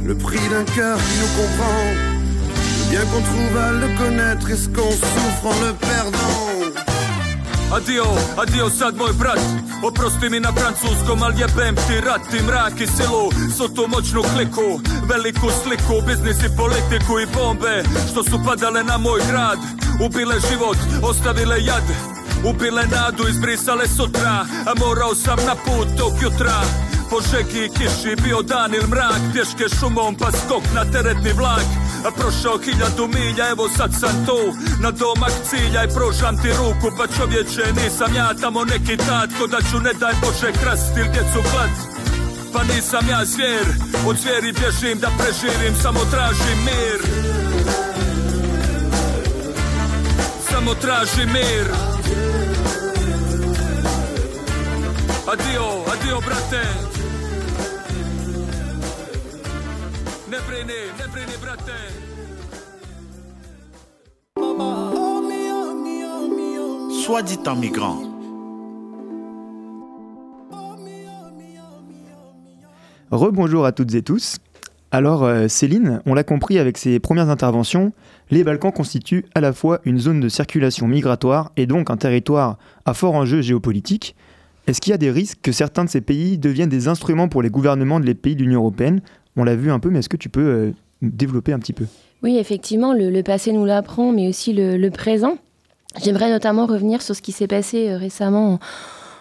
Le 0.05 0.15
prix 0.15 0.49
d'un 0.51 0.65
cœur 0.65 0.99
qui 0.99 1.19
nous 1.21 1.43
comprend. 1.43 1.85
bien 2.91 3.01
qu'on 3.01 3.23
trouve 3.23 3.57
à 3.57 3.73
le 3.73 3.89
connaître, 3.99 4.51
est-ce 4.51 4.69
qu'on 4.69 4.91
souffre 4.91 5.47
en 5.47 5.67
le 5.67 5.73
perdant? 5.75 6.43
Adio, 7.73 8.05
adio 8.37 8.69
sad 8.69 8.97
moj 8.97 9.13
brat. 9.17 9.39
Oprosti 9.83 10.29
mi 10.29 10.41
na 10.41 10.53
francuskom, 10.53 11.23
al 11.23 11.33
jebem 11.33 11.75
ti 11.87 12.01
rat. 12.05 12.35
I 12.35 12.43
mrak 12.43 12.81
i 12.81 12.87
silo 12.87 13.31
Soto 13.57 13.87
moćnu 13.87 14.23
kliku, 14.23 14.81
veliku 15.09 15.49
sliku 15.63 16.03
Biznis 16.07 16.37
i 16.45 16.57
politiku 16.57 17.21
i 17.21 17.27
bombe 17.35 17.83
Što 18.11 18.25
su 18.25 18.41
padale 18.47 18.85
na 18.85 18.99
moj 18.99 19.21
grad. 19.31 19.59
Ubile 20.05 20.35
život, 20.51 20.77
ostavile 21.03 21.65
jad. 21.65 21.83
Ubile 22.45 22.83
nadu, 22.87 23.29
izbrisale 23.29 23.89
sutra. 23.89 24.47
A 24.67 24.73
morao 24.81 25.15
sam 25.15 25.39
na 25.47 25.55
put 25.55 25.89
tog 25.99 26.13
jutra 26.23 26.63
po 27.13 27.21
žegi 27.31 27.65
i 27.65 27.69
kiši 27.77 28.13
Bio 28.23 28.43
dan 28.43 28.75
il 28.75 28.87
mrak, 28.89 29.23
pješke 29.33 29.67
šumom 29.77 30.15
pa 30.21 30.29
skok 30.33 30.65
na 30.75 30.85
teretni 30.93 31.33
vlak. 31.33 31.69
A 32.07 32.11
prošao 32.19 32.59
hiljadu 32.65 33.07
milja, 33.15 33.45
evo 33.51 33.69
sad 33.77 33.91
sam 34.01 34.27
tu 34.27 34.41
Na 34.83 34.91
domak 34.91 35.35
cilja 35.49 35.85
i 35.85 35.93
prožam 35.97 36.37
ti 36.43 36.51
ruku 36.59 36.97
Pa 36.99 37.07
čovječe 37.17 37.65
nisam 37.83 38.15
ja 38.15 38.35
tamo 38.41 38.65
neki 38.65 38.97
tatko 38.97 39.47
Da 39.47 39.59
ću 39.69 39.77
ne 39.87 39.93
daj 40.01 40.15
Bože 40.23 40.53
krast 40.61 40.97
il 40.97 41.09
djecu 41.13 41.41
glad 41.51 41.73
Pa 42.53 42.63
nisam 42.75 43.09
ja 43.09 43.25
zvijer, 43.25 43.67
od 44.07 44.17
zvijeri 44.17 44.53
bježim 44.53 44.99
da 44.99 45.09
preživim 45.19 45.75
Samo 45.83 46.01
tražim 46.11 46.59
mir. 46.67 47.01
Samo 50.51 50.75
tražim 50.75 51.33
mir. 51.33 51.67
Adio, 55.33 55.65
adio 55.93 56.21
brate 56.21 57.02
Ne 60.49 60.82
Soit 67.03 67.22
dit 67.22 67.38
en 67.47 67.57
migrant. 67.57 67.99
Rebonjour 73.11 73.66
à 73.66 73.72
toutes 73.72 73.95
et 73.95 74.03
tous. 74.03 74.38
Alors 74.90 75.24
euh, 75.24 75.49
Céline, 75.49 76.01
on 76.07 76.14
l'a 76.14 76.24
compris 76.24 76.59
avec 76.59 76.76
ses 76.76 76.99
premières 76.99 77.30
interventions, 77.30 77.93
les 78.30 78.45
Balkans 78.45 78.72
constituent 78.72 79.24
à 79.34 79.40
la 79.40 79.53
fois 79.53 79.80
une 79.84 79.99
zone 79.99 80.20
de 80.20 80.28
circulation 80.28 80.86
migratoire 80.86 81.53
et 81.57 81.66
donc 81.66 81.90
un 81.90 81.97
territoire 81.97 82.59
à 82.84 82.95
fort 82.95 83.14
enjeu 83.14 83.43
géopolitique. 83.43 84.14
Est-ce 84.66 84.80
qu'il 84.80 84.93
y 84.93 84.95
a 84.95 84.99
des 84.99 85.11
risques 85.11 85.38
que 85.43 85.51
certains 85.51 85.84
de 85.84 85.90
ces 85.90 86.01
pays 86.01 86.38
deviennent 86.38 86.68
des 86.68 86.88
instruments 86.88 87.28
pour 87.28 87.43
les 87.43 87.51
gouvernements 87.51 88.01
des 88.01 88.14
pays 88.14 88.36
de 88.36 88.43
l'Union 88.43 88.61
européenne 88.61 89.01
on 89.37 89.45
l'a 89.45 89.57
vu 89.57 89.70
un 89.70 89.78
peu, 89.78 89.91
mais 89.91 90.01
est-ce 90.01 90.09
que 90.09 90.16
tu 90.16 90.28
peux 90.28 90.41
euh, 90.41 90.72
développer 91.01 91.53
un 91.53 91.59
petit 91.59 91.72
peu? 91.72 91.87
Oui, 92.22 92.37
effectivement, 92.39 92.93
le, 92.93 93.22
passé 93.22 93.53
nous 93.53 93.64
l'apprend, 93.64 94.12
mais 94.12 94.28
aussi 94.28 94.53
le, 94.53 94.89
présent. 94.91 95.37
J'aimerais 96.03 96.30
notamment 96.30 96.66
revenir 96.66 97.03
sur 97.03 97.14
ce 97.14 97.22
qui 97.22 97.33
s'est 97.33 97.47
passé 97.47 97.91
euh, 97.91 97.97
récemment 97.97 98.61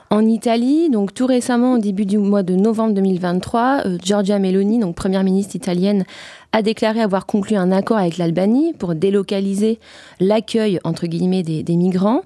en, 0.10 0.26
Italie. 0.26 0.90
Donc 0.90 1.14
tout 1.14 1.26
récemment, 1.26 1.74
au 1.74 1.78
début 1.80 2.06
du 2.06 2.18
mois 2.18 2.44
de 2.44 2.56
novembre 2.56 2.94
2023, 2.94 3.82
euh, 3.86 3.98
Giorgia 4.04 4.38
Meloni, 4.38 4.80
donc 4.80 4.96
première 4.96 5.24
ministre 5.24 5.56
italienne, 5.56 6.04
a 6.52 6.62
déclaré 6.62 7.02
avoir 7.02 7.26
conclu 7.26 7.56
un 7.56 7.72
accord 7.72 7.98
avec 7.98 8.18
l'Albanie 8.18 8.74
pour 8.74 8.94
délocaliser 8.94 9.80
l'accueil 10.20 10.80
entre 10.84 11.08
guillemets 11.08 11.44
des, 11.44 11.76
migrants. 11.76 12.22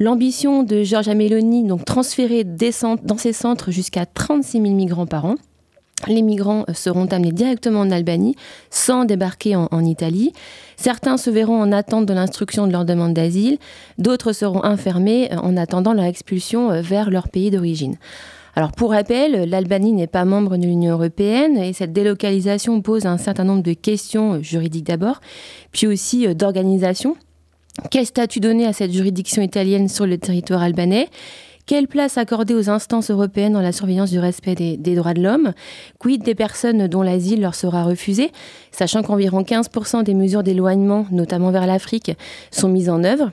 L'ambition 0.00 0.64
de 0.64 0.82
Giorgia 0.82 1.14
Meloni, 1.14 1.64
donc 1.64 1.84
transférer 1.84 2.44
dans 2.44 3.18
ces 3.18 3.32
centres 3.32 3.70
jusqu'à 3.70 4.04
36 4.04 4.60
000 4.60 4.74
migrants 4.74 5.06
par 5.06 5.24
an 5.24 5.36
les 6.06 6.22
migrants 6.22 6.64
euh, 6.68 6.74
seront 6.74 7.06
amenés 7.06 7.32
directement 7.32 7.80
en 7.80 7.90
Albanie 7.90 8.36
sans 8.70 9.04
débarquer 9.04 9.56
en, 9.56 9.84
Italie. 9.84 10.32
Certains 10.76 11.16
se 11.16 11.30
verront 11.30 11.60
en 11.60 11.72
attente 11.72 12.06
de 12.06 12.12
l'instruction 12.12 12.66
de 12.66 12.72
leur 12.72 12.84
demande 12.84 13.14
d'asile, 13.14 13.58
d'autres 13.96 14.32
seront 14.32 14.64
enfermés 14.64 15.32
euh, 15.32 15.36
en 15.36 15.56
attendant 15.56 15.92
leur 15.92 16.04
expulsion 16.04 16.70
euh, 16.70 16.80
vers 16.80 17.10
leur 17.10 17.28
pays 17.28 17.50
d'origine. 17.50 17.96
Alors 18.54 18.72
pour 18.72 18.90
rappel, 18.90 19.48
l'Albanie 19.48 19.92
n'est 19.92 20.08
pas 20.08 20.24
membre 20.24 20.56
de 20.56 20.62
l'Union 20.62 20.92
européenne 20.92 21.56
et 21.58 21.72
cette 21.72 21.92
délocalisation 21.92 22.80
pose 22.80 23.06
un 23.06 23.18
certain 23.18 23.44
nombre 23.44 23.62
de 23.62 23.72
questions 23.72 24.42
juridiques 24.42 24.86
d'abord, 24.86 25.20
puis 25.70 25.86
aussi 25.86 26.34
d'organisation. 26.34 27.16
Quel 27.92 28.04
statut 28.04 28.40
donner 28.40 28.66
à 28.66 28.72
cette 28.72 28.90
juridiction 28.90 29.42
italienne 29.42 29.88
sur 29.88 30.06
le 30.06 30.18
territoire 30.18 30.62
albanais? 30.62 31.08
Quelle 31.68 31.86
place 31.86 32.16
accorder 32.16 32.54
aux 32.54 32.70
instances 32.70 33.10
européennes 33.10 33.52
dans 33.52 33.60
la 33.60 33.72
surveillance 33.72 34.10
du 34.10 34.18
respect 34.18 34.54
des, 34.54 34.94
droits 34.96 35.12
de 35.12 35.22
l'homme? 35.22 35.52
Quid 35.98 36.22
des 36.22 36.34
personnes 36.34 36.88
dont 36.88 37.02
l'asile 37.02 37.42
leur 37.42 37.54
sera 37.54 37.84
refusé? 37.84 38.32
Sachant 38.72 39.02
qu'environ 39.02 39.42
15% 39.42 40.02
des 40.02 40.14
mesures 40.14 40.42
d'éloignement, 40.42 41.06
notamment 41.12 41.50
vers 41.50 41.66
l'Afrique, 41.66 42.12
sont 42.50 42.70
mises 42.70 42.88
en 42.88 43.04
œuvre. 43.04 43.32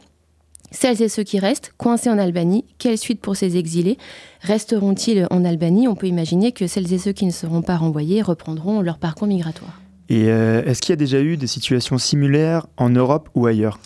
Celles 0.70 1.02
et 1.02 1.08
ceux 1.08 1.24
qui 1.24 1.40
restent, 1.40 1.72
coincés 1.78 2.10
en 2.10 2.18
Albanie, 2.18 2.66
quelle 2.78 2.98
suite 2.98 3.22
pour 3.22 3.38
ces 3.38 3.56
exilés? 3.56 3.98
Resteront-ils 4.42 5.28
en 5.32 5.46
Albanie? 5.46 5.88
On 5.88 5.96
peut 5.96 6.08
imaginer 6.08 6.52
que 6.52 6.68
celles 6.68 6.92
et 6.92 6.98
ceux 6.98 7.14
qui 7.14 7.26
ne 7.26 7.32
seront 7.32 7.62
pas 7.62 7.78
renvoyés 7.78 8.22
reprendront 8.22 8.82
leur 8.82 8.98
parcours 8.98 9.30
migratoire. 9.30 9.80
Et 10.10 10.26
euh, 10.26 10.62
est-ce 10.66 10.82
qu'il 10.82 10.92
y 10.92 10.94
a 10.94 10.98
déjà 10.98 11.22
eu 11.22 11.38
des 11.38 11.48
situations 11.48 11.98
similaires 11.98 12.68
en 12.76 12.90
Europe 12.90 13.30
ou 13.34 13.46
ailleurs? 13.46 13.80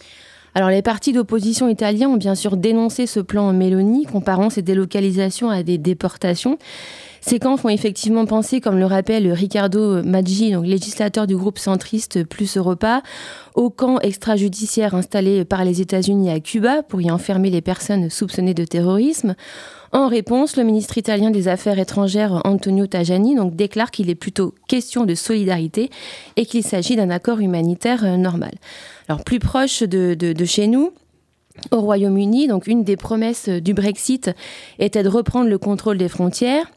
Alors 0.56 0.70
les 0.70 0.82
partis 0.82 1.14
d'opposition 1.14 1.68
italiens 1.68 2.10
ont 2.10 2.18
bien 2.18 2.36
sûr 2.36 2.58
dénoncé 2.58 3.06
ce 3.06 3.20
plan 3.20 3.54
Meloni, 3.54 4.06
comparant 4.06 4.50
ces 4.50 4.62
délocalisations 4.62 5.50
à 5.50 5.64
des 5.64 5.78
déportations. 5.78 6.58
Ces 7.22 7.40
camps 7.40 7.58
font 7.58 7.70
effectivement 7.70 8.26
penser, 8.26 8.62
comme 8.62 8.80
le 8.80 8.86
rappelle 8.86 9.32
Riccardo 9.32 10.02
Maggi, 10.04 10.52
donc 10.52 10.66
législateur 10.66 11.28
du 11.28 11.36
groupe 11.36 11.60
centriste 11.60 12.24
Plus 12.24 12.58
Europa, 12.58 13.02
au 13.56 13.70
camp 13.70 14.00
extrajudiciaire 14.00 14.96
installé 14.96 15.44
par 15.44 15.66
les 15.66 15.82
États-Unis 15.82 16.32
à 16.32 16.40
Cuba 16.40 16.82
pour 16.82 17.02
y 17.02 17.12
enfermer 17.12 17.50
les 17.50 17.62
personnes 17.62 18.10
soupçonnées 18.10 18.54
de 18.54 18.64
terrorisme. 18.64 19.36
En 19.92 20.08
réponse, 20.08 20.56
le 20.56 20.64
ministre 20.64 20.98
italien 20.98 21.32
des 21.32 21.48
Affaires 21.48 21.80
étrangères 21.80 22.42
Antonio 22.46 22.86
Tajani 22.86 23.36
donc, 23.36 23.56
déclare 23.56 23.90
qu'il 23.90 24.10
est 24.10 24.16
plutôt 24.16 24.54
question 24.68 25.06
de 25.06 25.16
solidarité 25.16 25.90
et 26.36 26.46
qu'il 26.46 26.64
s'agit 26.64 26.96
d'un 26.96 27.10
accord 27.10 27.40
humanitaire 27.40 28.04
euh, 28.04 28.18
normal. 28.18 28.52
Alors 29.08 29.24
plus 29.24 29.40
proche 29.40 29.82
de, 29.82 30.14
de, 30.14 30.46
chez 30.46 30.68
nous, 30.68 30.92
au 31.72 31.82
Royaume-Uni, 31.82 32.48
donc 32.48 32.68
une 32.68 32.84
des 32.84 32.98
promesses 32.98 33.50
du 33.50 33.74
Brexit 33.74 34.32
était 34.78 35.04
de 35.04 35.10
reprendre 35.10 35.50
le 35.50 35.58
contrôle 35.58 35.98
des 35.98 36.10
frontières. 36.10 36.70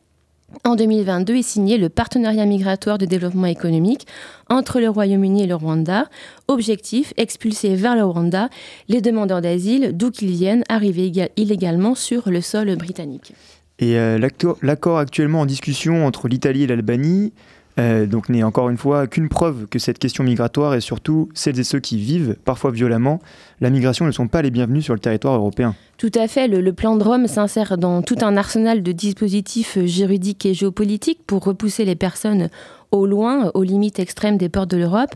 En 0.65 0.77
2022 0.77 1.37
est 1.37 1.43
signé 1.43 1.79
le 1.79 1.89
partenariat 1.89 2.47
migratoire 2.47 2.99
de 2.99 3.07
développement 3.07 3.47
économique 3.47 4.07
entre 4.49 4.81
le 4.81 4.89
Royaume-Uni 4.89 5.45
et 5.45 5.47
le 5.47 5.55
Rwanda. 5.55 6.09
Objectif, 6.49 7.13
expulser 7.17 7.75
vers 7.75 7.97
le 7.97 8.05
Rwanda 8.05 8.49
les 8.89 9.01
demandeurs 9.01 9.41
d'asile 9.41 9.91
d'où 9.95 10.11
qu'ils 10.11 10.31
viennent 10.31 10.65
arriver 10.69 11.11
illégalement 11.37 11.95
sur 11.95 12.31
le 12.31 12.41
sol 12.41 12.75
britannique. 12.77 13.33
Et 13.79 13.99
euh, 13.99 14.19
l'accord 14.63 14.99
actuellement 14.99 15.41
en 15.41 15.47
discussion 15.47 16.07
entre 16.07 16.29
l'Italie 16.29 16.65
et 16.65 16.67
l'Albanie 16.67 17.33
euh, 17.79 18.07
donc 18.07 18.29
n'est 18.29 18.43
encore 18.43 18.69
une 18.69 18.77
fois 18.77 19.07
qu'une 19.07 19.29
preuve 19.29 19.67
que 19.67 19.79
cette 19.79 19.99
question 19.99 20.25
migratoire 20.25 20.75
et 20.75 20.81
surtout 20.81 21.29
celles 21.35 21.59
et 21.59 21.65
ceux 21.65 21.81
qui 21.81 21.97
vivent, 21.97 22.37
parfois 22.45 22.71
violemment, 22.71 23.21
la 23.61 23.71
migration 23.71 24.05
ne 24.05 24.11
sont 24.11 24.29
pas 24.29 24.43
les 24.43 24.51
bienvenus 24.51 24.85
sur 24.85 24.95
le 24.95 25.01
territoire 25.01 25.35
européen. 25.35 25.75
Tout 25.97 26.13
à 26.15 26.29
fait, 26.29 26.49
le, 26.49 26.73
plan 26.73 26.97
de 26.97 27.05
Rome 27.05 27.27
s'insère 27.27 27.79
dans 27.79 28.03
tout 28.03 28.17
un 28.23 28.37
arsenal 28.37 28.83
de 28.83 28.93
dispositifs 28.93 29.79
juridiques 29.85 30.45
et 30.45 30.55
géopolitiques 30.55 31.21
pour 31.27 31.45
repousser 31.45 31.85
les 31.85 31.95
personnes 31.95 32.49
au 32.93 33.07
loin, 33.07 33.51
aux 33.55 33.63
limites 33.63 33.99
extrêmes 33.99 34.37
des 34.37 34.49
portes 34.49 34.71
de 34.71 34.77
l'Europe. 34.77 35.15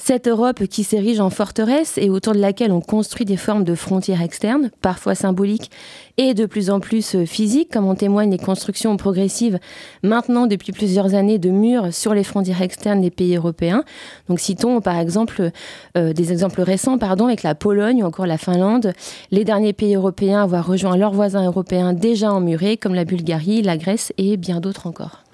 Cette 0.00 0.28
Europe 0.28 0.64
qui 0.68 0.84
s'érige 0.84 1.18
en 1.18 1.28
forteresse 1.28 1.98
et 1.98 2.08
autour 2.08 2.32
de 2.32 2.38
laquelle 2.38 2.70
on 2.70 2.80
construit 2.80 3.26
des 3.26 3.36
formes 3.36 3.64
de 3.64 3.74
frontières 3.74 4.22
externes, 4.22 4.70
parfois 4.80 5.16
symboliques 5.16 5.72
et 6.18 6.34
de 6.34 6.46
plus 6.46 6.70
en 6.70 6.78
plus 6.78 7.16
euh, 7.16 7.26
physiques, 7.26 7.72
comme 7.72 7.86
en 7.86 7.96
témoignent 7.96 8.30
les 8.30 8.38
constructions 8.38 8.96
progressives 8.96 9.58
maintenant 10.04 10.46
depuis 10.46 10.72
plusieurs 10.72 11.14
années 11.14 11.38
de 11.38 11.50
murs 11.50 11.92
sur 11.92 12.14
les 12.14 12.22
frontières 12.22 12.62
externes 12.62 13.00
des 13.00 13.10
pays 13.10 13.36
européens. 13.36 13.82
Donc 14.28 14.38
citons 14.38 14.80
par 14.80 14.96
exemple 14.98 15.50
euh, 15.96 16.12
des 16.12 16.30
exemples 16.30 16.62
récents 16.62 16.96
pardon, 16.96 17.26
avec 17.26 17.42
la 17.42 17.56
Pologne 17.56 18.04
ou 18.04 18.06
encore 18.06 18.26
la 18.26 18.38
Finlande, 18.38 18.92
les 19.32 19.44
derniers 19.44 19.72
pays 19.72 19.96
européens 19.96 20.40
à 20.40 20.44
avoir 20.44 20.64
rejoint 20.64 20.96
leurs 20.96 21.12
voisins 21.12 21.44
européens 21.44 21.92
déjà 21.92 22.32
emmurés 22.32 22.76
comme 22.76 22.94
la 22.94 23.04
Bulgarie, 23.04 23.62
la 23.62 23.76
Grèce 23.76 24.12
et 24.16 24.36
bien 24.36 24.60
d'autres 24.60 24.86
encore. 24.86 25.24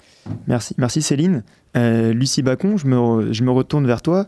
Merci, 0.47 0.75
merci 0.77 1.01
Céline. 1.01 1.43
Euh, 1.75 2.13
Lucie 2.13 2.41
Bacon, 2.41 2.77
je 2.77 2.87
me, 2.87 3.51
retourne 3.51 3.85
vers 3.85 4.01
toi. 4.01 4.27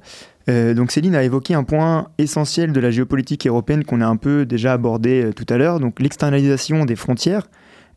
Euh, 0.49 0.73
donc 0.73 0.91
Céline 0.91 1.15
a 1.15 1.23
évoqué 1.23 1.53
un 1.53 1.63
point 1.63 2.09
essentiel 2.17 2.71
de 2.71 2.79
la 2.79 2.91
géopolitique 2.91 3.47
européenne 3.47 3.83
qu'on 3.83 4.01
a 4.01 4.07
un 4.07 4.15
peu 4.15 4.45
déjà 4.45 4.73
abordé 4.73 5.25
euh, 5.25 5.33
tout 5.33 5.45
à 5.49 5.57
l'heure, 5.57 5.79
donc 5.79 5.99
l'externalisation 5.99 6.85
des 6.85 6.95
frontières. 6.95 7.47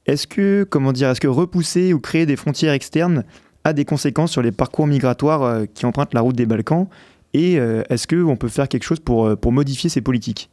Est-ce 0.06 0.26
que, 0.26 0.64
comment 0.68 0.92
dire, 0.92 1.10
est-ce 1.10 1.20
que 1.20 1.28
repousser 1.28 1.92
ou 1.92 2.00
créer 2.00 2.26
des 2.26 2.36
frontières 2.36 2.72
externes 2.72 3.24
a 3.64 3.72
des 3.72 3.84
conséquences 3.84 4.32
sur 4.32 4.42
les 4.42 4.52
parcours 4.52 4.86
migratoires 4.86 5.64
qui 5.74 5.84
empruntent 5.84 6.14
la 6.14 6.22
route 6.22 6.36
des 6.36 6.46
Balkans? 6.46 6.88
Et 7.34 7.56
est-ce 7.56 8.08
qu'on 8.08 8.36
peut 8.36 8.48
faire 8.48 8.66
quelque 8.66 8.82
chose 8.82 8.98
pour 8.98 9.52
modifier 9.52 9.90
ces 9.90 10.00
politiques? 10.00 10.50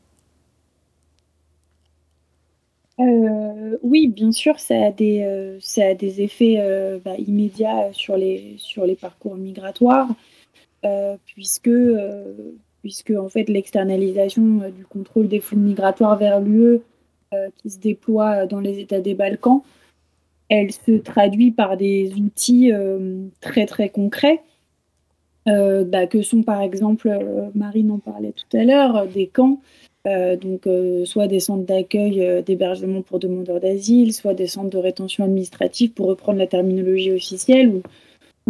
Euh, 2.99 3.77
oui, 3.83 4.07
bien 4.07 4.31
sûr, 4.31 4.59
ça 4.59 4.85
a 4.85 4.91
des, 4.91 5.21
euh, 5.21 5.59
effets 6.01 6.55
euh, 6.57 6.99
bah, 7.03 7.15
immédiats 7.17 7.93
sur 7.93 8.17
les, 8.17 8.57
parcours 8.99 9.35
migratoires, 9.35 10.09
puisque, 11.25 11.69
puisque 12.81 13.11
en 13.11 13.29
fait, 13.29 13.49
l'externalisation 13.49 14.69
du 14.69 14.85
contrôle 14.85 15.27
des 15.27 15.39
flux 15.39 15.57
migratoires 15.57 16.17
vers 16.17 16.39
l'UE 16.39 16.79
qui 17.57 17.69
se 17.69 17.79
déploie 17.79 18.45
dans 18.45 18.61
les 18.61 18.79
États 18.79 19.01
des 19.01 19.13
Balkans, 19.13 19.61
elle 20.49 20.71
se 20.71 20.91
traduit 20.93 21.51
par 21.51 21.75
des 21.75 22.13
outils 22.15 22.71
très 23.41 23.65
très 23.65 23.89
concrets. 23.89 24.41
Bah, 25.45 26.07
que 26.07 26.21
sont 26.21 26.43
par 26.43 26.61
exemple, 26.61 27.09
Marine 27.53 27.91
en 27.91 27.99
parlait 27.99 28.33
tout 28.33 28.57
à 28.57 28.63
l'heure, 28.63 29.07
des 29.07 29.27
camps 29.27 29.59
donc, 30.37 30.67
euh, 30.67 31.05
soit 31.05 31.27
des 31.27 31.39
centres 31.39 31.65
d'accueil 31.65 32.23
euh, 32.23 32.41
d'hébergement 32.41 33.01
pour 33.01 33.19
demandeurs 33.19 33.59
d'asile, 33.59 34.13
soit 34.13 34.33
des 34.33 34.47
centres 34.47 34.69
de 34.69 34.77
rétention 34.77 35.25
administrative, 35.25 35.91
pour 35.91 36.07
reprendre 36.07 36.39
la 36.39 36.47
terminologie 36.47 37.11
officielle, 37.11 37.69
où, 37.69 37.81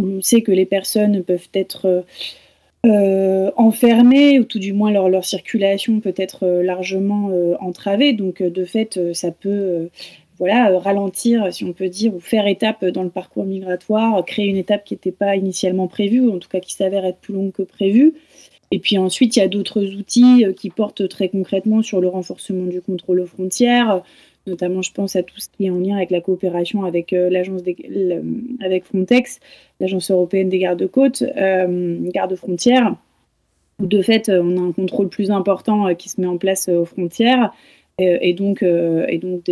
on 0.00 0.20
sait 0.20 0.42
que 0.42 0.52
les 0.52 0.66
personnes 0.66 1.24
peuvent 1.24 1.48
être 1.54 2.04
enfermées, 2.84 4.38
ou 4.38 4.44
tout 4.44 4.60
du 4.60 4.72
moins 4.72 4.92
leur, 4.92 5.24
circulation 5.24 5.98
peut 5.98 6.14
être 6.16 6.46
largement 6.46 7.32
entravée. 7.60 8.12
Donc, 8.12 8.40
de 8.40 8.64
fait, 8.64 9.12
ça 9.12 9.32
peut 9.32 9.88
voilà, 10.38 10.78
ralentir, 10.78 11.52
si 11.52 11.64
on 11.64 11.72
peut 11.72 11.88
dire, 11.88 12.14
ou 12.14 12.20
faire 12.20 12.46
étape 12.46 12.84
dans 12.84 13.02
le 13.02 13.10
parcours 13.10 13.44
migratoire, 13.44 14.24
créer 14.24 14.46
une 14.46 14.56
étape 14.56 14.84
qui 14.84 14.94
n'était 14.94 15.10
pas 15.10 15.34
initialement 15.34 15.88
prévue, 15.88 16.20
ou 16.20 16.32
en 16.32 16.38
tout 16.38 16.48
cas 16.48 16.60
qui 16.60 16.74
s'avère 16.74 17.04
être 17.04 17.18
plus 17.18 17.34
longue 17.34 17.50
que 17.50 17.62
prévu. 17.62 18.14
Et 18.70 18.78
puis 18.78 18.98
ensuite, 18.98 19.36
il 19.36 19.40
y 19.40 19.42
a 19.42 19.48
d'autres 19.48 19.82
outils 19.82 20.44
euh, 20.44 20.52
qui 20.52 20.70
portent 20.70 21.08
très 21.08 21.28
concrètement 21.28 21.82
sur 21.82 22.00
le 22.00 22.08
renforcement 22.08 22.66
du 22.66 22.80
contrôle 22.80 23.20
aux 23.20 23.26
frontières, 23.26 24.02
notamment 24.46 24.82
je 24.82 24.92
pense 24.92 25.16
à 25.16 25.22
tout 25.22 25.38
ce 25.38 25.48
qui 25.48 25.66
est 25.66 25.70
en 25.70 25.78
lien 25.78 25.96
avec 25.96 26.10
la 26.10 26.20
coopération 26.20 26.84
avec 26.84 27.12
euh, 27.12 27.30
l'agence 27.30 27.62
avec 28.60 28.84
Frontex, 28.84 29.40
l'agence 29.80 30.10
européenne 30.10 30.48
des 30.48 30.58
gardes-côtes, 30.58 31.22
euh, 31.22 31.96
gardes-frontières, 32.12 32.94
de 33.80 34.02
fait 34.02 34.28
on 34.28 34.56
a 34.56 34.60
un 34.60 34.72
contrôle 34.72 35.08
plus 35.08 35.30
important 35.30 35.94
qui 35.94 36.08
se 36.08 36.20
met 36.20 36.26
en 36.26 36.36
place 36.36 36.68
aux 36.68 36.84
frontières 36.84 37.52
euh, 38.00 38.18
et 38.20 38.32
donc, 38.32 38.62
euh, 38.62 39.06
et 39.08 39.18
donc 39.18 39.42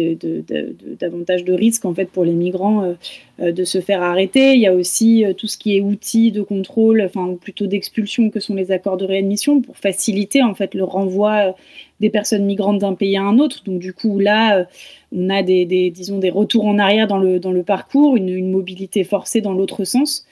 davantage 1.01 1.44
de 1.44 1.53
risques 1.53 1.84
en 1.84 1.94
fait 1.94 2.07
pour 2.07 2.24
les 2.24 2.32
migrants 2.32 2.94
euh, 3.40 3.53
de 3.53 3.64
se 3.64 3.80
faire 3.80 4.03
arrêter. 4.03 4.55
Il 4.55 4.61
y 4.61 4.68
a 4.68 4.74
aussi 4.74 5.24
tout 5.36 5.49
ce 5.49 5.59
qui 5.59 5.76
est 5.76 5.80
outils 5.80 6.30
de 6.30 6.42
contrôle, 6.42 7.03
enfin 7.05 7.36
plutôt 7.40 7.66
d'expulsion 7.66 8.30
que 8.30 8.38
sont 8.38 8.55
les 8.55 8.70
accords 8.70 8.99
de 8.99 9.05
réadmission 9.05 9.61
pour 9.61 9.76
faciliter 9.76 10.42
en 10.42 10.55
fait 10.55 10.74
le 10.74 10.84
renvoi 10.84 11.57
des 11.99 12.11
personnes 12.11 12.44
migrantes 12.44 12.78
d'un 12.78 12.94
pays 12.94 13.16
à 13.16 13.22
un 13.22 13.38
autre. 13.38 13.64
Donc 13.64 13.80
du 13.80 13.92
coup 13.92 14.20
là, 14.20 14.66
on 15.12 15.28
a 15.28 15.42
des, 15.42 15.90
disons 15.90 16.18
des 16.18 16.30
retours 16.30 16.66
en 16.66 16.78
arrière 16.78 17.09
dans 17.09 17.18
le 17.18 17.40
dans 17.40 17.53
le 17.53 17.64
parcours, 17.64 18.16
une 18.16 18.51
mobilité 18.51 19.03
forcée 19.03 19.40
dans 19.40 19.55
l'autre 19.55 19.84
sens. 19.84 20.24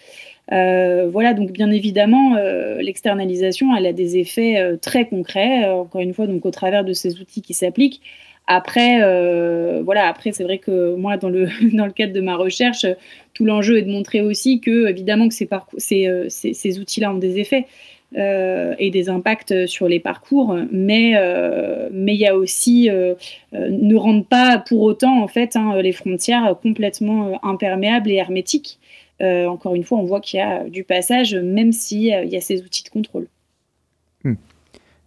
Voilà, 0.51 1.35
donc 1.35 1.53
bien 1.53 1.71
évidemment, 1.71 2.37
l'externalisation, 2.79 3.75
elle 3.77 3.87
a 3.87 3.93
des 3.93 4.19
effets 4.19 4.77
très 4.81 5.07
concrets, 5.07 5.69
encore 5.69 6.01
une 6.01 6.15
fois, 6.15 6.27
donc 6.27 6.45
au 6.47 6.51
travers 6.51 6.85
de 6.85 6.93
ces 6.93 7.21
outils 7.21 7.43
qui 7.43 7.55
s'appliquent. 7.55 8.03
Après, 8.47 8.99
voilà, 9.83 10.07
après 10.07 10.33
c'est 10.33 10.45
vrai 10.45 10.59
que 10.59 10.95
moi, 10.97 11.17
dans 11.17 11.31
le, 11.31 11.49
dans 11.77 11.87
le 11.87 11.93
cadre 11.93 12.13
de 12.13 12.21
ma 12.21 12.37
recherche, 12.37 12.87
tout 13.33 13.45
l'enjeu 13.45 13.79
est 13.79 13.83
de 13.83 13.91
montrer 13.91 14.21
aussi 14.21 14.61
que, 14.61 14.89
évidemment, 14.89 15.29
que 15.29 15.35
ces, 15.35 15.49
ces, 15.79 16.27
ces, 16.29 16.53
ces 16.53 16.79
outils-là 16.79 17.13
ont 17.13 17.19
des 17.19 17.39
effets. 17.39 17.67
Euh, 18.17 18.77
et 18.79 18.91
des 18.91 19.09
impacts 19.09 19.67
sur 19.67 19.89
les 19.89 19.99
parcours, 19.99 20.57
mais 20.71 21.15
euh, 21.17 21.89
mais 21.91 22.15
il 22.15 22.21
y 22.21 22.29
a 22.29 22.37
aussi 22.37 22.89
euh, 22.89 23.15
ne 23.53 23.97
rendent 23.97 24.29
pas 24.29 24.59
pour 24.59 24.83
autant 24.83 25.21
en 25.21 25.27
fait 25.27 25.57
hein, 25.57 25.83
les 25.83 25.91
frontières 25.91 26.55
complètement 26.63 27.45
imperméables 27.45 28.09
et 28.13 28.15
hermétiques. 28.15 28.79
Encore 29.21 29.75
une 29.75 29.85
fois, 29.85 29.99
on 29.99 30.05
voit 30.05 30.21
qu'il 30.21 30.39
y 30.39 30.43
a 30.43 30.69
du 30.69 30.85
passage, 30.85 31.35
même 31.35 31.73
s'il 31.73 32.03
y 32.03 32.37
a 32.37 32.41
ces 32.41 32.63
outils 32.63 32.85
de 32.85 32.89
contrôle. 32.89 33.27
Hmm. 34.25 34.35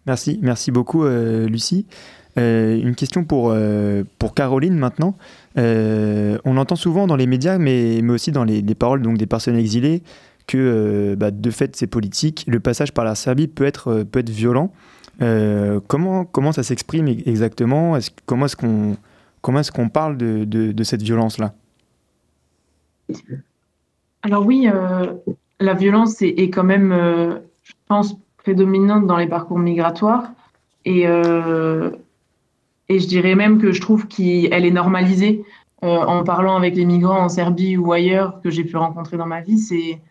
Merci, 0.06 0.40
merci 0.42 0.72
beaucoup, 0.72 1.06
Lucie. 1.06 1.86
une 2.38 2.96
question 2.96 3.24
pour, 3.24 3.56
pour 4.20 4.34
Caroline 4.34 4.76
maintenant. 4.76 5.16
on 5.56 6.58
entend 6.58 6.76
souvent 6.76 7.08
dans 7.08 7.16
les 7.16 7.28
médias, 7.28 7.58
mais, 7.58 8.00
mais 8.02 8.14
aussi 8.14 8.32
dans 8.32 8.44
les, 8.44 8.62
les 8.62 8.76
paroles 8.76 9.02
donc, 9.02 9.18
des 9.18 9.28
personnes 9.28 9.58
exilées, 9.58 10.02
que 10.48 10.58
euh, 10.58 11.16
bah, 11.16 11.30
de 11.30 11.52
fait 11.52 11.76
c'est 11.76 11.88
politique, 11.88 12.46
le 12.48 12.60
passage 12.60 12.94
par 12.94 13.06
la 13.06 13.14
Serbie 13.14 13.48
peut 13.48 13.66
être, 13.66 13.90
euh, 13.90 14.04
peut 14.06 14.20
être 14.20 14.30
violent. 14.30 14.72
Euh, 15.22 15.80
comment, 15.88 16.26
comment 16.26 16.52
ça 16.52 16.64
s'exprime 16.64 17.08
exactement? 17.08 17.98
Comment 18.26 18.46
est-ce 18.46 18.56
qu'on 18.56 18.94
est 18.94 19.72
qu'on 19.72 19.90
parle 19.90 20.18
de, 20.18 20.46
de, 20.46 20.84
cette 20.84 21.02
violence-là? 21.02 21.54
Alors 24.28 24.46
oui, 24.46 24.68
la 25.60 25.74
violence 25.74 26.22
est, 26.22 26.50
quand 26.50 26.66
même, 26.66 26.92
je 27.64 27.74
pense, 27.88 28.16
prédominante 28.38 29.08
dans 29.08 29.16
les 29.16 29.28
parcours 29.28 29.58
migratoires. 29.58 30.32
Et, 30.84 31.04
et 31.04 33.00
je 33.00 33.08
dirais 33.08 33.36
même 33.36 33.58
que 33.60 33.72
je 33.72 33.80
trouve 33.80 34.08
qu'elle 34.08 34.66
est 34.66 34.72
normalisée. 34.72 35.46
en 35.82 36.24
parlant 36.26 36.58
avec 36.58 36.76
les 36.76 36.84
migrants 36.84 37.22
en 37.24 37.30
Serbie 37.30 37.78
ou 37.78 37.94
ailleurs 37.94 38.42
que 38.42 38.50
j'ai 38.50 38.66
pu 38.66 38.76
rencontrer 38.76 39.16
dans 39.16 39.26
ma 39.26 39.40
vie, 39.40 39.60
c'est 39.60 40.02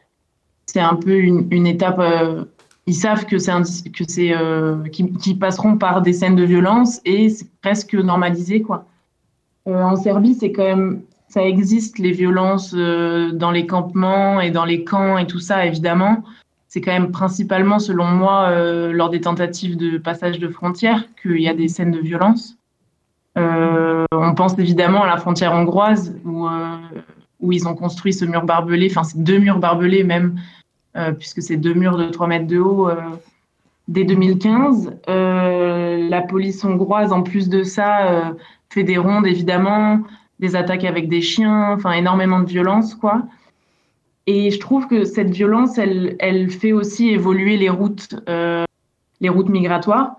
c'est 0.67 0.81
un 0.81 0.97
peu 0.97 1.17
une, 1.17 1.67
étape. 1.67 1.99
Euh, 2.01 2.45
ils 2.87 2.95
savent 2.95 3.25
que 3.25 3.39
c'est 3.39 3.53
que 3.93 4.05
c'est 4.07 4.37
euh, 4.37 4.83
qu'ils 4.89 5.39
passeront 5.39 5.79
par 5.79 6.03
des 6.03 6.13
scènes 6.13 6.37
de 6.37 6.45
violence 6.45 7.01
et 7.05 7.31
c'est 7.31 7.49
presque 7.63 7.95
normalisé 7.95 8.63
quoi. 8.63 8.85
Euh, 9.67 9.83
en 9.83 9.97
Serbie, 9.97 10.35
c'est 10.35 10.53
quand 10.53 10.65
même 10.65 11.03
ça 11.29 11.43
existe 11.43 11.99
les 11.99 12.13
violences 12.13 12.75
dans 12.75 13.51
les 13.51 13.67
campements 13.67 14.41
et 14.41 14.51
dans 14.51 14.65
les 14.65 14.85
camps 14.85 15.19
et 15.19 15.27
tout 15.27 15.41
ça 15.41 15.67
évidemment. 15.67 16.23
C'est 16.69 16.81
quand 16.81 16.93
même 16.93 17.11
principalement, 17.11 17.79
selon 17.79 18.05
moi, 18.07 18.51
lors 18.93 19.09
des 19.09 19.21
tentatives 19.21 19.77
de 19.77 19.99
passage 19.99 20.39
de 20.39 20.49
frontières 20.49 21.05
qu'il 21.23 21.41
y 21.41 21.49
a 21.49 21.55
des 21.55 21.69
scènes 21.69 21.91
de 21.91 22.01
violence. 22.01 22.57
on 23.37 24.35
pense 24.37 24.59
évidemment 24.59 25.05
à 25.05 25.07
la 25.07 25.17
frontière 25.17 25.53
hongroise 25.53 26.15
où, 26.25 26.47
où 27.41 27.53
ils 27.53 27.69
ont 27.69 27.75
construit 27.75 28.13
ce 28.13 28.25
mur 28.25 28.45
barbelé, 28.45 28.89
enfin 28.91 29.05
c'est 29.05 29.23
deux 29.23 29.39
murs 29.39 29.59
barbelés 29.59 30.05
même, 30.05 30.39
euh, 30.97 31.13
puisque 31.13 31.43
c'est 31.43 31.57
deux 31.57 31.75
murs 31.75 31.97
de 31.97 32.07
3 32.07 32.27
mètres 32.27 32.47
de 32.47 32.59
haut 32.59 32.89
euh, 32.89 32.95
dès 33.89 34.05
2015. 34.05 34.99
Euh, 35.09 36.09
la 36.09 36.23
police 36.23 36.65
hongroise, 36.65 37.13
en 37.13 37.23
plus 37.23 37.49
de 37.49 37.63
ça, 37.63 38.35
fait 38.71 38.83
des 38.83 38.97
rondes, 38.97 39.27
évidemment, 39.27 40.01
des 40.41 40.57
attaques 40.57 40.85
avec 40.85 41.09
des 41.09 41.23
chiens, 41.23 41.73
enfin 41.73 41.93
énormément 41.93 42.41
de 42.41 42.47
violence, 42.47 42.95
quoi. 42.95 43.23
Et 44.27 44.51
je 44.51 44.59
trouve 44.59 44.89
que 44.89 45.05
cette 45.05 45.31
violence, 45.31 45.79
elle, 45.79 46.17
elle 46.19 46.51
fait 46.51 46.73
aussi 46.73 47.11
évoluer 47.11 47.57
les 47.57 47.71
routes, 47.71 48.17
les 49.21 49.29
routes 49.29 49.49
migratoires. 49.49 50.17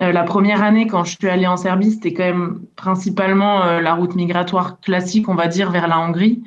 la 0.00 0.22
première 0.22 0.62
année, 0.62 0.86
quand 0.86 1.04
je 1.04 1.16
suis 1.18 1.28
allée 1.28 1.46
en 1.46 1.58
Serbie, 1.58 1.92
c'était 1.92 2.14
quand 2.14 2.24
même 2.24 2.60
principalement 2.76 3.78
la 3.78 3.94
route 3.94 4.14
migratoire 4.14 4.80
classique, 4.80 5.28
on 5.28 5.34
va 5.34 5.48
dire, 5.48 5.70
vers 5.70 5.86
la 5.86 6.00
Hongrie. 6.00 6.42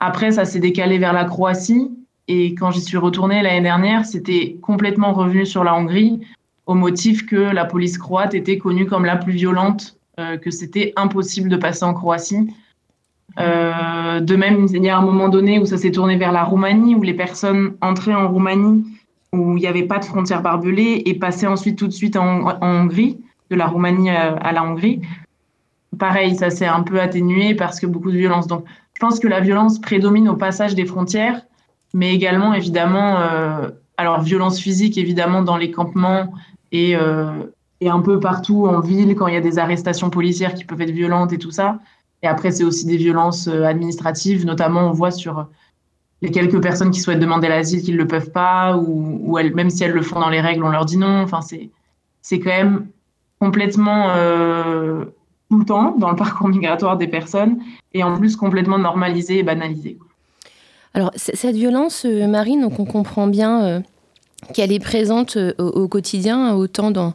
Après, 0.00 0.32
ça 0.32 0.44
s'est 0.44 0.58
décalé 0.58 0.98
vers 0.98 1.12
la 1.12 1.26
Croatie. 1.26 1.90
Et 2.28 2.54
quand 2.54 2.70
j'y 2.70 2.80
suis 2.80 2.96
retournée 2.96 3.42
l'année 3.42 3.60
dernière, 3.60 4.04
c'était 4.04 4.56
complètement 4.62 5.12
revenu 5.12 5.44
sur 5.44 5.64
la 5.64 5.74
Hongrie 5.74 6.20
au 6.66 6.74
motif 6.74 7.26
que 7.26 7.36
la 7.36 7.64
police 7.64 7.98
croate 7.98 8.34
était 8.34 8.58
connue 8.58 8.86
comme 8.86 9.04
la 9.04 9.16
plus 9.16 9.32
violente, 9.32 9.96
euh, 9.96 10.01
que 10.16 10.50
c'était 10.50 10.92
impossible 10.96 11.48
de 11.48 11.56
passer 11.56 11.84
en 11.84 11.94
Croatie. 11.94 12.48
Euh, 13.38 14.20
de 14.20 14.36
même, 14.36 14.66
il 14.70 14.84
y 14.84 14.90
a 14.90 14.98
un 14.98 15.02
moment 15.02 15.28
donné 15.28 15.58
où 15.58 15.64
ça 15.64 15.78
s'est 15.78 15.90
tourné 15.90 16.16
vers 16.16 16.32
la 16.32 16.44
Roumanie, 16.44 16.94
où 16.94 17.02
les 17.02 17.14
personnes 17.14 17.74
entraient 17.80 18.14
en 18.14 18.28
Roumanie, 18.28 18.84
où 19.32 19.56
il 19.56 19.60
n'y 19.60 19.66
avait 19.66 19.84
pas 19.84 19.98
de 19.98 20.04
frontière 20.04 20.42
barbelée, 20.42 21.02
et 21.06 21.14
passaient 21.14 21.46
ensuite 21.46 21.78
tout 21.78 21.86
de 21.86 21.92
suite 21.92 22.16
en, 22.16 22.58
Hongrie, 22.60 23.18
de 23.50 23.56
la 23.56 23.66
Roumanie 23.66 24.10
à, 24.10 24.52
la 24.52 24.64
Hongrie. 24.64 25.00
Pareil, 25.98 26.36
ça 26.36 26.50
s'est 26.50 26.66
un 26.66 26.82
peu 26.82 27.00
atténué 27.00 27.54
parce 27.54 27.80
que 27.80 27.86
beaucoup 27.86 28.10
de 28.10 28.16
violence. 28.16 28.46
Donc, 28.46 28.64
je 28.94 29.00
pense 29.00 29.18
que 29.18 29.28
la 29.28 29.40
violence 29.40 29.80
prédomine 29.80 30.28
au 30.28 30.36
passage 30.36 30.74
des 30.74 30.84
frontières 30.84 31.42
mais 31.94 32.14
également 32.14 32.54
évidemment, 32.54 33.20
euh, 33.20 33.68
alors 33.96 34.22
violence 34.22 34.58
physique 34.58 34.98
évidemment 34.98 35.42
dans 35.42 35.56
les 35.56 35.70
campements 35.70 36.32
et, 36.70 36.96
euh, 36.96 37.44
et 37.82 37.88
un 37.88 38.00
peu 38.00 38.20
partout 38.20 38.66
en 38.66 38.78
ville 38.78 39.16
quand 39.16 39.26
il 39.26 39.34
y 39.34 39.36
a 39.36 39.40
des 39.40 39.58
arrestations 39.58 40.08
policières 40.08 40.54
qui 40.54 40.64
peuvent 40.64 40.80
être 40.80 40.92
violentes 40.92 41.32
et 41.32 41.38
tout 41.38 41.50
ça. 41.50 41.80
Et 42.22 42.28
après, 42.28 42.52
c'est 42.52 42.62
aussi 42.62 42.86
des 42.86 42.96
violences 42.96 43.48
euh, 43.48 43.64
administratives, 43.64 44.46
notamment 44.46 44.82
on 44.88 44.92
voit 44.92 45.10
sur 45.10 45.48
les 46.22 46.30
quelques 46.30 46.62
personnes 46.62 46.92
qui 46.92 47.00
souhaitent 47.00 47.18
demander 47.18 47.48
l'asile 47.48 47.82
qui 47.82 47.90
ne 47.90 47.96
le 47.96 48.06
peuvent 48.06 48.30
pas, 48.30 48.76
ou, 48.76 49.36
même 49.54 49.68
si 49.68 49.82
elles 49.82 49.90
le 49.90 50.02
font 50.02 50.20
dans 50.20 50.30
les 50.30 50.40
règles, 50.40 50.62
on 50.62 50.70
leur 50.70 50.84
dit 50.84 50.96
non. 50.96 51.22
Enfin, 51.22 51.40
c'est, 51.42 52.38
quand 52.38 52.50
même 52.50 52.86
complètement 53.40 54.10
euh, 54.10 55.04
tout 55.50 55.58
le 55.58 55.64
temps 55.64 55.96
dans 55.98 56.10
le 56.10 56.16
parcours 56.16 56.48
migratoire 56.48 56.96
des 56.96 57.08
personnes, 57.08 57.58
et 57.92 58.04
en 58.04 58.16
plus 58.16 58.36
complètement 58.36 58.78
normalisé 58.78 59.38
et 59.38 59.42
banalisé. 59.42 59.98
Alors, 60.94 61.10
cette 61.16 61.56
violence, 61.56 62.04
euh, 62.06 62.28
Marine, 62.28 62.60
donc 62.60 62.78
on 62.78 62.84
comprend 62.84 63.26
bien 63.26 63.82
qu'elle 64.54 64.70
est 64.70 64.78
présente 64.78 65.36
au, 65.58 65.88
quotidien, 65.88 66.54
autant 66.54 66.92
dans, 66.92 67.14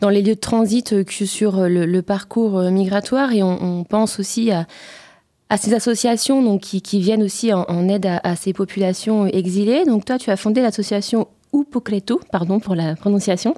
dans 0.00 0.08
les 0.08 0.22
lieux 0.22 0.34
de 0.34 0.40
transit 0.40 1.04
que 1.04 1.26
sur 1.26 1.68
le, 1.68 2.00
parcours 2.02 2.60
migratoire. 2.70 3.32
Et 3.32 3.42
on, 3.42 3.84
pense 3.84 4.18
aussi 4.18 4.50
à, 4.50 4.66
ces 5.56 5.74
associations 5.74 6.42
donc, 6.42 6.60
qui, 6.60 7.00
viennent 7.00 7.22
aussi 7.22 7.52
en, 7.52 7.88
aide 7.88 8.06
à, 8.06 8.36
ces 8.36 8.52
populations 8.52 9.26
exilées. 9.26 9.84
Donc, 9.84 10.04
toi, 10.04 10.18
tu 10.18 10.30
as 10.30 10.36
fondé 10.36 10.60
l'association 10.60 11.28
Upokleto, 11.54 12.20
pardon 12.30 12.60
pour 12.60 12.74
la 12.74 12.96
prononciation. 12.96 13.54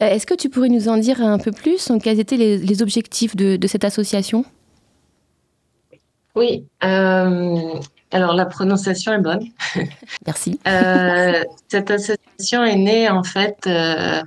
Est-ce 0.00 0.26
que 0.26 0.34
tu 0.34 0.48
pourrais 0.48 0.68
nous 0.68 0.88
en 0.88 0.96
dire 0.96 1.20
un 1.22 1.38
peu 1.38 1.52
plus 1.52 1.92
Quels 2.02 2.20
étaient 2.20 2.36
les, 2.36 2.82
objectifs 2.82 3.36
de, 3.36 3.58
cette 3.66 3.84
association? 3.84 4.44
Oui, 6.36 6.64
alors, 8.12 8.34
la 8.34 8.46
prononciation 8.46 9.12
est 9.12 9.20
bonne. 9.20 9.46
Merci. 10.26 10.58
Euh, 10.66 11.44
cette 11.68 11.90
association 11.90 12.64
est 12.64 12.76
née, 12.76 13.08
en 13.08 13.22
fait, 13.22 13.58
euh, 13.66 14.20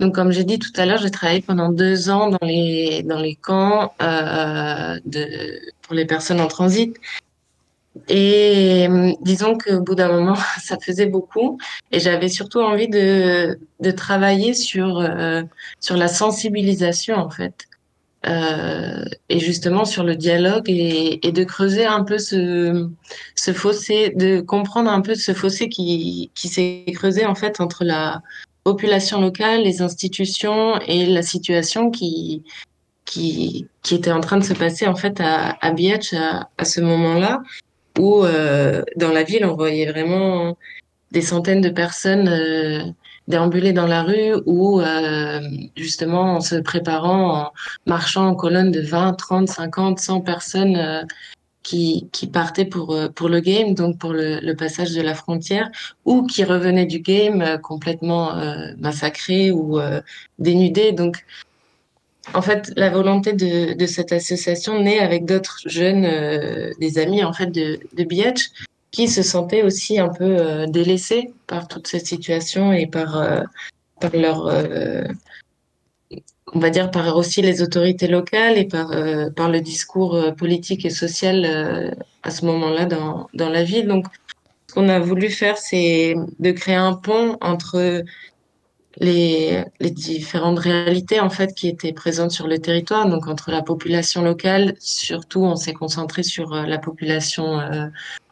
donc 0.00 0.14
comme 0.14 0.32
j'ai 0.32 0.44
dit 0.44 0.58
tout 0.58 0.72
à 0.76 0.84
l'heure, 0.84 0.98
j'ai 0.98 1.10
travaillé 1.10 1.40
pendant 1.40 1.70
deux 1.70 2.10
ans 2.10 2.28
dans 2.28 2.46
les, 2.46 3.02
dans 3.04 3.20
les 3.20 3.34
camps 3.34 3.94
euh, 4.02 4.98
de, 5.06 5.60
pour 5.82 5.94
les 5.94 6.04
personnes 6.04 6.40
en 6.40 6.48
transit. 6.48 6.94
Et 8.08 8.88
disons 9.20 9.56
qu'au 9.56 9.80
bout 9.80 9.94
d'un 9.94 10.08
moment, 10.08 10.36
ça 10.60 10.76
faisait 10.78 11.06
beaucoup. 11.06 11.58
Et 11.90 12.00
j'avais 12.00 12.28
surtout 12.28 12.60
envie 12.60 12.88
de, 12.88 13.58
de 13.80 13.90
travailler 13.90 14.52
sur, 14.54 15.06
sur 15.80 15.96
la 15.96 16.08
sensibilisation, 16.08 17.16
en 17.16 17.30
fait. 17.30 17.66
Euh, 18.24 19.04
et 19.28 19.40
justement 19.40 19.84
sur 19.84 20.04
le 20.04 20.14
dialogue 20.14 20.70
et, 20.70 21.18
de 21.18 21.44
creuser 21.44 21.86
un 21.86 22.04
peu 22.04 22.18
ce, 22.18 22.88
fossé, 23.52 24.10
de 24.14 24.40
comprendre 24.40 24.90
un 24.90 25.00
peu 25.00 25.16
ce 25.16 25.32
fossé 25.34 25.68
qui, 25.68 26.30
qui 26.34 26.46
s'est 26.46 26.84
creusé 26.94 27.26
en 27.26 27.34
fait 27.34 27.60
entre 27.60 27.84
la 27.84 28.22
population 28.62 29.20
locale, 29.20 29.62
les 29.62 29.82
institutions 29.82 30.78
et 30.86 31.06
la 31.06 31.22
situation 31.22 31.90
qui, 31.90 32.44
qui, 33.04 33.66
était 33.90 34.12
en 34.12 34.20
train 34.20 34.36
de 34.36 34.44
se 34.44 34.54
passer 34.54 34.86
en 34.86 34.94
fait 34.94 35.20
à, 35.20 35.56
à 35.60 35.72
Biatch 35.72 36.14
à, 36.14 36.48
à 36.58 36.64
ce 36.64 36.80
moment-là, 36.80 37.42
où 37.98 38.24
euh, 38.24 38.82
dans 38.94 39.10
la 39.10 39.24
ville 39.24 39.44
on 39.44 39.56
voyait 39.56 39.90
vraiment 39.90 40.56
des 41.10 41.22
centaines 41.22 41.60
de 41.60 41.70
personnes 41.70 42.28
euh, 42.28 42.84
déambuler 43.28 43.72
dans 43.72 43.86
la 43.86 44.02
rue 44.02 44.34
ou 44.46 44.80
euh, 44.80 45.40
justement 45.76 46.36
en 46.36 46.40
se 46.40 46.56
préparant, 46.56 47.36
en 47.36 47.52
marchant 47.86 48.26
en 48.26 48.34
colonne 48.34 48.70
de 48.70 48.80
20, 48.80 49.14
30, 49.14 49.48
50, 49.48 49.98
100 49.98 50.20
personnes 50.22 50.76
euh, 50.76 51.02
qui, 51.62 52.08
qui 52.12 52.26
partaient 52.26 52.64
pour, 52.64 52.92
euh, 52.92 53.08
pour 53.08 53.28
le 53.28 53.40
game, 53.40 53.74
donc 53.74 53.98
pour 53.98 54.12
le, 54.12 54.52
passage 54.54 54.92
de 54.92 55.00
la 55.00 55.14
frontière, 55.14 55.70
ou 56.04 56.26
qui 56.26 56.44
revenaient 56.44 56.86
du 56.86 56.98
game 57.00 57.58
complètement 57.62 58.34
massacrés 58.78 59.50
ou 59.52 59.80
dénudés. 60.38 60.92
Donc, 60.92 61.24
en 62.34 62.42
fait, 62.42 62.72
la 62.76 62.90
volonté 62.90 63.32
de, 63.32 63.74
de 63.74 63.86
cette 63.86 64.12
association 64.12 64.80
naît 64.80 64.98
avec 64.98 65.24
d'autres 65.24 65.60
jeunes, 65.66 66.08
des 66.80 66.98
amis 66.98 67.22
en 67.24 67.32
fait 67.32 67.46
de, 67.46 67.78
de 67.94 68.04
qui 68.92 69.08
se 69.08 69.22
sentaient 69.22 69.62
aussi 69.62 69.98
un 69.98 70.10
peu 70.10 70.66
délaissés 70.68 71.32
par 71.46 71.66
toute 71.66 71.88
cette 71.88 72.06
situation 72.06 72.72
et 72.72 72.86
par, 72.86 73.42
par 74.00 74.10
leur 74.14 74.46
on 76.54 76.58
va 76.58 76.70
dire 76.70 76.90
par 76.90 77.16
aussi 77.16 77.40
les 77.42 77.62
autorités 77.62 78.06
locales 78.06 78.58
et 78.58 78.66
par, 78.66 78.90
par 79.34 79.48
le 79.48 79.60
discours 79.60 80.34
politique 80.36 80.84
et 80.84 80.90
social 80.90 81.96
à 82.22 82.30
ce 82.30 82.44
moment-là 82.44 82.84
dans, 82.84 83.28
dans 83.34 83.48
la 83.48 83.64
ville. 83.64 83.88
Donc, 83.88 84.06
ce 84.68 84.74
qu'on 84.74 84.88
a 84.88 84.98
voulu 84.98 85.28
faire, 85.30 85.58
c'est 85.58 86.14
de 86.38 86.50
créer 86.50 86.76
un 86.76 86.94
pont 86.94 87.36
entre 87.40 88.04
les, 88.98 89.64
les, 89.80 89.90
différentes 89.90 90.58
réalités 90.58 91.20
en 91.20 91.30
fait 91.30 91.54
qui 91.54 91.68
étaient 91.68 91.92
présentes 91.92 92.30
sur 92.30 92.46
le 92.46 92.58
territoire. 92.58 93.08
Donc 93.08 93.26
entre 93.26 93.50
la 93.50 93.62
population 93.62 94.22
locale, 94.22 94.74
surtout 94.78 95.40
on 95.40 95.56
s'est 95.56 95.72
concentré 95.72 96.22
sur 96.22 96.52
euh, 96.52 96.66
la 96.66 96.78
population, 96.78 97.60
euh, 97.60 97.86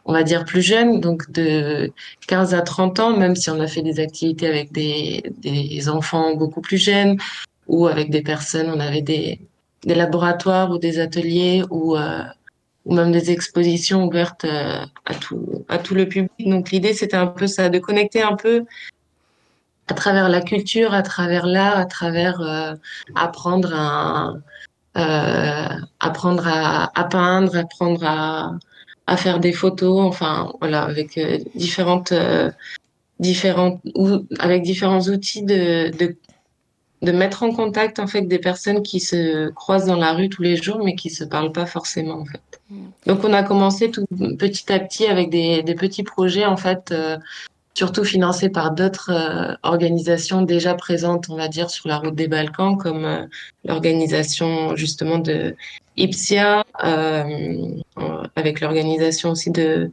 on 0.05 0.13
va 0.13 0.23
dire 0.23 0.45
plus 0.45 0.61
jeune, 0.61 0.99
donc 0.99 1.31
de 1.31 1.91
15 2.27 2.53
à 2.53 2.61
30 2.61 2.99
ans, 2.99 3.17
même 3.17 3.35
si 3.35 3.49
on 3.49 3.59
a 3.59 3.67
fait 3.67 3.81
des 3.81 3.99
activités 3.99 4.47
avec 4.47 4.71
des, 4.71 5.23
des 5.37 5.89
enfants 5.89 6.35
beaucoup 6.35 6.61
plus 6.61 6.77
jeunes 6.77 7.17
ou 7.67 7.87
avec 7.87 8.09
des 8.09 8.21
personnes, 8.21 8.69
on 8.69 8.79
avait 8.79 9.01
des, 9.01 9.39
des 9.83 9.95
laboratoires 9.95 10.71
ou 10.71 10.77
des 10.77 10.99
ateliers 10.99 11.63
ou 11.69 11.95
euh, 11.95 12.23
ou 12.85 12.95
même 12.95 13.11
des 13.11 13.29
expositions 13.31 14.05
ouvertes 14.05 14.45
euh, 14.45 14.83
à 15.05 15.13
tout, 15.13 15.65
à 15.69 15.77
tout 15.77 15.93
le 15.93 16.07
public. 16.07 16.31
Donc 16.39 16.71
l'idée, 16.71 16.93
c'était 16.93 17.17
un 17.17 17.27
peu 17.27 17.45
ça, 17.45 17.69
de 17.69 17.77
connecter 17.77 18.23
un 18.23 18.35
peu 18.35 18.65
à 19.87 19.93
travers 19.93 20.29
la 20.29 20.41
culture, 20.41 20.93
à 20.93 21.03
travers 21.03 21.45
l'art, 21.45 21.77
à 21.77 21.85
travers 21.85 22.41
euh, 22.41 22.73
apprendre 23.15 23.73
à 23.75 24.33
apprendre 25.99 26.47
à, 26.47 26.91
à, 26.99 27.03
peindre, 27.05 27.55
apprendre 27.55 28.03
à, 28.03 28.51
à 29.07 29.17
faire 29.17 29.39
des 29.39 29.51
photos, 29.51 29.99
enfin 30.01 30.53
voilà, 30.59 30.83
avec 30.83 31.17
euh, 31.17 31.39
différentes 31.55 32.13
différentes 33.19 33.79
ou 33.95 34.25
avec 34.39 34.63
différents 34.63 35.01
outils 35.01 35.43
de, 35.43 35.95
de 35.97 36.15
de 37.01 37.11
mettre 37.11 37.41
en 37.43 37.51
contact 37.51 37.99
en 37.99 38.05
fait 38.05 38.21
des 38.21 38.37
personnes 38.37 38.83
qui 38.83 38.99
se 38.99 39.49
croisent 39.49 39.87
dans 39.87 39.95
la 39.95 40.13
rue 40.13 40.29
tous 40.29 40.43
les 40.43 40.55
jours 40.55 40.83
mais 40.83 40.95
qui 40.95 41.09
se 41.09 41.23
parlent 41.23 41.51
pas 41.51 41.65
forcément 41.65 42.19
en 42.19 42.25
fait. 42.25 42.61
Mm. 42.69 42.75
Donc 43.07 43.23
on 43.23 43.33
a 43.33 43.43
commencé 43.43 43.89
tout 43.89 44.05
petit 44.37 44.71
à 44.71 44.79
petit 44.79 45.07
avec 45.07 45.29
des, 45.29 45.63
des 45.63 45.75
petits 45.75 46.03
projets 46.03 46.45
en 46.45 46.57
fait 46.57 46.91
euh, 46.91 47.17
surtout 47.73 48.03
financés 48.03 48.49
par 48.49 48.71
d'autres 48.71 49.11
euh, 49.11 49.55
organisations 49.63 50.41
déjà 50.41 50.73
présentes 50.73 51.29
on 51.29 51.35
va 51.35 51.47
dire 51.47 51.69
sur 51.69 51.87
la 51.87 51.97
route 51.97 52.15
des 52.15 52.27
Balkans 52.27 52.77
comme 52.77 53.05
euh, 53.05 53.25
l'organisation 53.65 54.75
justement 54.75 55.19
de 55.19 55.55
Ipsia 55.97 56.63
avec 58.35 58.61
l'organisation 58.61 59.31
aussi 59.31 59.51
de 59.51 59.91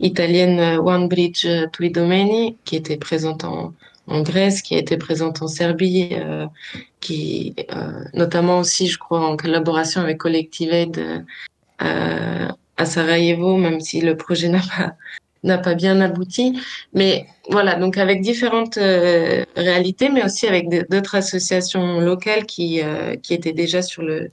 italienne 0.00 0.78
One 0.78 1.08
Bridge 1.08 1.46
Tui 1.72 1.90
Domeni 1.90 2.56
qui 2.64 2.76
était 2.76 2.96
présente 2.96 3.44
en 3.44 3.72
en 4.06 4.22
Grèce, 4.22 4.62
qui 4.62 4.74
a 4.74 4.78
été 4.78 4.96
présente 4.96 5.42
en 5.42 5.48
Serbie, 5.48 6.10
euh, 6.12 6.46
qui 7.00 7.54
euh, 7.72 8.04
notamment 8.14 8.60
aussi, 8.60 8.86
je 8.86 8.98
crois, 8.98 9.26
en 9.26 9.36
collaboration 9.36 10.00
avec 10.00 10.18
Collective 10.18 10.72
Aid 10.72 10.98
euh, 11.82 12.48
à 12.76 12.84
Sarajevo, 12.84 13.56
même 13.56 13.80
si 13.80 14.00
le 14.00 14.16
projet 14.16 14.48
n'a 14.48 14.60
pas 14.60 14.94
n'a 15.46 15.58
pas 15.58 15.74
bien 15.74 16.00
abouti. 16.00 16.60
Mais 16.92 17.26
voilà, 17.50 17.76
donc 17.76 17.96
avec 17.98 18.20
différentes 18.20 18.76
euh, 18.78 19.44
réalités, 19.56 20.08
mais 20.08 20.24
aussi 20.24 20.46
avec 20.46 20.68
d'autres 20.90 21.16
associations 21.16 22.00
locales 22.00 22.46
qui 22.46 22.80
qui 23.22 23.34
étaient 23.34 23.52
déjà 23.52 23.82
sur 23.82 24.02
le 24.02 24.30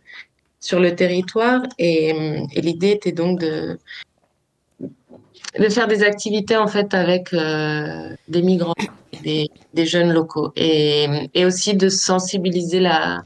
sur 0.60 0.80
le 0.80 0.96
territoire. 0.96 1.62
Et, 1.80 2.10
et 2.54 2.62
l'idée 2.62 2.92
était 2.92 3.12
donc 3.12 3.40
de 3.40 3.80
de 5.60 5.70
faire 5.70 5.88
des 5.88 6.04
activités 6.04 6.58
en 6.58 6.68
fait 6.68 6.94
avec 6.94 7.32
des 7.32 8.42
migrants 8.42 8.74
des, 9.24 9.50
des 9.74 9.86
jeunes 9.86 10.12
locaux 10.12 10.52
et, 10.56 11.30
et, 11.34 11.46
aussi 11.46 11.76
de 11.76 11.90
sensibiliser 11.90 12.80
la, 12.80 13.24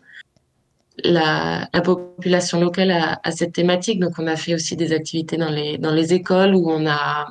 la, 1.03 1.67
la 1.73 1.81
population 1.81 2.59
locale 2.59 2.91
à, 2.91 3.31
cette 3.31 3.53
thématique. 3.53 3.99
Donc, 3.99 4.13
on 4.17 4.27
a 4.27 4.35
fait 4.35 4.53
aussi 4.53 4.75
des 4.75 4.93
activités 4.93 5.37
dans 5.37 5.49
les, 5.49 5.77
dans 5.77 5.93
les 5.93 6.13
écoles 6.13 6.55
où 6.55 6.69
on 6.69 6.85
a, 6.87 7.27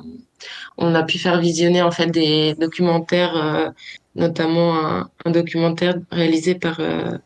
on 0.77 0.95
a 0.95 1.03
pu 1.03 1.17
faire 1.19 1.39
visionner 1.39 1.81
en 1.81 1.91
fait 1.91 2.07
des 2.07 2.55
documentaires, 2.55 3.35
euh, 3.35 3.69
notamment 4.15 5.05
un, 5.25 5.31
documentaire 5.31 5.95
réalisé 6.11 6.55
par, 6.55 6.79
euh, 6.79 7.17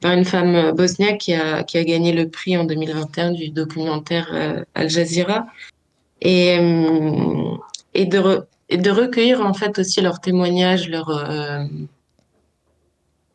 par 0.00 0.12
une 0.12 0.24
femme 0.24 0.72
bosniaque 0.72 1.18
qui 1.18 1.34
a, 1.34 1.62
qui 1.62 1.78
a 1.78 1.84
gagné 1.84 2.12
le 2.12 2.28
prix 2.28 2.56
en 2.56 2.64
2021 2.64 3.32
du 3.32 3.50
documentaire 3.50 4.28
euh, 4.32 4.64
Al 4.74 4.90
Jazeera. 4.90 5.46
Et, 6.20 6.58
et 7.92 8.06
de, 8.06 8.46
de 8.70 8.90
recueillir 8.90 9.40
en 9.40 9.54
fait 9.54 9.78
aussi 9.78 10.00
leurs 10.00 10.20
témoignages, 10.20 10.88
leur 10.88 11.10
euh, 11.10 11.64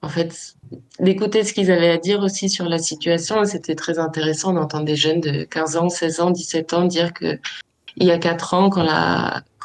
en 0.02 0.10
fait 0.10 0.56
d'écouter 1.00 1.44
ce 1.44 1.54
qu'ils 1.54 1.72
avaient 1.72 1.90
à 1.90 1.98
dire 1.98 2.22
aussi 2.22 2.50
sur 2.50 2.66
la 2.66 2.78
situation. 2.78 3.44
C'était 3.46 3.76
très 3.76 4.00
intéressant 4.00 4.54
d'entendre 4.54 4.86
des 4.86 4.96
jeunes 4.96 5.22
de 5.22 5.44
15 5.44 5.78
ans, 5.78 5.90
16 5.90 6.20
ans, 6.20 6.32
17 6.32 6.74
ans 6.74 6.86
dire 6.86 7.14
que 7.14 7.40
il 8.00 8.08
y 8.08 8.12
a 8.12 8.18
quatre 8.18 8.54
ans, 8.54 8.70
quand 8.70 8.84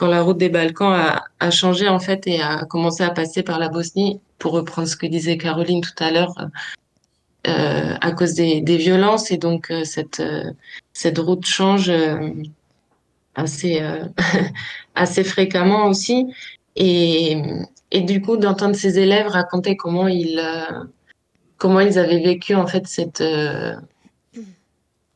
la 0.07 0.22
route 0.22 0.39
des 0.39 0.49
Balkans 0.49 0.93
a, 1.39 1.51
changé 1.51 1.89
en 1.89 2.01
fait 2.01 2.26
et 2.26 2.43
a 2.43 2.64
commencé 2.64 3.03
à 3.03 3.11
passer 3.11 3.43
par 3.43 3.59
la 3.59 3.68
Bosnie, 3.68 4.20
pour 4.39 4.53
reprendre 4.53 4.89
ce 4.89 4.97
que 4.97 5.07
disait 5.07 5.39
Caroline 5.39 5.80
tout 5.80 6.03
à 6.03 6.11
l'heure, 6.11 6.35
euh, 7.47 7.95
à 8.01 8.12
cause 8.12 8.35
des, 8.35 8.61
violences 8.76 9.30
et 9.30 9.37
donc 9.37 9.70
euh, 9.70 9.85
cette 9.85 10.20
euh, 10.20 10.51
cette 10.93 11.18
route 11.18 11.47
change 11.47 11.93
assez, 13.37 15.24
fréquemment 15.24 15.87
aussi. 15.87 16.26
Et, 16.76 17.37
du 17.93 18.20
coup, 18.20 18.37
d'entendre 18.37 18.74
ces 18.74 18.99
élèves 18.99 19.28
raconter 19.28 19.76
comment 19.76 20.09
ils, 20.09 20.43
comment 21.57 21.78
ils 21.80 21.99
avaient 21.99 22.20
vécu 22.20 22.57
en 22.57 22.66
fait 22.66 22.89
cette, 22.89 23.22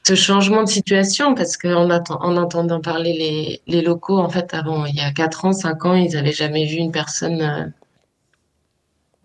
ce 0.09 0.15
changement 0.15 0.63
de 0.63 0.69
situation, 0.69 1.35
parce 1.35 1.57
qu'en 1.57 1.91
en 1.91 2.37
entendant 2.37 2.81
parler 2.81 3.13
les, 3.13 3.61
les 3.67 3.83
locaux, 3.83 4.19
en 4.19 4.29
fait, 4.29 4.55
avant, 4.55 4.87
il 4.87 4.95
y 4.95 5.01
a 5.01 5.11
4 5.13 5.45
ans, 5.45 5.53
5 5.53 5.85
ans, 5.85 5.95
ils 5.95 6.13
n'avaient 6.13 6.33
jamais 6.33 6.67
vu 6.67 6.77
une 6.77 6.93
personne 6.93 7.73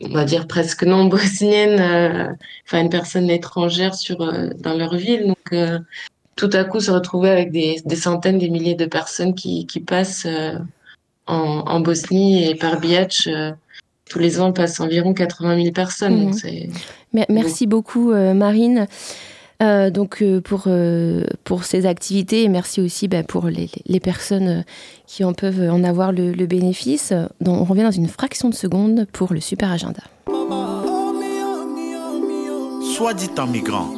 on 0.01 0.09
va 0.09 0.25
dire 0.25 0.47
presque 0.47 0.84
non 0.84 1.05
bosnienne, 1.05 1.79
euh, 1.79 2.34
enfin 2.65 2.81
une 2.81 2.89
personne 2.89 3.29
étrangère 3.29 3.95
sur 3.95 4.17
dans 4.17 4.73
leur 4.73 4.95
ville. 4.95 5.27
Donc 5.27 5.79
tout 6.36 6.49
à 6.53 6.63
coup 6.63 6.79
se 6.79 6.91
retrouver 6.91 7.29
avec 7.29 7.51
des, 7.51 7.81
des 7.86 7.95
centaines, 7.95 8.38
des 8.38 8.49
milliers 8.49 8.75
de 8.75 8.86
personnes 8.86 9.36
qui, 9.36 9.65
qui 9.65 9.79
passent 9.79 10.25
euh, 10.25 10.57
en, 11.27 11.63
en, 11.67 11.79
Bosnie 11.79 12.49
et 12.49 12.55
par 12.55 12.79
Biac. 12.79 13.23
Euh, 13.27 13.51
tous 14.09 14.19
les 14.19 14.39
ans 14.39 14.51
passent 14.51 14.79
environ 14.79 15.13
80 15.13 15.55
000 15.61 15.71
personnes. 15.71 16.27
Mmh. 16.27 16.31
Donc 17.13 17.25
merci 17.29 17.67
beaucoup, 17.67 18.11
euh, 18.11 18.34
Marine. 18.34 18.88
Euh, 19.62 19.89
donc 19.89 20.22
euh, 20.22 20.41
pour, 20.41 20.64
euh, 20.68 21.24
pour 21.43 21.64
ces 21.64 21.86
activités 21.86 22.43
et 22.43 22.49
merci 22.49 22.82
aussi 22.82 23.08
bah, 23.08 23.24
pour 23.24 23.45
les, 23.47 23.70
les, 23.86 23.99
personnes 23.99 24.66
qui 25.06 25.24
en 25.24 25.34
peuvent 25.34 25.70
en 25.70 25.84
avoir 25.84 26.12
le, 26.12 26.32
le 26.32 26.45
bénéfice. 26.47 27.14
Donc, 27.39 27.62
on 27.62 27.64
revient 27.64 27.84
dans 27.84 27.91
une 27.91 28.08
fraction 28.08 28.49
de 28.49 28.56
seconde 28.56 29.06
pour 29.14 29.34
le 29.34 29.39
super 29.39 29.72
agenda. 29.72 30.01
Soit 32.95 33.14
dit 33.14 33.30
en 33.38 33.47
migrant 33.47 33.89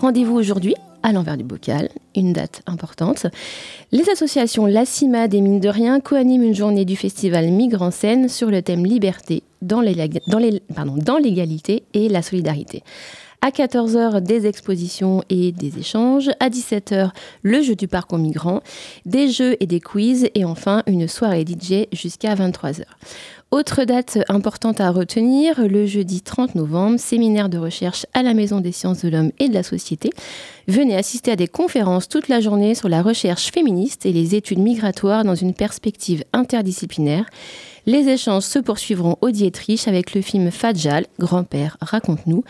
Rendez-vous 0.00 0.36
aujourd'hui 0.36 0.74
à 1.02 1.12
l'envers 1.12 1.36
du 1.36 1.44
bocal, 1.44 1.88
une 2.14 2.32
date 2.32 2.62
importante. 2.66 3.26
Les 3.92 4.08
associations 4.10 4.66
La 4.66 4.84
CIMAD 4.84 5.34
et 5.34 5.40
Mine 5.40 5.60
de 5.60 5.68
Rien 5.68 6.00
co-animent 6.00 6.42
une 6.42 6.54
journée 6.54 6.84
du 6.84 6.96
festival 6.96 7.48
Migre 7.48 7.82
en 7.82 7.90
scène 7.90 8.28
sur 8.28 8.50
le 8.50 8.62
thème 8.62 8.84
Liberté 8.84 9.42
dans 9.62 9.80
l'égalité 9.80 11.82
et 11.94 12.08
la 12.08 12.22
solidarité. 12.22 12.82
À 13.40 13.50
14h, 13.50 14.20
des 14.20 14.48
expositions 14.48 15.22
et 15.30 15.52
des 15.52 15.78
échanges. 15.78 16.28
À 16.40 16.48
17h, 16.48 17.10
le 17.42 17.62
jeu 17.62 17.76
du 17.76 17.86
parcours 17.86 18.18
migrant, 18.18 18.62
des 19.06 19.28
jeux 19.28 19.56
et 19.60 19.66
des 19.66 19.78
quiz. 19.78 20.28
Et 20.34 20.44
enfin, 20.44 20.82
une 20.88 21.06
soirée 21.06 21.44
DJ 21.46 21.86
jusqu'à 21.92 22.34
23h. 22.34 22.82
Autre 23.50 23.84
date 23.84 24.18
importante 24.28 24.78
à 24.78 24.90
retenir, 24.90 25.66
le 25.66 25.86
jeudi 25.86 26.20
30 26.20 26.54
novembre, 26.54 27.00
séminaire 27.00 27.48
de 27.48 27.56
recherche 27.56 28.04
à 28.12 28.22
la 28.22 28.34
Maison 28.34 28.60
des 28.60 28.72
sciences 28.72 29.02
de 29.02 29.08
l'homme 29.08 29.32
et 29.38 29.48
de 29.48 29.54
la 29.54 29.62
société. 29.62 30.10
Venez 30.66 30.94
assister 30.94 31.30
à 31.30 31.36
des 31.36 31.48
conférences 31.48 32.08
toute 32.08 32.28
la 32.28 32.40
journée 32.40 32.74
sur 32.74 32.90
la 32.90 33.00
recherche 33.00 33.50
féministe 33.50 34.04
et 34.04 34.12
les 34.12 34.34
études 34.34 34.58
migratoires 34.58 35.24
dans 35.24 35.34
une 35.34 35.54
perspective 35.54 36.24
interdisciplinaire. 36.34 37.24
Les 37.88 38.06
échanges 38.10 38.42
se 38.42 38.58
poursuivront 38.58 39.16
au 39.22 39.30
Dietrich 39.30 39.88
avec 39.88 40.14
le 40.14 40.20
film 40.20 40.50
Fadjal, 40.50 41.06
Grand-père, 41.18 41.78
raconte-nous. 41.80 42.44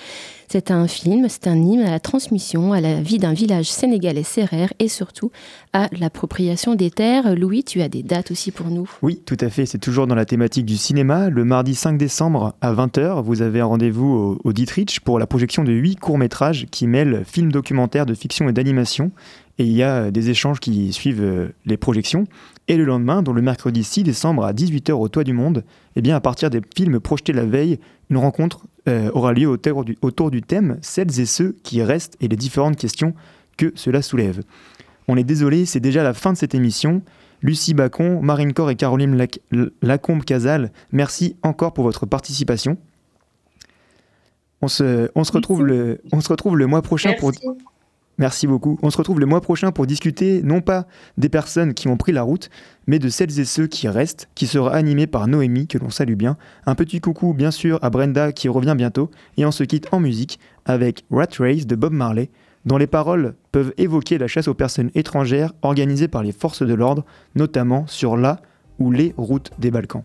C'est 0.49 0.73
un 0.73 0.89
film, 0.89 1.29
c'est 1.29 1.47
un 1.47 1.55
hymne 1.55 1.83
à 1.83 1.93
la 1.93 2.01
transmission, 2.01 2.73
à 2.73 2.81
la 2.81 3.01
vie 3.01 3.19
d'un 3.19 3.35
village 3.35 3.71
sénégalais 3.71 4.25
serrère 4.25 4.73
et 4.81 4.89
surtout 4.89 5.31
à 5.73 5.91
l'appropriation 5.93 6.75
des 6.75 6.91
terres. 6.91 7.37
Louis, 7.37 7.63
tu 7.63 7.83
as 7.83 7.89
des 7.89 8.03
dates 8.03 8.33
aussi 8.33 8.51
pour 8.51 8.67
nous? 8.67 8.91
Oui, 9.01 9.23
tout 9.25 9.37
à 9.39 9.49
fait. 9.49 9.65
C'est 9.65 9.79
toujours 9.79 10.09
dans 10.09 10.17
la 10.17 10.25
thématique 10.25 10.67
du 10.67 10.77
cinéma. 10.77 11.31
Le 11.31 11.45
mardi 11.45 11.77
5 11.77 11.97
décembre 11.97 12.57
à 12.61 12.73
20h, 12.75 13.23
vous 13.23 13.41
avez 13.41 13.61
un 13.61 13.67
rendez-vous 13.67 14.09
au, 14.09 14.41
au 14.43 14.53
Dietrich 14.53 14.99
pour 15.05 15.21
la 15.21 15.29
projection 15.29 15.63
de 15.63 15.71
huit 15.71 16.01
courts-métrages 16.01 16.67
qui 16.73 16.89
mêlent 16.89 17.23
films 17.25 17.53
documentaires 17.53 18.07
de 18.07 18.15
fiction 18.15 18.49
et 18.49 18.53
d'animation 18.53 19.13
et 19.59 19.65
il 19.65 19.73
y 19.73 19.83
a 19.83 20.05
euh, 20.05 20.11
des 20.11 20.31
échanges 20.31 20.61
qui 20.61 20.93
suivent 20.93 21.23
euh, 21.23 21.49
les 21.67 21.77
projections. 21.77 22.25
Et 22.69 22.77
le 22.77 22.85
lendemain, 22.85 23.23
dans 23.23 23.33
le 23.33 23.43
mercredi 23.43 23.83
6 23.83 24.05
décembre 24.05 24.45
à 24.45 24.53
18h 24.53 24.93
au 24.93 25.09
Toit 25.09 25.25
du 25.25 25.33
Monde, 25.33 25.65
eh 25.97 26.03
bien, 26.03 26.15
à 26.17 26.21
partir 26.21 26.51
des 26.51 26.61
films 26.77 27.01
projetés 27.01 27.33
la 27.33 27.45
veille, 27.45 27.79
une 28.11 28.19
rencontre 28.19 28.67
euh, 28.89 29.11
aura 29.15 29.33
lieu 29.33 29.49
autour 29.49 29.85
du, 29.85 29.99
autour 30.03 30.31
du 30.31 30.43
thème 30.43 30.79
Celles 30.81 31.19
et 31.21 31.27
ceux 31.27 31.57
qui 31.63 31.83
restent 31.83 32.17
et 32.21 32.29
les 32.29 32.37
différentes 32.37 32.77
questions 32.77 33.15
que 33.57 33.73
cela 33.75 34.03
soulève. 34.03 34.43
On 35.09 35.17
est 35.17 35.25
désolé, 35.25 35.65
c'est 35.67 35.81
déjà 35.81 36.03
la 36.03 36.15
fin 36.15 36.33
de 36.33 36.39
cette 36.39 36.55
émission. 36.55 37.03
Lucie 37.43 37.75
Bacon, 37.75 38.21
Marine 38.21 38.53
Corr 38.53 38.71
et 38.71 38.77
Caroline 38.77 39.17
Lac- 39.17 39.41
Lacombe-Casal, 39.83 40.73
merci 40.93 41.37
encore 41.43 41.73
pour 41.73 41.85
votre 41.85 42.05
participation. 42.05 42.77
On 44.61 44.69
se, 44.69 45.09
on 45.15 45.23
se, 45.25 45.33
retrouve, 45.33 45.65
le, 45.65 46.01
on 46.13 46.21
se 46.21 46.29
retrouve 46.29 46.57
le 46.57 46.67
mois 46.67 46.83
prochain 46.83 47.13
pour... 47.19 47.33
Merci. 48.19 48.47
Beaucoup. 48.47 48.79
On 48.83 48.91
se 48.91 48.97
retrouve 48.97 49.21
le 49.21 49.27
mois 49.27 49.41
prochain 49.41 49.73
pour 49.73 49.87
discuter 49.87 50.43
non 50.43 50.61
pas 50.61 50.87
des 51.17 51.29
personnes 51.29 51.75
qui 51.75 51.89
ont 51.89 51.97
pris 51.97 52.13
la 52.13 52.23
route, 52.23 52.51
mais 52.87 52.99
de 52.99 53.09
celles 53.09 53.39
et 53.39 53.45
ceux 53.45 53.67
qui 53.67 53.89
restent, 53.89 54.29
qui 54.35 54.47
sera 54.47 54.75
animé 54.75 55.07
par 55.07 55.29
Noémie, 55.29 55.67
que 55.67 55.79
l'on 55.79 55.91
salue 55.91 56.15
bien. 56.15 56.37
Un 56.67 56.75
petit 56.75 57.01
coucou 57.01 57.33
bien 57.33 57.51
sûr 57.51 57.79
à 57.83 57.91
Brenda 57.91 58.33
qui 58.33 58.49
revient 58.49 58.75
bientôt, 58.77 59.11
et 59.37 59.47
on 59.47 59.51
se 59.51 59.65
quitte 59.65 59.89
en 59.93 60.01
musique 60.01 60.41
avec 60.65 61.05
Rat 61.11 61.29
Race 61.39 61.67
de 61.67 61.77
Bob 61.77 61.93
Marley, 61.93 62.31
dont 62.65 62.77
les 62.77 62.87
paroles 62.87 63.35
peuvent 63.53 63.73
évoquer 63.79 64.19
la 64.19 64.27
chasse 64.27 64.49
aux 64.49 64.55
personnes 64.55 64.91
étrangères 64.95 65.53
organisée 65.63 66.09
par 66.09 66.23
les 66.23 66.33
forces 66.33 66.63
de 66.63 66.75
l'ordre, 66.75 67.05
notamment 67.35 67.87
sur 67.87 68.17
la 68.17 68.41
ou 68.79 68.91
les 68.91 69.15
routes 69.17 69.51
des 69.59 69.71
Balkans. 69.71 70.05